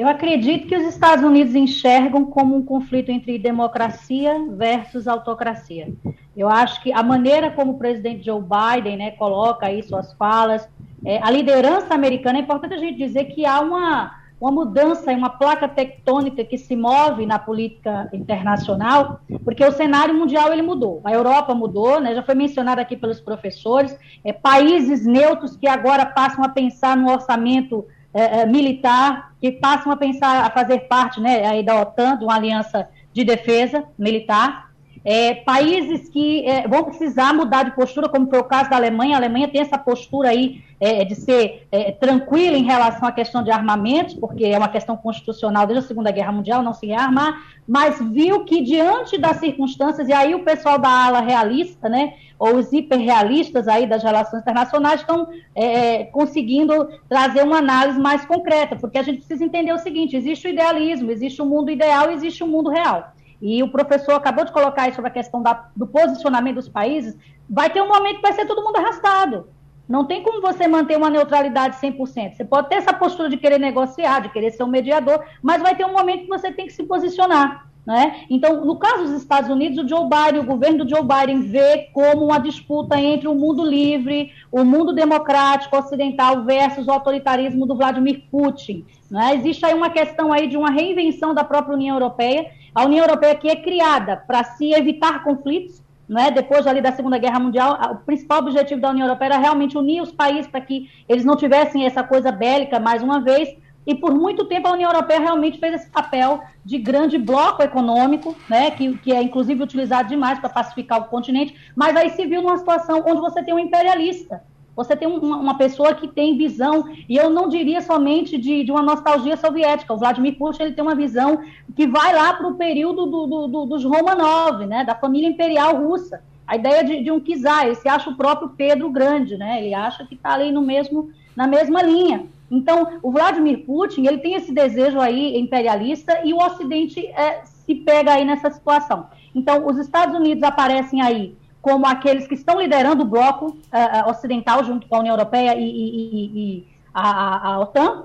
Eu 0.00 0.08
acredito 0.08 0.66
que 0.66 0.74
os 0.74 0.84
Estados 0.84 1.22
Unidos 1.22 1.54
enxergam 1.54 2.24
como 2.24 2.56
um 2.56 2.64
conflito 2.64 3.10
entre 3.10 3.38
democracia 3.38 4.34
versus 4.48 5.06
autocracia. 5.06 5.92
Eu 6.34 6.48
acho 6.48 6.82
que 6.82 6.90
a 6.90 7.02
maneira 7.02 7.50
como 7.50 7.72
o 7.72 7.78
presidente 7.78 8.24
Joe 8.24 8.40
Biden 8.40 8.96
né, 8.96 9.10
coloca 9.10 9.66
aí 9.66 9.82
suas 9.82 10.10
falas, 10.14 10.66
é, 11.04 11.22
a 11.22 11.30
liderança 11.30 11.92
americana, 11.92 12.38
é 12.38 12.40
importante 12.40 12.72
a 12.72 12.78
gente 12.78 12.96
dizer 12.96 13.24
que 13.26 13.44
há 13.44 13.60
uma, 13.60 14.10
uma 14.40 14.50
mudança, 14.50 15.12
uma 15.12 15.28
placa 15.28 15.68
tectônica 15.68 16.42
que 16.44 16.56
se 16.56 16.74
move 16.74 17.26
na 17.26 17.38
política 17.38 18.08
internacional, 18.10 19.20
porque 19.44 19.62
o 19.62 19.70
cenário 19.70 20.14
mundial 20.14 20.50
ele 20.50 20.62
mudou. 20.62 21.02
A 21.04 21.12
Europa 21.12 21.54
mudou, 21.54 22.00
né, 22.00 22.14
já 22.14 22.22
foi 22.22 22.34
mencionado 22.34 22.80
aqui 22.80 22.96
pelos 22.96 23.20
professores, 23.20 23.94
é, 24.24 24.32
países 24.32 25.04
neutros 25.04 25.58
que 25.58 25.68
agora 25.68 26.06
passam 26.06 26.42
a 26.42 26.48
pensar 26.48 26.96
no 26.96 27.12
orçamento 27.12 27.86
é, 28.12 28.40
é, 28.40 28.46
militar, 28.46 29.32
que 29.40 29.52
passam 29.52 29.92
a 29.92 29.96
pensar 29.96 30.44
a 30.44 30.50
fazer 30.50 30.80
parte 30.80 31.20
né, 31.20 31.46
aí 31.46 31.62
da 31.62 31.80
OTAN, 31.80 32.18
de 32.18 32.24
uma 32.24 32.34
aliança 32.34 32.88
de 33.12 33.24
defesa 33.24 33.84
militar. 33.98 34.69
É, 35.04 35.34
países 35.34 36.08
que 36.08 36.46
é, 36.46 36.68
vão 36.68 36.84
precisar 36.84 37.32
mudar 37.32 37.62
de 37.62 37.74
postura, 37.74 38.08
como 38.08 38.28
foi 38.28 38.38
o 38.38 38.44
caso 38.44 38.68
da 38.68 38.76
Alemanha. 38.76 39.14
A 39.14 39.18
Alemanha 39.18 39.48
tem 39.48 39.60
essa 39.60 39.78
postura 39.78 40.28
aí 40.28 40.62
é, 40.80 41.04
de 41.04 41.14
ser 41.14 41.66
é, 41.70 41.92
tranquila 41.92 42.56
em 42.56 42.64
relação 42.64 43.06
à 43.06 43.12
questão 43.12 43.42
de 43.42 43.50
armamentos, 43.50 44.14
porque 44.14 44.46
é 44.46 44.56
uma 44.56 44.68
questão 44.68 44.96
constitucional 44.96 45.66
desde 45.66 45.84
a 45.84 45.88
Segunda 45.88 46.10
Guerra 46.10 46.32
Mundial, 46.32 46.62
não 46.62 46.72
se 46.72 46.86
rearmar, 46.86 47.38
mas 47.68 48.00
viu 48.00 48.44
que 48.44 48.62
diante 48.62 49.18
das 49.18 49.36
circunstâncias, 49.36 50.08
e 50.08 50.12
aí 50.12 50.34
o 50.34 50.42
pessoal 50.42 50.78
da 50.78 50.88
ala 50.88 51.20
realista, 51.20 51.88
né, 51.88 52.14
ou 52.38 52.56
os 52.56 52.72
hiperrealistas 52.72 53.68
aí 53.68 53.86
das 53.86 54.02
relações 54.02 54.40
internacionais 54.40 55.00
estão 55.00 55.28
é, 55.54 56.04
conseguindo 56.04 56.88
trazer 57.08 57.42
uma 57.42 57.58
análise 57.58 58.00
mais 58.00 58.24
concreta, 58.24 58.76
porque 58.76 58.98
a 58.98 59.02
gente 59.02 59.18
precisa 59.18 59.44
entender 59.44 59.72
o 59.72 59.78
seguinte, 59.78 60.16
existe 60.16 60.48
o 60.48 60.50
idealismo, 60.50 61.10
existe 61.10 61.42
o 61.42 61.46
mundo 61.46 61.70
ideal, 61.70 62.10
existe 62.10 62.42
o 62.42 62.46
mundo 62.46 62.70
real. 62.70 63.12
E 63.40 63.62
o 63.62 63.68
professor 63.68 64.12
acabou 64.12 64.44
de 64.44 64.52
colocar 64.52 64.82
aí 64.82 64.92
sobre 64.92 65.10
a 65.10 65.14
questão 65.14 65.42
da, 65.42 65.68
do 65.74 65.86
posicionamento 65.86 66.56
dos 66.56 66.68
países. 66.68 67.16
Vai 67.48 67.70
ter 67.70 67.82
um 67.82 67.88
momento 67.88 68.16
que 68.16 68.22
vai 68.22 68.32
ser 68.32 68.46
todo 68.46 68.62
mundo 68.62 68.76
arrastado. 68.76 69.48
Não 69.88 70.04
tem 70.04 70.22
como 70.22 70.40
você 70.40 70.68
manter 70.68 70.96
uma 70.96 71.10
neutralidade 71.10 71.76
100%. 71.78 72.34
Você 72.34 72.44
pode 72.44 72.68
ter 72.68 72.76
essa 72.76 72.92
postura 72.92 73.28
de 73.28 73.36
querer 73.36 73.58
negociar, 73.58 74.20
de 74.20 74.28
querer 74.28 74.52
ser 74.52 74.62
um 74.62 74.68
mediador, 74.68 75.24
mas 75.42 75.60
vai 75.60 75.74
ter 75.74 75.84
um 75.84 75.92
momento 75.92 76.22
que 76.22 76.28
você 76.28 76.52
tem 76.52 76.66
que 76.66 76.72
se 76.72 76.84
posicionar. 76.84 77.68
Né? 77.84 78.24
Então, 78.28 78.64
no 78.64 78.76
caso 78.76 79.04
dos 79.04 79.12
Estados 79.12 79.50
Unidos, 79.50 79.82
o 79.82 79.88
Joe 79.88 80.04
Biden, 80.04 80.42
o 80.42 80.46
governo 80.46 80.84
do 80.84 80.88
Joe 80.88 81.02
Biden 81.02 81.40
vê 81.40 81.88
como 81.92 82.26
uma 82.26 82.38
disputa 82.38 83.00
entre 83.00 83.26
o 83.26 83.34
mundo 83.34 83.64
livre, 83.64 84.30
o 84.52 84.64
mundo 84.64 84.92
democrático 84.92 85.76
ocidental 85.76 86.44
versus 86.44 86.86
o 86.86 86.92
autoritarismo 86.92 87.66
do 87.66 87.74
Vladimir 87.74 88.22
Putin. 88.30 88.84
Né? 89.10 89.34
Existe 89.34 89.66
aí 89.66 89.74
uma 89.74 89.90
questão 89.90 90.32
aí 90.32 90.46
de 90.46 90.56
uma 90.56 90.70
reinvenção 90.70 91.34
da 91.34 91.42
própria 91.42 91.74
União 91.74 91.96
Europeia 91.96 92.46
a 92.74 92.84
União 92.84 93.04
Europeia 93.04 93.34
que 93.34 93.48
é 93.48 93.56
criada 93.56 94.16
para 94.16 94.44
se 94.44 94.72
evitar 94.72 95.22
conflitos, 95.24 95.82
né? 96.08 96.30
depois 96.30 96.66
ali 96.66 96.80
da 96.80 96.92
Segunda 96.92 97.18
Guerra 97.18 97.38
Mundial, 97.38 97.78
o 97.92 97.96
principal 97.96 98.40
objetivo 98.40 98.80
da 98.80 98.90
União 98.90 99.06
Europeia 99.06 99.28
era 99.28 99.38
realmente 99.38 99.78
unir 99.78 100.02
os 100.02 100.12
países 100.12 100.46
para 100.46 100.60
que 100.60 100.90
eles 101.08 101.24
não 101.24 101.36
tivessem 101.36 101.86
essa 101.86 102.02
coisa 102.02 102.32
bélica 102.32 102.80
mais 102.80 103.02
uma 103.02 103.20
vez, 103.20 103.56
e 103.86 103.94
por 103.94 104.14
muito 104.14 104.44
tempo 104.44 104.68
a 104.68 104.72
União 104.72 104.90
Europeia 104.90 105.20
realmente 105.20 105.58
fez 105.58 105.74
esse 105.74 105.90
papel 105.90 106.42
de 106.64 106.78
grande 106.78 107.16
bloco 107.16 107.62
econômico, 107.62 108.36
né, 108.48 108.70
que, 108.70 108.96
que 108.98 109.12
é 109.12 109.22
inclusive 109.22 109.62
utilizado 109.62 110.08
demais 110.08 110.38
para 110.38 110.48
pacificar 110.48 111.00
o 111.00 111.04
continente, 111.04 111.56
mas 111.74 111.96
aí 111.96 112.10
se 112.10 112.26
viu 112.26 112.42
numa 112.42 112.58
situação 112.58 113.02
onde 113.06 113.20
você 113.20 113.42
tem 113.42 113.54
um 113.54 113.58
imperialista, 113.58 114.42
você 114.82 114.96
tem 114.96 115.06
uma, 115.06 115.36
uma, 115.36 115.58
pessoa 115.58 115.94
que 115.94 116.08
tem 116.08 116.38
visão, 116.38 116.86
e 117.06 117.14
eu 117.14 117.28
não 117.28 117.48
diria 117.48 117.82
somente 117.82 118.38
de, 118.38 118.64
de, 118.64 118.72
uma 118.72 118.80
nostalgia 118.80 119.36
soviética. 119.36 119.92
O 119.92 119.98
Vladimir 119.98 120.38
Putin 120.38 120.62
ele 120.62 120.72
tem 120.72 120.82
uma 120.82 120.94
visão 120.94 121.40
que 121.76 121.86
vai 121.86 122.14
lá 122.14 122.32
para 122.32 122.48
o 122.48 122.54
período 122.54 123.04
do, 123.04 123.26
do, 123.26 123.46
do, 123.46 123.66
dos 123.66 123.84
Romanov, 123.84 124.64
né, 124.66 124.82
da 124.82 124.94
família 124.94 125.28
imperial 125.28 125.76
russa. 125.76 126.22
A 126.46 126.56
ideia 126.56 126.82
de, 126.82 127.04
de 127.04 127.12
um 127.12 127.20
czar, 127.20 127.66
ele 127.66 127.74
se 127.74 127.88
acha 127.88 128.08
o 128.08 128.16
próprio 128.16 128.48
Pedro 128.56 128.90
Grande, 128.90 129.36
né? 129.36 129.62
Ele 129.62 129.72
acha 129.72 130.04
que 130.04 130.16
está 130.16 130.32
ali 130.32 130.50
no 130.50 130.62
mesmo, 130.62 131.10
na 131.36 131.46
mesma 131.46 131.80
linha. 131.80 132.26
Então, 132.50 132.98
o 133.02 133.12
Vladimir 133.12 133.64
Putin, 133.64 134.06
ele 134.06 134.18
tem 134.18 134.34
esse 134.34 134.50
desejo 134.50 134.98
aí 134.98 135.38
imperialista 135.38 136.22
e 136.24 136.32
o 136.32 136.38
Ocidente 136.38 137.06
é, 137.06 137.42
se 137.44 137.74
pega 137.76 138.14
aí 138.14 138.24
nessa 138.24 138.50
situação. 138.50 139.06
Então, 139.32 139.64
os 139.64 139.78
Estados 139.78 140.16
Unidos 140.16 140.42
aparecem 140.42 141.00
aí 141.00 141.36
como 141.60 141.86
aqueles 141.86 142.26
que 142.26 142.34
estão 142.34 142.60
liderando 142.60 143.02
o 143.02 143.06
bloco 143.06 143.48
uh, 143.48 144.10
ocidental 144.10 144.64
junto 144.64 144.86
com 144.86 144.96
a 144.96 145.00
União 145.00 145.14
Europeia 145.14 145.54
e, 145.56 145.62
e, 145.62 146.26
e 146.34 146.68
a, 146.92 147.52
a, 147.52 147.60
OTAN. 147.60 148.04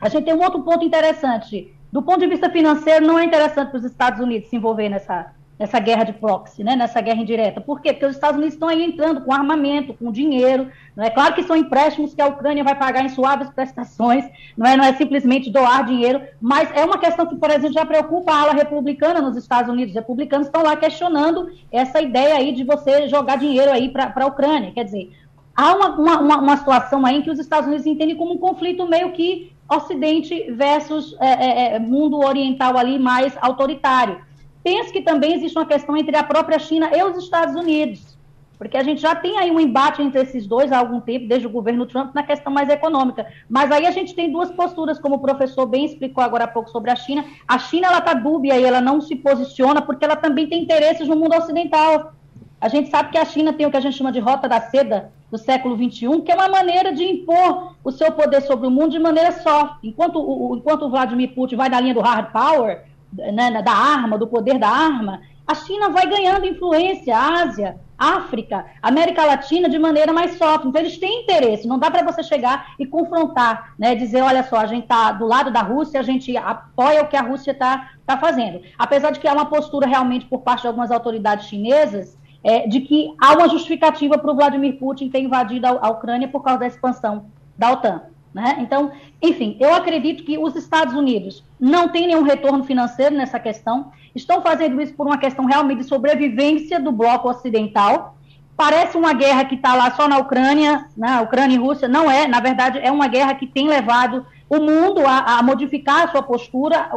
A 0.00 0.08
gente 0.08 0.24
tem 0.24 0.34
um 0.34 0.42
outro 0.42 0.62
ponto 0.62 0.84
interessante. 0.84 1.72
Do 1.92 2.02
ponto 2.02 2.20
de 2.20 2.26
vista 2.26 2.50
financeiro, 2.50 3.06
não 3.06 3.18
é 3.18 3.24
interessante 3.24 3.70
para 3.70 3.78
os 3.78 3.84
Estados 3.84 4.20
Unidos 4.20 4.48
se 4.48 4.56
envolver 4.56 4.88
nessa, 4.88 5.32
nessa 5.58 5.80
guerra 5.80 6.04
de 6.04 6.12
proxy, 6.12 6.62
né, 6.62 6.76
nessa 6.76 7.00
guerra 7.00 7.20
indireta. 7.20 7.60
Por 7.60 7.80
quê? 7.80 7.92
Porque 7.92 8.06
os 8.06 8.14
Estados 8.14 8.36
Unidos 8.36 8.54
estão 8.54 8.68
aí 8.68 8.84
entrando 8.84 9.22
com 9.22 9.32
armamento, 9.32 9.92
com 9.92 10.12
dinheiro. 10.12 10.70
Não 10.94 11.04
é 11.04 11.10
claro 11.10 11.34
que 11.34 11.42
são 11.42 11.56
empréstimos 11.56 12.14
que 12.14 12.22
a 12.22 12.28
Ucrânia 12.28 12.62
vai 12.62 12.76
pagar 12.76 13.04
em 13.04 13.08
suaves 13.08 13.50
prestações, 13.50 14.24
não 14.56 14.66
é, 14.66 14.76
não 14.76 14.84
é 14.84 14.92
simplesmente 14.94 15.50
doar 15.50 15.84
dinheiro, 15.84 16.20
mas 16.40 16.70
é 16.72 16.84
uma 16.84 16.98
questão 16.98 17.26
que, 17.26 17.36
por 17.36 17.50
exemplo, 17.50 17.72
já 17.72 17.84
preocupa 17.84 18.32
a 18.32 18.40
ala 18.42 18.52
republicana 18.52 19.20
nos 19.20 19.36
Estados 19.36 19.70
Unidos. 19.70 19.90
Os 19.90 20.00
republicanos 20.00 20.46
estão 20.46 20.62
lá 20.62 20.76
questionando 20.76 21.50
essa 21.72 22.00
ideia 22.00 22.36
aí 22.36 22.52
de 22.52 22.62
você 22.62 23.08
jogar 23.08 23.36
dinheiro 23.36 23.72
aí 23.72 23.88
para 23.88 24.12
a 24.14 24.26
Ucrânia. 24.26 24.70
Quer 24.70 24.84
dizer, 24.84 25.10
há 25.56 25.74
uma, 25.74 26.20
uma, 26.20 26.38
uma, 26.38 26.56
situação 26.56 27.04
aí 27.04 27.16
em 27.16 27.22
que 27.22 27.30
os 27.30 27.38
Estados 27.40 27.66
Unidos 27.66 27.84
entendem 27.84 28.16
como 28.16 28.34
um 28.34 28.38
conflito 28.38 28.86
meio 28.86 29.12
que 29.12 29.52
Ocidente 29.70 30.50
versus 30.52 31.14
é, 31.20 31.28
é, 31.28 31.74
é 31.74 31.78
mundo 31.78 32.24
oriental 32.24 32.78
ali 32.78 32.98
mais 32.98 33.36
autoritário. 33.38 34.27
Pense 34.68 34.92
que 34.92 35.00
também 35.00 35.32
existe 35.32 35.56
uma 35.56 35.64
questão 35.64 35.96
entre 35.96 36.14
a 36.14 36.22
própria 36.22 36.58
China 36.58 36.90
e 36.94 37.02
os 37.02 37.16
Estados 37.16 37.54
Unidos, 37.54 38.18
porque 38.58 38.76
a 38.76 38.82
gente 38.82 39.00
já 39.00 39.14
tem 39.14 39.38
aí 39.38 39.50
um 39.50 39.58
embate 39.58 40.02
entre 40.02 40.20
esses 40.20 40.46
dois 40.46 40.70
há 40.70 40.78
algum 40.78 41.00
tempo, 41.00 41.26
desde 41.26 41.46
o 41.46 41.50
governo 41.50 41.86
Trump, 41.86 42.14
na 42.14 42.22
questão 42.22 42.52
mais 42.52 42.68
econômica. 42.68 43.26
Mas 43.48 43.72
aí 43.72 43.86
a 43.86 43.90
gente 43.90 44.14
tem 44.14 44.30
duas 44.30 44.50
posturas, 44.50 44.98
como 44.98 45.14
o 45.14 45.20
professor 45.20 45.64
bem 45.64 45.86
explicou 45.86 46.22
agora 46.22 46.44
há 46.44 46.48
pouco 46.48 46.68
sobre 46.68 46.90
a 46.90 46.96
China. 46.96 47.24
A 47.48 47.58
China 47.58 47.86
ela 47.86 48.00
está 48.00 48.12
dúbia 48.12 48.58
e 48.58 48.64
ela 48.64 48.82
não 48.82 49.00
se 49.00 49.16
posiciona 49.16 49.80
porque 49.80 50.04
ela 50.04 50.16
também 50.16 50.46
tem 50.46 50.64
interesses 50.64 51.08
no 51.08 51.16
mundo 51.16 51.34
ocidental. 51.34 52.12
A 52.60 52.68
gente 52.68 52.90
sabe 52.90 53.10
que 53.10 53.16
a 53.16 53.24
China 53.24 53.54
tem 53.54 53.64
o 53.64 53.70
que 53.70 53.76
a 53.78 53.80
gente 53.80 53.96
chama 53.96 54.12
de 54.12 54.20
rota 54.20 54.46
da 54.46 54.60
seda 54.60 55.10
do 55.30 55.38
século 55.38 55.76
XXI, 55.76 56.20
que 56.20 56.30
é 56.30 56.34
uma 56.34 56.48
maneira 56.48 56.92
de 56.92 57.04
impor 57.04 57.74
o 57.82 57.90
seu 57.90 58.12
poder 58.12 58.42
sobre 58.42 58.66
o 58.66 58.70
mundo 58.70 58.90
de 58.90 58.98
maneira 58.98 59.32
só. 59.32 59.78
Enquanto 59.82 60.18
o, 60.18 60.56
enquanto 60.56 60.82
o 60.82 60.90
Vladimir 60.90 61.34
Putin 61.34 61.56
vai 61.56 61.70
na 61.70 61.80
linha 61.80 61.94
do 61.94 62.00
hard 62.00 62.32
power, 62.32 62.87
né, 63.12 63.62
da 63.62 63.72
arma, 63.72 64.18
do 64.18 64.26
poder 64.26 64.58
da 64.58 64.68
arma, 64.68 65.20
a 65.46 65.54
China 65.54 65.88
vai 65.88 66.06
ganhando 66.06 66.46
influência, 66.46 67.16
Ásia, 67.16 67.78
África, 67.96 68.66
América 68.82 69.24
Latina 69.24 69.68
de 69.68 69.78
maneira 69.78 70.12
mais 70.12 70.36
soft. 70.36 70.66
Então, 70.66 70.80
eles 70.80 70.98
têm 70.98 71.22
interesse. 71.22 71.66
Não 71.66 71.78
dá 71.78 71.90
para 71.90 72.04
você 72.04 72.22
chegar 72.22 72.74
e 72.78 72.86
confrontar, 72.86 73.74
né, 73.78 73.94
dizer, 73.94 74.20
olha 74.20 74.44
só, 74.44 74.58
a 74.58 74.66
gente 74.66 74.82
está 74.82 75.12
do 75.12 75.26
lado 75.26 75.50
da 75.50 75.62
Rússia, 75.62 75.98
a 75.98 76.02
gente 76.02 76.36
apoia 76.36 77.02
o 77.02 77.08
que 77.08 77.16
a 77.16 77.22
Rússia 77.22 77.52
está 77.52 77.92
tá 78.04 78.18
fazendo. 78.18 78.60
Apesar 78.78 79.10
de 79.10 79.18
que 79.18 79.26
há 79.26 79.32
uma 79.32 79.46
postura 79.46 79.86
realmente 79.86 80.26
por 80.26 80.40
parte 80.40 80.62
de 80.62 80.68
algumas 80.68 80.90
autoridades 80.90 81.46
chinesas 81.46 82.16
é, 82.44 82.68
de 82.68 82.80
que 82.82 83.14
há 83.20 83.32
uma 83.32 83.48
justificativa 83.48 84.18
para 84.18 84.30
o 84.30 84.34
Vladimir 84.34 84.78
Putin 84.78 85.08
ter 85.08 85.20
invadido 85.20 85.66
a, 85.66 85.70
a 85.70 85.90
Ucrânia 85.90 86.28
por 86.28 86.42
causa 86.42 86.60
da 86.60 86.66
expansão 86.66 87.26
da 87.56 87.72
OTAN. 87.72 88.02
Né? 88.38 88.58
Então, 88.60 88.92
enfim, 89.20 89.56
eu 89.58 89.74
acredito 89.74 90.22
que 90.22 90.38
os 90.38 90.54
Estados 90.54 90.94
Unidos 90.94 91.42
não 91.58 91.88
têm 91.88 92.06
nenhum 92.06 92.22
retorno 92.22 92.62
financeiro 92.62 93.16
nessa 93.16 93.40
questão, 93.40 93.90
estão 94.14 94.40
fazendo 94.40 94.80
isso 94.80 94.94
por 94.94 95.08
uma 95.08 95.18
questão 95.18 95.44
realmente 95.44 95.78
de 95.78 95.88
sobrevivência 95.88 96.78
do 96.78 96.92
bloco 96.92 97.28
ocidental. 97.28 98.16
Parece 98.56 98.96
uma 98.96 99.12
guerra 99.12 99.44
que 99.44 99.56
está 99.56 99.74
lá 99.74 99.90
só 99.90 100.06
na 100.06 100.18
Ucrânia, 100.18 100.86
na 100.96 101.16
né? 101.16 101.20
Ucrânia 101.20 101.56
e 101.56 101.58
Rússia, 101.58 101.88
não 101.88 102.08
é, 102.08 102.28
na 102.28 102.38
verdade, 102.38 102.78
é 102.78 102.92
uma 102.92 103.08
guerra 103.08 103.34
que 103.34 103.44
tem 103.44 103.66
levado 103.66 104.24
o 104.48 104.60
mundo 104.60 105.04
a, 105.04 105.38
a 105.38 105.42
modificar 105.42 106.04
a 106.04 106.08
sua 106.08 106.22
postura. 106.22 106.90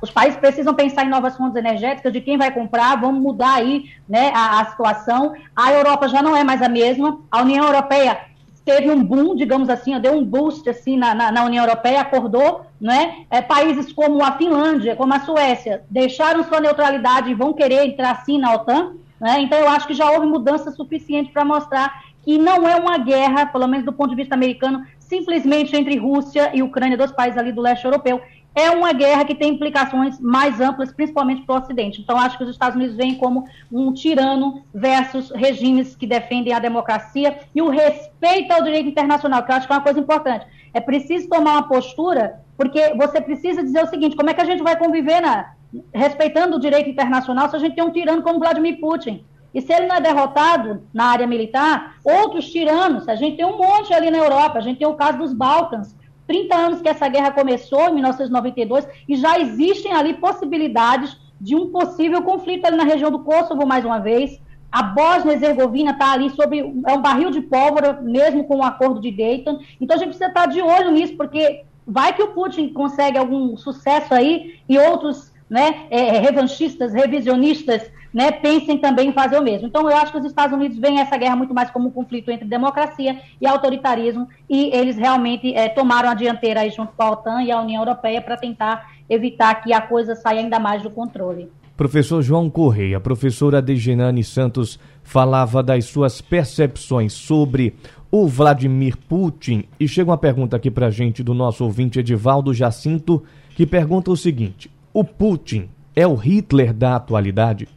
os 0.00 0.12
países 0.12 0.38
precisam 0.38 0.72
pensar 0.72 1.04
em 1.04 1.08
novas 1.08 1.36
fontes 1.36 1.56
energéticas, 1.56 2.12
de 2.12 2.20
quem 2.20 2.38
vai 2.38 2.52
comprar, 2.52 2.94
vamos 2.94 3.20
mudar 3.20 3.54
aí 3.54 3.86
né, 4.08 4.30
a, 4.32 4.60
a 4.60 4.66
situação. 4.66 5.34
A 5.56 5.72
Europa 5.72 6.06
já 6.06 6.22
não 6.22 6.36
é 6.36 6.44
mais 6.44 6.62
a 6.62 6.68
mesma, 6.68 7.18
a 7.28 7.42
União 7.42 7.64
Europeia 7.64 8.35
teve 8.66 8.90
um 8.90 9.02
boom, 9.02 9.36
digamos 9.36 9.70
assim, 9.70 9.98
deu 10.00 10.12
um 10.12 10.24
boost 10.24 10.68
assim 10.68 10.98
na, 10.98 11.14
na, 11.14 11.30
na 11.30 11.44
União 11.44 11.64
Europeia, 11.64 12.00
acordou, 12.00 12.66
né? 12.80 13.24
É, 13.30 13.40
países 13.40 13.92
como 13.92 14.22
a 14.24 14.32
Finlândia, 14.32 14.96
como 14.96 15.14
a 15.14 15.20
Suécia, 15.20 15.84
deixaram 15.88 16.42
sua 16.42 16.60
neutralidade 16.60 17.30
e 17.30 17.34
vão 17.34 17.52
querer 17.52 17.86
entrar 17.86 18.24
sim 18.24 18.38
na 18.38 18.52
OTAN, 18.52 18.94
né? 19.20 19.40
Então 19.40 19.56
eu 19.56 19.68
acho 19.68 19.86
que 19.86 19.94
já 19.94 20.10
houve 20.10 20.26
mudança 20.26 20.72
suficiente 20.72 21.30
para 21.30 21.44
mostrar 21.44 22.02
que 22.22 22.36
não 22.36 22.68
é 22.68 22.74
uma 22.74 22.98
guerra, 22.98 23.46
pelo 23.46 23.68
menos 23.68 23.86
do 23.86 23.92
ponto 23.92 24.10
de 24.10 24.16
vista 24.16 24.34
americano, 24.34 24.84
simplesmente 24.98 25.76
entre 25.76 25.96
Rússia 25.96 26.50
e 26.52 26.60
Ucrânia, 26.60 26.96
dois 26.96 27.12
países 27.12 27.38
ali 27.38 27.52
do 27.52 27.62
leste 27.62 27.84
europeu. 27.84 28.20
É 28.56 28.70
uma 28.70 28.94
guerra 28.94 29.22
que 29.26 29.34
tem 29.34 29.52
implicações 29.52 30.18
mais 30.18 30.62
amplas, 30.62 30.90
principalmente 30.90 31.42
para 31.42 31.56
o 31.56 31.58
Ocidente. 31.58 32.00
Então, 32.00 32.18
acho 32.18 32.38
que 32.38 32.44
os 32.44 32.48
Estados 32.48 32.74
Unidos 32.74 32.96
veem 32.96 33.16
como 33.16 33.44
um 33.70 33.92
tirano 33.92 34.64
versus 34.72 35.30
regimes 35.30 35.94
que 35.94 36.06
defendem 36.06 36.54
a 36.54 36.58
democracia 36.58 37.38
e 37.54 37.60
o 37.60 37.68
respeito 37.68 38.50
ao 38.52 38.62
direito 38.62 38.88
internacional, 38.88 39.42
que 39.42 39.52
eu 39.52 39.56
acho 39.56 39.66
que 39.66 39.72
é 39.74 39.76
uma 39.76 39.82
coisa 39.82 40.00
importante. 40.00 40.46
É 40.72 40.80
preciso 40.80 41.28
tomar 41.28 41.52
uma 41.52 41.68
postura, 41.68 42.40
porque 42.56 42.94
você 42.94 43.20
precisa 43.20 43.62
dizer 43.62 43.84
o 43.84 43.88
seguinte: 43.88 44.16
como 44.16 44.30
é 44.30 44.34
que 44.34 44.40
a 44.40 44.46
gente 44.46 44.62
vai 44.62 44.74
conviver 44.74 45.20
na, 45.20 45.52
respeitando 45.92 46.56
o 46.56 46.60
direito 46.60 46.88
internacional 46.88 47.50
se 47.50 47.56
a 47.56 47.58
gente 47.58 47.74
tem 47.74 47.84
um 47.84 47.92
tirano 47.92 48.22
como 48.22 48.38
Vladimir 48.38 48.80
Putin? 48.80 49.22
E 49.52 49.60
se 49.60 49.70
ele 49.70 49.86
não 49.86 49.96
é 49.96 50.00
derrotado 50.00 50.82
na 50.94 51.06
área 51.06 51.26
militar, 51.26 51.96
outros 52.02 52.50
tiranos, 52.50 53.06
a 53.06 53.14
gente 53.14 53.36
tem 53.36 53.44
um 53.44 53.58
monte 53.58 53.92
ali 53.92 54.10
na 54.10 54.18
Europa, 54.18 54.58
a 54.58 54.62
gente 54.62 54.78
tem 54.78 54.86
o 54.86 54.94
caso 54.94 55.18
dos 55.18 55.34
Balcãs, 55.34 55.94
30 56.26 56.56
anos 56.56 56.82
que 56.82 56.88
essa 56.88 57.08
guerra 57.08 57.30
começou, 57.30 57.88
em 57.88 57.94
1992, 57.94 58.86
e 59.08 59.16
já 59.16 59.38
existem 59.38 59.92
ali 59.92 60.14
possibilidades 60.14 61.16
de 61.40 61.54
um 61.54 61.70
possível 61.70 62.22
conflito 62.22 62.64
ali 62.64 62.76
na 62.76 62.84
região 62.84 63.10
do 63.10 63.20
Kosovo, 63.20 63.66
mais 63.66 63.84
uma 63.84 63.98
vez. 63.98 64.40
A 64.70 64.82
Bósnia-Herzegovina 64.82 65.92
está 65.92 66.12
ali 66.12 66.30
sobre 66.30 66.58
é 66.86 66.92
um 66.92 67.00
barril 67.00 67.30
de 67.30 67.40
pólvora, 67.40 68.00
mesmo 68.02 68.44
com 68.44 68.56
o 68.56 68.62
acordo 68.62 69.00
de 69.00 69.10
Dayton. 69.10 69.60
Então 69.80 69.96
a 69.96 69.98
gente 69.98 70.08
precisa 70.08 70.28
estar 70.28 70.42
tá 70.42 70.46
de 70.46 70.60
olho 70.60 70.90
nisso, 70.90 71.16
porque 71.16 71.64
vai 71.86 72.12
que 72.12 72.22
o 72.22 72.32
Putin 72.32 72.72
consegue 72.72 73.16
algum 73.16 73.56
sucesso 73.56 74.12
aí 74.12 74.58
e 74.68 74.78
outros 74.78 75.32
né, 75.48 75.86
é, 75.90 76.18
revanchistas, 76.18 76.92
revisionistas 76.92 77.90
né, 78.16 78.32
pensem 78.32 78.78
também 78.78 79.10
em 79.10 79.12
fazer 79.12 79.38
o 79.38 79.42
mesmo. 79.42 79.68
Então, 79.68 79.82
eu 79.90 79.94
acho 79.94 80.10
que 80.10 80.16
os 80.16 80.24
Estados 80.24 80.56
Unidos 80.56 80.78
veem 80.78 81.00
essa 81.00 81.18
guerra 81.18 81.36
muito 81.36 81.52
mais 81.52 81.70
como 81.70 81.88
um 81.88 81.90
conflito 81.90 82.30
entre 82.30 82.48
democracia 82.48 83.20
e 83.38 83.46
autoritarismo, 83.46 84.26
e 84.48 84.74
eles 84.74 84.96
realmente 84.96 85.54
é, 85.54 85.68
tomaram 85.68 86.08
a 86.08 86.14
dianteira 86.14 86.60
aí 86.60 86.70
junto 86.70 86.94
com 86.96 87.02
a 87.02 87.10
OTAN 87.10 87.42
e 87.42 87.52
a 87.52 87.60
União 87.60 87.82
Europeia 87.82 88.22
para 88.22 88.38
tentar 88.38 88.90
evitar 89.06 89.56
que 89.56 89.70
a 89.70 89.82
coisa 89.82 90.14
saia 90.14 90.40
ainda 90.40 90.58
mais 90.58 90.82
do 90.82 90.88
controle. 90.88 91.50
Professor 91.76 92.22
João 92.22 92.48
Correia, 92.48 92.98
professora 92.98 93.60
Degenane 93.60 94.24
Santos 94.24 94.80
falava 95.02 95.62
das 95.62 95.84
suas 95.84 96.22
percepções 96.22 97.12
sobre 97.12 97.74
o 98.10 98.26
Vladimir 98.26 98.96
Putin 98.96 99.64
e 99.78 99.86
chega 99.86 100.10
uma 100.10 100.16
pergunta 100.16 100.56
aqui 100.56 100.70
para 100.70 100.86
a 100.86 100.90
gente 100.90 101.22
do 101.22 101.34
nosso 101.34 101.62
ouvinte 101.64 101.98
Edivaldo 101.98 102.54
Jacinto, 102.54 103.22
que 103.50 103.66
pergunta 103.66 104.10
o 104.10 104.16
seguinte: 104.16 104.70
o 104.90 105.04
Putin 105.04 105.68
é 105.94 106.06
o 106.06 106.14
Hitler 106.14 106.72
da 106.72 106.96
atualidade? 106.96 107.75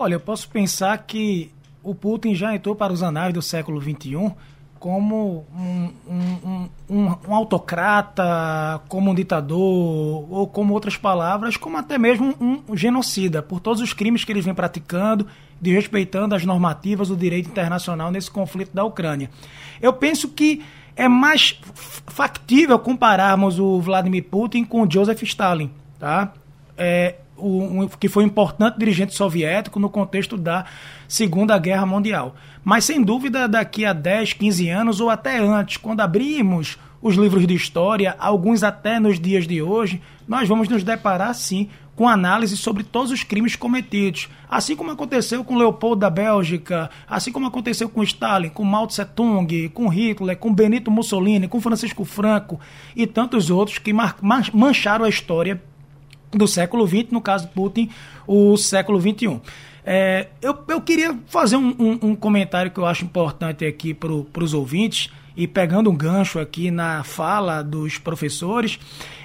Olha, 0.00 0.14
eu 0.14 0.20
posso 0.20 0.48
pensar 0.48 0.96
que 0.98 1.50
o 1.82 1.92
Putin 1.92 2.32
já 2.32 2.54
entrou 2.54 2.76
para 2.76 2.92
os 2.92 3.02
anais 3.02 3.34
do 3.34 3.42
século 3.42 3.80
XXI 3.80 4.32
como 4.78 5.44
um, 5.52 5.90
um, 6.08 6.68
um, 6.88 7.16
um, 7.28 7.34
autocrata, 7.34 8.80
como 8.86 9.10
um 9.10 9.14
ditador, 9.14 9.58
ou 9.58 10.46
como 10.46 10.72
outras 10.72 10.96
palavras, 10.96 11.56
como 11.56 11.76
até 11.76 11.98
mesmo 11.98 12.32
um 12.40 12.76
genocida, 12.76 13.42
por 13.42 13.58
todos 13.58 13.82
os 13.82 13.92
crimes 13.92 14.22
que 14.22 14.30
ele 14.30 14.40
vem 14.40 14.54
praticando, 14.54 15.26
de 15.60 15.72
respeitando 15.72 16.32
as 16.32 16.44
normativas 16.44 17.08
do 17.08 17.16
direito 17.16 17.48
internacional 17.48 18.12
nesse 18.12 18.30
conflito 18.30 18.70
da 18.72 18.84
Ucrânia. 18.84 19.28
Eu 19.82 19.92
penso 19.92 20.28
que 20.28 20.62
é 20.94 21.08
mais 21.08 21.60
factível 22.06 22.78
compararmos 22.78 23.58
o 23.58 23.80
Vladimir 23.80 24.22
Putin 24.24 24.64
com 24.64 24.82
o 24.82 24.90
Joseph 24.90 25.24
Stalin, 25.24 25.72
tá? 25.98 26.32
É, 26.76 27.16
um, 27.38 27.88
que 27.88 28.08
foi 28.08 28.24
um 28.24 28.26
importante 28.26 28.78
dirigente 28.78 29.14
soviético 29.14 29.78
no 29.78 29.88
contexto 29.88 30.36
da 30.36 30.64
Segunda 31.06 31.58
Guerra 31.58 31.86
Mundial. 31.86 32.34
Mas, 32.64 32.84
sem 32.84 33.02
dúvida, 33.02 33.48
daqui 33.48 33.84
a 33.84 33.92
10, 33.92 34.34
15 34.34 34.68
anos 34.68 35.00
ou 35.00 35.10
até 35.10 35.38
antes, 35.38 35.76
quando 35.76 36.00
abrimos 36.00 36.78
os 37.00 37.14
livros 37.14 37.46
de 37.46 37.54
história, 37.54 38.16
alguns 38.18 38.62
até 38.62 38.98
nos 38.98 39.20
dias 39.20 39.46
de 39.46 39.62
hoje, 39.62 40.02
nós 40.26 40.48
vamos 40.48 40.68
nos 40.68 40.82
deparar, 40.82 41.32
sim, 41.34 41.68
com 41.98 42.08
análise 42.08 42.56
sobre 42.56 42.84
todos 42.84 43.10
os 43.10 43.24
crimes 43.24 43.56
cometidos. 43.56 44.28
Assim 44.48 44.76
como 44.76 44.92
aconteceu 44.92 45.42
com 45.42 45.58
Leopoldo 45.58 46.00
da 46.00 46.08
Bélgica, 46.08 46.88
assim 47.08 47.32
como 47.32 47.48
aconteceu 47.48 47.88
com 47.88 48.04
Stalin, 48.04 48.50
com 48.50 48.62
Mao 48.62 48.86
Tse 48.86 49.04
Tung, 49.04 49.68
com 49.70 49.88
Hitler, 49.88 50.38
com 50.38 50.54
Benito 50.54 50.92
Mussolini, 50.92 51.48
com 51.48 51.60
Francisco 51.60 52.04
Franco 52.04 52.60
e 52.94 53.04
tantos 53.04 53.50
outros 53.50 53.78
que 53.78 53.92
mancharam 54.52 55.04
a 55.04 55.08
história 55.08 55.60
do 56.30 56.46
século 56.46 56.86
XX, 56.86 57.10
no 57.10 57.20
caso 57.20 57.46
de 57.46 57.52
Putin, 57.52 57.90
o 58.26 58.56
século 58.56 59.00
XXI. 59.00 59.40
É, 59.84 60.28
eu, 60.42 60.56
eu 60.68 60.80
queria 60.82 61.18
fazer 61.28 61.56
um, 61.56 61.74
um, 61.78 61.98
um, 62.10 62.14
comentário 62.14 62.70
que 62.70 62.78
eu 62.78 62.84
acho 62.84 63.04
importante 63.04 63.64
aqui 63.64 63.94
para 63.94 64.12
os 64.12 64.52
ouvintes, 64.52 65.10
e 65.36 65.46
pegando 65.46 65.88
um 65.88 65.96
gancho 65.96 66.38
aqui 66.38 66.70
na 66.70 67.04
fala 67.04 67.62
dos 67.62 67.96
professores, 67.96 68.78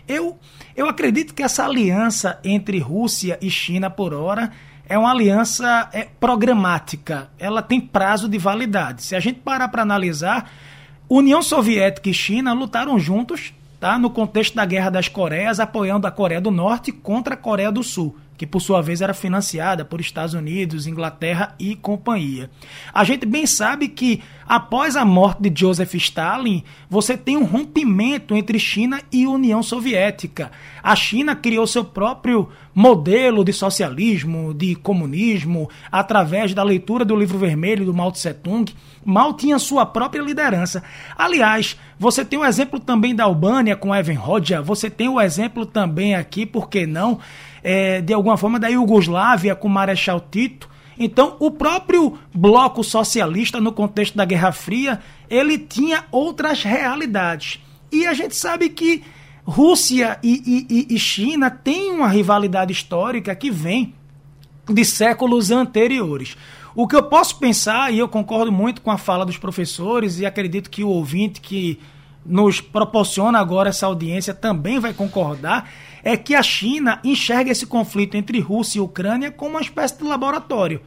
eu, 0.08 0.38
eu 0.76 0.88
acredito 0.88 1.34
que 1.34 1.44
essa 1.44 1.66
aliança 1.66 2.40
entre 2.44 2.78
Rússia 2.80 3.38
e 3.42 3.50
China 3.50 3.90
por 3.90 4.14
hora 4.14 4.52
é 4.88 4.98
uma 4.98 5.12
aliança 5.12 5.90
é, 5.92 6.08
programática, 6.20 7.30
ela 7.40 7.62
tem 7.62 7.82
prazo 7.82 8.30
de 8.30 8.38
validade. 8.38 9.04
Se 9.04 9.16
a 9.16 9.20
gente 9.20 9.40
parar 9.40 9.70
para 9.70 9.82
analisar, 9.82 10.52
União 11.10 11.42
Soviética 11.42 12.10
e 12.10 12.14
China 12.14 12.54
lutaram 12.54 13.00
juntos 13.00 13.54
tá? 13.84 14.00
no 14.00 14.10
contexto 14.10 14.56
da 14.56 14.66
Guerra 14.66 14.90
das 14.90 15.10
Coreias, 15.10 15.60
apoiando 15.60 16.08
a 16.08 16.12
Coreia 16.12 16.40
do 16.40 16.50
Norte 16.50 16.90
contra 16.90 17.34
a 17.34 17.38
Coreia 17.38 17.70
do 17.70 17.84
Sul, 17.84 18.16
que 18.38 18.48
por 18.48 18.62
sua 18.62 18.82
vez 18.82 19.02
era 19.02 19.14
financiada 19.14 19.84
por 19.84 20.00
Estados 20.00 20.34
Unidos, 20.34 20.88
Inglaterra 20.88 21.54
e 21.60 21.76
companhia. 21.76 22.50
A 22.94 23.04
gente 23.04 23.26
bem 23.26 23.46
sabe 23.46 23.90
que 23.90 24.24
após 24.48 24.96
a 24.96 25.06
morte 25.06 25.50
de 25.50 25.60
Joseph 25.60 25.94
Stalin, 25.96 26.64
você 26.90 27.18
tem 27.18 27.38
um 27.38 27.44
rompimento 27.44 28.36
entre 28.36 28.60
China 28.60 29.02
e 29.12 29.28
União 29.28 29.62
Soviética. 29.62 30.52
A 30.82 30.96
China 30.96 31.36
criou 31.36 31.66
seu 31.66 31.84
próprio 31.84 32.50
modelo 32.74 33.44
de 33.44 33.54
socialismo, 33.54 34.54
de 34.54 34.76
comunismo, 34.76 35.70
através 35.92 36.54
da 36.54 36.64
leitura 36.64 37.06
do 37.06 37.16
livro 37.16 37.38
vermelho 37.38 37.86
do 37.86 37.94
Mao 37.94 38.12
Tse 38.12 38.34
Tung 38.34 38.74
mal 39.06 39.34
tinha 39.34 39.60
sua 39.60 39.86
própria 39.86 40.22
liderança. 40.22 40.84
Aliás, 41.18 41.78
você 42.00 42.24
tem 42.24 42.40
o 42.40 42.46
exemplo 42.46 42.80
também 42.80 43.16
da 43.16 43.26
Albânia 43.26 43.76
com 43.76 43.94
Evan 43.94 44.18
Rodja, 44.18 44.62
você 44.62 44.90
tem 44.90 45.10
o 45.10 45.20
exemplo 45.20 45.66
também 45.66 46.16
aqui, 46.16 46.46
por 46.46 46.70
que 46.70 46.86
não, 46.86 47.20
é, 47.64 48.02
de 48.02 48.14
alguma 48.14 48.38
forma 48.38 48.60
da 48.60 48.68
Iugoslávia 48.68 49.56
com 49.56 49.68
Marechal 49.68 50.20
Tito. 50.20 50.73
Então, 50.98 51.36
o 51.40 51.52
próprio 51.52 52.18
bloco 52.34 52.84
socialista, 52.84 53.60
no 53.60 53.72
contexto 53.72 54.16
da 54.16 54.26
Guerra 54.26 54.52
Fria, 54.52 55.00
ele 55.30 55.58
tinha 55.58 56.06
outras 56.12 56.64
realidades. 56.64 57.60
E 57.92 58.06
a 58.06 58.14
gente 58.14 58.36
sabe 58.36 58.70
que 58.70 59.04
Rússia 59.46 60.20
e, 60.24 60.66
e, 60.70 60.96
e 60.96 61.00
China 61.00 61.52
têm 61.52 61.92
uma 61.92 62.08
rivalidade 62.08 62.72
histórica 62.72 63.36
que 63.36 63.52
vem 63.52 63.94
de 64.68 64.86
séculos 64.86 65.52
anteriores. 65.52 66.38
O 66.76 66.88
que 66.88 66.96
eu 66.96 67.04
posso 67.04 67.38
pensar, 67.38 67.94
e 67.94 68.00
eu 68.00 68.08
concordo 68.08 68.52
muito 68.52 68.82
com 68.82 68.90
a 68.90 68.98
fala 68.98 69.26
dos 69.26 69.38
professores, 69.38 70.20
e 70.20 70.26
acredito 70.26 70.70
que 70.70 70.84
o 70.84 70.90
ouvinte 70.90 71.42
que 71.42 71.80
nos 72.26 72.62
proporciona 72.62 73.38
agora 73.38 73.70
essa 73.70 73.86
audiência 73.86 74.34
também 74.34 74.80
vai 74.80 74.94
concordar, 74.94 75.70
é 76.04 76.18
que 76.18 76.36
a 76.36 76.44
China 76.44 77.00
enxerga 77.04 77.52
esse 77.52 77.66
conflito 77.66 78.16
entre 78.16 78.40
Rússia 78.40 78.80
e 78.80 78.82
Ucrânia 78.82 79.32
como 79.32 79.52
uma 79.52 79.62
espécie 79.62 79.98
de 79.98 80.04
laboratório. 80.04 80.82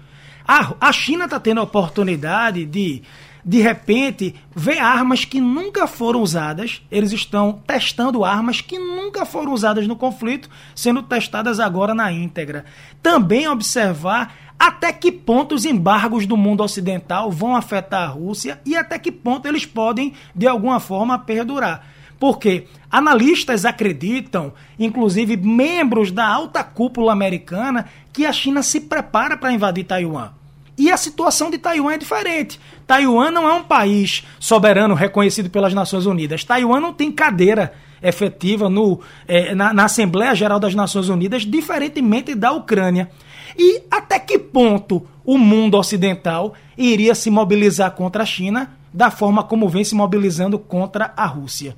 A, 0.47 0.75
a 0.81 0.93
China 0.93 1.25
está 1.25 1.41
tendo 1.41 1.59
a 1.59 1.65
oportunidade 1.65 2.65
de, 2.67 3.03
de 3.45 3.61
repente, 3.61 4.35
ver 4.55 4.79
armas 4.79 5.25
que 5.25 5.41
nunca 5.41 5.87
foram 5.87 6.21
usadas. 6.21 6.83
Eles 6.91 7.13
estão 7.13 7.61
testando 7.67 8.25
armas 8.25 8.61
que 8.61 8.79
nunca 8.79 9.25
foram 9.25 9.53
usadas 9.53 9.89
no 9.89 9.97
conflito, 9.97 10.49
sendo 10.75 11.03
testadas 11.03 11.59
agora 11.59 11.95
na 11.95 12.13
íntegra. 12.13 12.65
Também 13.03 13.49
observar 13.49 14.37
até 14.59 14.93
que 14.93 15.13
ponto 15.13 15.55
os 15.55 15.65
embargos 15.65 16.27
do 16.27 16.37
mundo 16.37 16.63
ocidental 16.63 17.31
vão 17.31 17.57
afetar 17.57 18.03
a 18.03 18.13
Rússia 18.13 18.61
e 18.65 18.77
até 18.77 18.99
que 18.99 19.13
ponto 19.13 19.47
eles 19.47 19.67
podem, 19.67 20.15
de 20.35 20.47
alguma 20.47 20.79
forma, 20.79 21.19
perdurar. 21.19 21.96
Porque 22.19 22.67
analistas 22.91 23.65
acreditam, 23.65 24.53
inclusive 24.79 25.37
membros 25.37 26.11
da 26.11 26.27
alta 26.27 26.65
cúpula 26.65 27.13
americana, 27.13 27.87
que 28.13 28.25
a 28.25 28.33
China 28.33 28.63
se 28.63 28.81
prepara 28.81 29.37
para 29.37 29.53
invadir 29.53 29.85
Taiwan. 29.85 30.31
E 30.79 30.91
a 30.91 30.97
situação 30.97 31.51
de 31.51 31.59
Taiwan 31.59 31.95
é 31.95 31.99
diferente. 31.99 32.61
Taiwan 32.87 33.31
não 33.31 33.49
é 33.49 33.53
um 33.53 33.63
país 33.63 34.25
soberano 34.39 34.95
reconhecido 34.95 35.49
pelas 35.49 35.73
Nações 35.73 36.05
Unidas. 36.05 36.45
Taiwan 36.45 36.81
não 36.81 36.93
tem 36.93 37.11
cadeira 37.11 37.73
efetiva 38.03 38.69
no, 38.69 39.01
é, 39.27 39.55
na, 39.55 39.73
na 39.73 39.85
Assembleia 39.85 40.35
Geral 40.35 40.61
das 40.61 40.75
Nações 40.75 41.09
Unidas, 41.09 41.43
diferentemente 41.43 42.35
da 42.35 42.53
Ucrânia. 42.53 43.11
E 43.57 43.83
até 43.91 44.19
que 44.19 44.39
ponto 44.39 45.07
o 45.25 45.39
mundo 45.39 45.79
ocidental 45.79 46.55
iria 46.77 47.15
se 47.15 47.31
mobilizar 47.31 47.91
contra 47.93 48.23
a 48.23 48.27
China 48.27 48.71
da 48.93 49.11
forma 49.11 49.43
como 49.43 49.69
vem 49.69 49.83
se 49.83 49.95
mobilizando 49.95 50.59
contra 50.59 51.13
a 51.17 51.27
Rússia. 51.27 51.75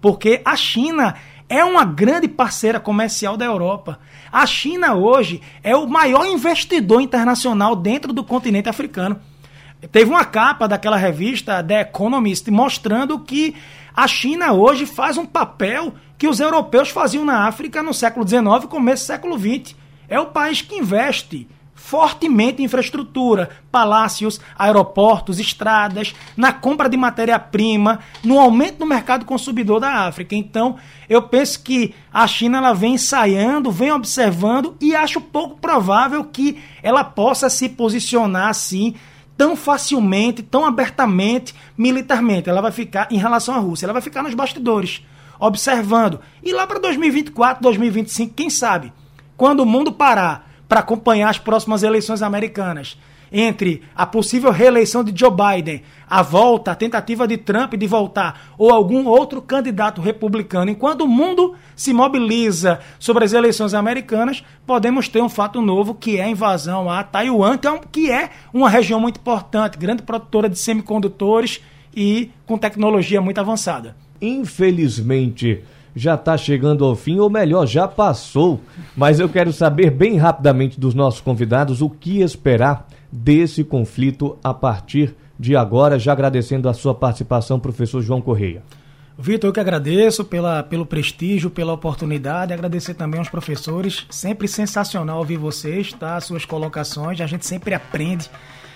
Porque 0.00 0.40
a 0.44 0.56
China 0.56 1.14
é 1.48 1.64
uma 1.64 1.84
grande 1.84 2.28
parceira 2.28 2.78
comercial 2.78 3.36
da 3.36 3.44
Europa. 3.44 3.98
A 4.32 4.46
China 4.46 4.94
hoje 4.94 5.42
é 5.62 5.74
o 5.74 5.86
maior 5.86 6.24
investidor 6.26 7.00
internacional 7.00 7.74
dentro 7.74 8.12
do 8.12 8.22
continente 8.22 8.68
africano. 8.68 9.20
Teve 9.90 10.10
uma 10.10 10.24
capa 10.24 10.68
daquela 10.68 10.96
revista 10.96 11.62
The 11.62 11.80
Economist 11.80 12.48
mostrando 12.50 13.18
que 13.18 13.56
a 13.96 14.06
China 14.06 14.52
hoje 14.52 14.86
faz 14.86 15.16
um 15.16 15.26
papel 15.26 15.94
que 16.16 16.28
os 16.28 16.38
europeus 16.38 16.90
faziam 16.90 17.24
na 17.24 17.46
África 17.46 17.82
no 17.82 17.92
século 17.92 18.26
XIX 18.28 18.66
começo 18.68 19.04
do 19.04 19.06
século 19.06 19.38
XX. 19.38 19.74
É 20.08 20.20
o 20.20 20.26
país 20.26 20.62
que 20.62 20.76
investe 20.76 21.48
fortemente 21.80 22.60
em 22.60 22.66
infraestrutura, 22.66 23.48
palácios, 23.72 24.38
aeroportos, 24.56 25.40
estradas, 25.40 26.14
na 26.36 26.52
compra 26.52 26.88
de 26.88 26.96
matéria-prima, 26.96 28.00
no 28.22 28.38
aumento 28.38 28.78
do 28.78 28.86
mercado 28.86 29.24
consumidor 29.24 29.80
da 29.80 30.06
África. 30.06 30.36
Então, 30.36 30.76
eu 31.08 31.22
penso 31.22 31.62
que 31.62 31.94
a 32.12 32.26
China 32.26 32.58
ela 32.58 32.74
vem 32.74 32.94
ensaiando, 32.94 33.72
vem 33.72 33.90
observando 33.90 34.76
e 34.80 34.94
acho 34.94 35.20
pouco 35.20 35.58
provável 35.58 36.22
que 36.22 36.62
ela 36.82 37.02
possa 37.02 37.48
se 37.48 37.68
posicionar 37.68 38.48
assim 38.48 38.94
tão 39.36 39.56
facilmente, 39.56 40.42
tão 40.42 40.66
abertamente, 40.66 41.54
militarmente. 41.76 42.48
Ela 42.48 42.60
vai 42.60 42.72
ficar 42.72 43.08
em 43.10 43.16
relação 43.16 43.54
à 43.54 43.58
Rússia, 43.58 43.86
ela 43.86 43.94
vai 43.94 44.02
ficar 44.02 44.22
nos 44.22 44.34
bastidores, 44.34 45.02
observando. 45.40 46.20
E 46.42 46.52
lá 46.52 46.66
para 46.66 46.78
2024, 46.78 47.62
2025, 47.62 48.34
quem 48.34 48.50
sabe, 48.50 48.92
quando 49.34 49.60
o 49.60 49.66
mundo 49.66 49.90
parar 49.90 50.49
para 50.70 50.78
acompanhar 50.78 51.28
as 51.28 51.36
próximas 51.36 51.82
eleições 51.82 52.22
americanas, 52.22 52.96
entre 53.32 53.82
a 53.92 54.06
possível 54.06 54.52
reeleição 54.52 55.02
de 55.02 55.12
Joe 55.18 55.30
Biden, 55.30 55.82
a 56.08 56.22
volta, 56.22 56.70
a 56.70 56.76
tentativa 56.76 57.26
de 57.26 57.36
Trump 57.36 57.74
de 57.74 57.88
voltar, 57.88 58.54
ou 58.56 58.70
algum 58.70 59.08
outro 59.08 59.42
candidato 59.42 60.00
republicano, 60.00 60.70
enquanto 60.70 61.00
o 61.00 61.08
mundo 61.08 61.56
se 61.74 61.92
mobiliza 61.92 62.78
sobre 63.00 63.24
as 63.24 63.32
eleições 63.32 63.74
americanas, 63.74 64.44
podemos 64.64 65.08
ter 65.08 65.20
um 65.20 65.28
fato 65.28 65.60
novo 65.60 65.92
que 65.92 66.18
é 66.18 66.22
a 66.22 66.30
invasão 66.30 66.88
a 66.88 67.02
Taiwan, 67.02 67.58
que 67.90 68.08
é 68.08 68.30
uma 68.54 68.70
região 68.70 69.00
muito 69.00 69.18
importante, 69.18 69.76
grande 69.76 70.04
produtora 70.04 70.48
de 70.48 70.56
semicondutores 70.56 71.60
e 71.92 72.30
com 72.46 72.56
tecnologia 72.56 73.20
muito 73.20 73.40
avançada. 73.40 73.96
Infelizmente, 74.22 75.64
já 75.94 76.14
está 76.14 76.36
chegando 76.36 76.84
ao 76.84 76.94
fim, 76.94 77.18
ou 77.18 77.30
melhor, 77.30 77.66
já 77.66 77.86
passou. 77.88 78.60
Mas 78.96 79.20
eu 79.20 79.28
quero 79.28 79.52
saber 79.52 79.90
bem 79.90 80.16
rapidamente 80.16 80.78
dos 80.78 80.94
nossos 80.94 81.20
convidados 81.20 81.82
o 81.82 81.90
que 81.90 82.20
esperar 82.20 82.86
desse 83.10 83.64
conflito 83.64 84.38
a 84.42 84.54
partir 84.54 85.14
de 85.38 85.56
agora, 85.56 85.98
já 85.98 86.12
agradecendo 86.12 86.68
a 86.68 86.74
sua 86.74 86.94
participação, 86.94 87.58
professor 87.58 88.02
João 88.02 88.20
Correia. 88.20 88.62
Vitor, 89.18 89.48
eu 89.48 89.52
que 89.52 89.60
agradeço 89.60 90.24
pela, 90.24 90.62
pelo 90.62 90.86
prestígio, 90.86 91.50
pela 91.50 91.74
oportunidade, 91.74 92.54
agradecer 92.54 92.94
também 92.94 93.18
aos 93.18 93.28
professores, 93.28 94.06
sempre 94.08 94.48
sensacional 94.48 95.18
ouvir 95.18 95.36
vocês, 95.36 95.92
tá? 95.92 96.18
Suas 96.20 96.46
colocações, 96.46 97.20
a 97.20 97.26
gente 97.26 97.44
sempre 97.44 97.74
aprende, 97.74 98.30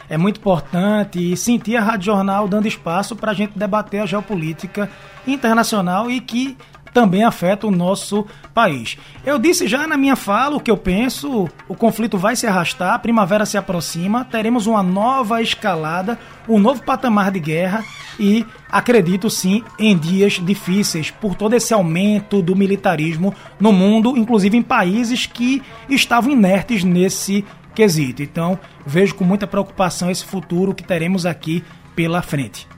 é 0.06 0.18
muito 0.18 0.40
importante 0.40 1.32
e 1.32 1.34
sentir 1.34 1.76
a 1.76 1.82
Rádio 1.82 2.06
Jornal 2.06 2.46
dando 2.46 2.68
espaço 2.68 3.16
para 3.16 3.30
a 3.30 3.34
gente 3.34 3.58
debater 3.58 4.02
a 4.02 4.06
geopolítica 4.06 4.90
internacional 5.26 6.10
e 6.10 6.20
que 6.20 6.58
também 6.94 7.24
afeta 7.24 7.66
o 7.66 7.72
nosso 7.72 8.24
país. 8.54 8.96
Eu 9.26 9.38
disse 9.38 9.66
já 9.66 9.86
na 9.86 9.96
minha 9.96 10.14
fala 10.14 10.56
o 10.56 10.60
que 10.60 10.70
eu 10.70 10.76
penso: 10.76 11.48
o 11.68 11.74
conflito 11.74 12.16
vai 12.16 12.36
se 12.36 12.46
arrastar, 12.46 12.94
a 12.94 12.98
primavera 12.98 13.44
se 13.44 13.58
aproxima, 13.58 14.24
teremos 14.24 14.66
uma 14.66 14.82
nova 14.82 15.42
escalada, 15.42 16.16
um 16.48 16.58
novo 16.58 16.82
patamar 16.84 17.32
de 17.32 17.40
guerra 17.40 17.84
e 18.18 18.46
acredito 18.70 19.28
sim 19.28 19.64
em 19.76 19.98
dias 19.98 20.34
difíceis 20.34 21.10
por 21.10 21.34
todo 21.34 21.54
esse 21.54 21.74
aumento 21.74 22.40
do 22.40 22.54
militarismo 22.54 23.34
no 23.58 23.72
mundo, 23.72 24.16
inclusive 24.16 24.56
em 24.56 24.62
países 24.62 25.26
que 25.26 25.60
estavam 25.90 26.30
inertes 26.30 26.84
nesse 26.84 27.44
quesito. 27.74 28.22
Então, 28.22 28.56
vejo 28.86 29.16
com 29.16 29.24
muita 29.24 29.48
preocupação 29.48 30.10
esse 30.10 30.24
futuro 30.24 30.72
que 30.72 30.84
teremos 30.84 31.26
aqui 31.26 31.64
pela 31.96 32.22
frente. 32.22 32.68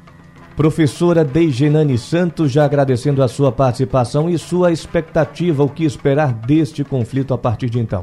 Professora 0.57 1.23
Deigenane 1.23 1.99
Santos, 1.99 2.51
já 2.51 2.65
agradecendo 2.65 3.23
a 3.23 3.29
sua 3.29 3.53
participação 3.53 4.31
e 4.31 4.39
sua 4.39 4.73
expectativa, 4.73 5.63
o 5.63 5.69
que 5.69 5.85
esperar 5.85 6.33
deste 6.33 6.83
conflito 6.83 7.35
a 7.35 7.39
partir 7.39 7.69
de 7.69 7.79
então. 7.79 8.03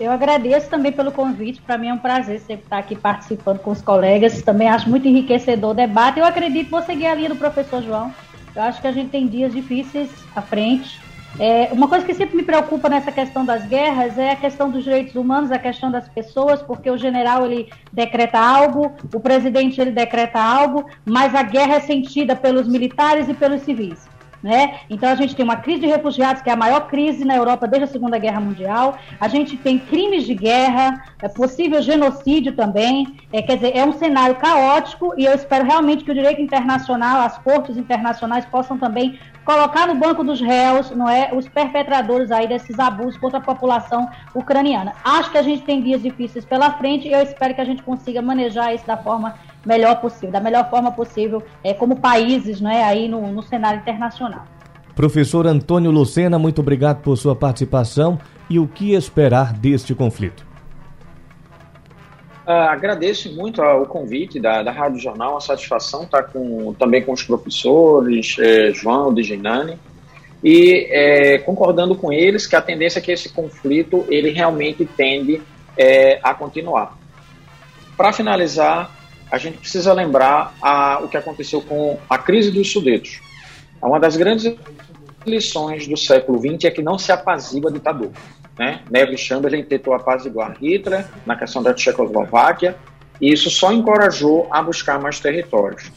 Eu 0.00 0.10
agradeço 0.10 0.68
também 0.68 0.90
pelo 0.90 1.12
convite. 1.12 1.62
Para 1.62 1.78
mim 1.78 1.86
é 1.86 1.94
um 1.94 1.98
prazer 1.98 2.40
sempre 2.40 2.64
estar 2.64 2.78
aqui 2.78 2.96
participando 2.96 3.60
com 3.60 3.70
os 3.70 3.80
colegas. 3.80 4.42
Também 4.42 4.68
acho 4.68 4.90
muito 4.90 5.06
enriquecedor 5.06 5.70
o 5.70 5.74
debate. 5.74 6.18
Eu 6.18 6.24
acredito, 6.24 6.68
vou 6.68 6.82
seguir 6.82 7.06
a 7.06 7.14
linha 7.14 7.28
do 7.28 7.36
professor 7.36 7.80
João. 7.80 8.12
Eu 8.56 8.62
acho 8.62 8.80
que 8.80 8.88
a 8.88 8.92
gente 8.92 9.10
tem 9.10 9.28
dias 9.28 9.52
difíceis 9.52 10.10
à 10.34 10.42
frente. 10.42 11.00
É, 11.38 11.70
uma 11.72 11.88
coisa 11.88 12.04
que 12.04 12.12
sempre 12.12 12.36
me 12.36 12.42
preocupa 12.42 12.88
nessa 12.88 13.10
questão 13.10 13.44
das 13.44 13.64
guerras 13.66 14.18
é 14.18 14.32
a 14.32 14.36
questão 14.36 14.70
dos 14.70 14.84
direitos 14.84 15.14
humanos, 15.14 15.50
a 15.50 15.58
questão 15.58 15.90
das 15.90 16.06
pessoas, 16.08 16.62
porque 16.62 16.90
o 16.90 16.98
general 16.98 17.46
ele 17.46 17.70
decreta 17.92 18.38
algo, 18.38 18.92
o 19.12 19.20
presidente 19.20 19.80
ele 19.80 19.92
decreta 19.92 20.38
algo, 20.40 20.84
mas 21.04 21.34
a 21.34 21.42
guerra 21.42 21.76
é 21.76 21.80
sentida 21.80 22.36
pelos 22.36 22.68
militares 22.68 23.28
e 23.28 23.34
pelos 23.34 23.62
civis. 23.62 24.12
Né? 24.42 24.80
Então 24.90 25.08
a 25.08 25.14
gente 25.14 25.36
tem 25.36 25.44
uma 25.44 25.56
crise 25.56 25.82
de 25.82 25.86
refugiados, 25.86 26.42
que 26.42 26.50
é 26.50 26.52
a 26.52 26.56
maior 26.56 26.88
crise 26.88 27.24
na 27.24 27.36
Europa 27.36 27.68
desde 27.68 27.84
a 27.84 27.92
Segunda 27.92 28.18
Guerra 28.18 28.40
Mundial. 28.40 28.98
A 29.20 29.28
gente 29.28 29.56
tem 29.56 29.78
crimes 29.78 30.24
de 30.24 30.34
guerra, 30.34 31.04
é 31.22 31.28
possível 31.28 31.80
genocídio 31.80 32.52
também. 32.52 33.16
É, 33.32 33.40
quer 33.40 33.54
dizer, 33.54 33.76
é 33.76 33.84
um 33.84 33.92
cenário 33.92 34.34
caótico 34.34 35.14
e 35.16 35.24
eu 35.24 35.32
espero 35.32 35.64
realmente 35.64 36.02
que 36.02 36.10
o 36.10 36.14
direito 36.14 36.42
internacional, 36.42 37.20
as 37.20 37.38
cortes 37.38 37.76
internacionais 37.76 38.44
possam 38.44 38.76
também 38.76 39.16
colocar 39.44 39.86
no 39.86 39.94
banco 39.94 40.22
dos 40.22 40.40
réus, 40.40 40.90
não 40.90 41.08
é, 41.08 41.30
os 41.34 41.48
perpetradores 41.48 42.30
aí 42.30 42.46
desses 42.46 42.78
abusos 42.78 43.16
contra 43.18 43.38
a 43.38 43.42
população 43.42 44.08
ucraniana. 44.34 44.92
Acho 45.04 45.30
que 45.30 45.38
a 45.38 45.42
gente 45.42 45.62
tem 45.62 45.82
dias 45.82 46.02
difíceis 46.02 46.44
pela 46.44 46.70
frente 46.72 47.08
e 47.08 47.12
eu 47.12 47.20
espero 47.20 47.54
que 47.54 47.60
a 47.60 47.64
gente 47.64 47.82
consiga 47.82 48.22
manejar 48.22 48.74
isso 48.74 48.86
da 48.86 48.96
forma 48.96 49.34
melhor 49.64 50.00
possível, 50.00 50.30
da 50.30 50.40
melhor 50.40 50.68
forma 50.70 50.92
possível, 50.92 51.42
é, 51.62 51.72
como 51.72 51.96
países, 51.96 52.60
não 52.60 52.70
é, 52.70 52.82
aí 52.82 53.08
no, 53.08 53.32
no 53.32 53.42
cenário 53.42 53.80
internacional. 53.80 54.44
Professor 54.94 55.46
Antônio 55.46 55.90
Lucena, 55.90 56.38
muito 56.38 56.60
obrigado 56.60 57.00
por 57.00 57.16
sua 57.16 57.34
participação 57.34 58.18
e 58.50 58.58
o 58.58 58.66
que 58.66 58.92
esperar 58.92 59.52
deste 59.52 59.94
conflito. 59.94 60.51
Uh, 62.46 62.50
agradeço 62.50 63.32
muito 63.32 63.62
o 63.62 63.86
convite 63.86 64.40
da, 64.40 64.62
da 64.64 64.72
Rádio 64.72 64.98
Jornal, 64.98 65.36
a 65.36 65.40
satisfação 65.40 66.02
estar 66.02 66.24
com, 66.24 66.74
também 66.74 67.02
com 67.02 67.12
os 67.12 67.22
professores, 67.22 68.36
eh, 68.38 68.72
João, 68.74 69.14
Diginani, 69.14 69.78
e 70.42 70.88
eh, 70.90 71.38
concordando 71.38 71.94
com 71.94 72.12
eles 72.12 72.46
que 72.46 72.56
a 72.56 72.60
tendência 72.60 72.98
é 72.98 73.02
que 73.02 73.12
esse 73.12 73.28
conflito 73.28 74.04
ele 74.08 74.30
realmente 74.30 74.84
tende 74.84 75.40
eh, 75.78 76.18
a 76.20 76.34
continuar. 76.34 76.98
Para 77.96 78.12
finalizar, 78.12 78.90
a 79.30 79.38
gente 79.38 79.58
precisa 79.58 79.92
lembrar 79.92 80.52
a, 80.60 80.98
o 81.00 81.08
que 81.08 81.16
aconteceu 81.16 81.62
com 81.62 81.96
a 82.10 82.18
crise 82.18 82.50
dos 82.50 82.72
Sudetos. 82.72 83.20
Uma 83.80 84.00
das 84.00 84.16
grandes 84.16 84.52
lições 85.24 85.86
do 85.86 85.96
século 85.96 86.40
XX 86.40 86.64
é 86.64 86.70
que 86.72 86.82
não 86.82 86.98
se 86.98 87.12
apazigua 87.12 87.70
a 87.70 87.72
ditadura. 87.72 88.12
Né? 88.58 88.80
Neville 88.90 89.16
Chamberlain 89.18 89.64
tentou 89.64 89.94
apaziguar 89.94 90.56
Hitler 90.60 91.06
na 91.24 91.36
questão 91.36 91.62
da 91.62 91.72
Tchecoslováquia 91.72 92.76
e 93.20 93.32
isso 93.32 93.50
só 93.50 93.72
encorajou 93.72 94.48
a 94.50 94.62
buscar 94.62 95.00
mais 95.00 95.20
territórios. 95.20 95.90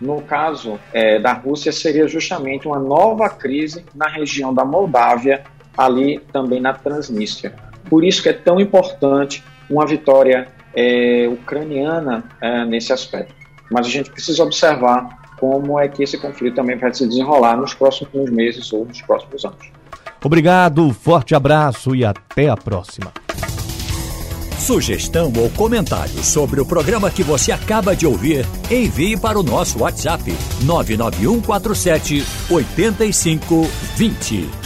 No 0.00 0.20
caso 0.20 0.80
é, 0.92 1.20
da 1.20 1.32
Rússia, 1.32 1.70
seria 1.70 2.08
justamente 2.08 2.66
uma 2.66 2.78
nova 2.78 3.28
crise 3.28 3.84
na 3.94 4.08
região 4.08 4.52
da 4.52 4.64
Moldávia, 4.64 5.44
ali 5.78 6.18
também 6.32 6.60
na 6.60 6.72
Transnistria. 6.72 7.54
Por 7.88 8.04
isso 8.04 8.22
que 8.22 8.28
é 8.28 8.32
tão 8.32 8.60
importante 8.60 9.44
uma 9.70 9.86
vitória 9.86 10.48
é, 10.74 11.28
ucraniana 11.28 12.24
é, 12.40 12.64
nesse 12.64 12.92
aspecto. 12.92 13.32
Mas 13.70 13.86
a 13.86 13.90
gente 13.90 14.10
precisa 14.10 14.42
observar 14.42 15.22
como 15.38 15.78
é 15.78 15.88
que 15.88 16.02
esse 16.02 16.18
conflito 16.18 16.56
também 16.56 16.76
vai 16.76 16.92
se 16.92 17.06
desenrolar 17.06 17.56
nos 17.56 17.72
próximos 17.72 18.30
meses 18.30 18.72
ou 18.72 18.84
nos 18.84 19.00
próximos 19.02 19.44
anos. 19.44 19.70
Obrigado, 20.24 20.92
forte 20.92 21.34
abraço 21.34 21.94
e 21.94 22.04
até 22.04 22.48
a 22.48 22.56
próxima. 22.56 23.12
Sugestão 24.58 25.32
ou 25.36 25.50
comentário 25.50 26.22
sobre 26.22 26.60
o 26.60 26.64
programa 26.64 27.10
que 27.10 27.24
você 27.24 27.50
acaba 27.50 27.96
de 27.96 28.06
ouvir, 28.06 28.46
envie 28.70 29.16
para 29.16 29.38
o 29.38 29.42
nosso 29.42 29.80
WhatsApp 29.80 30.32
99147 30.62 32.24
8520. 32.48 34.61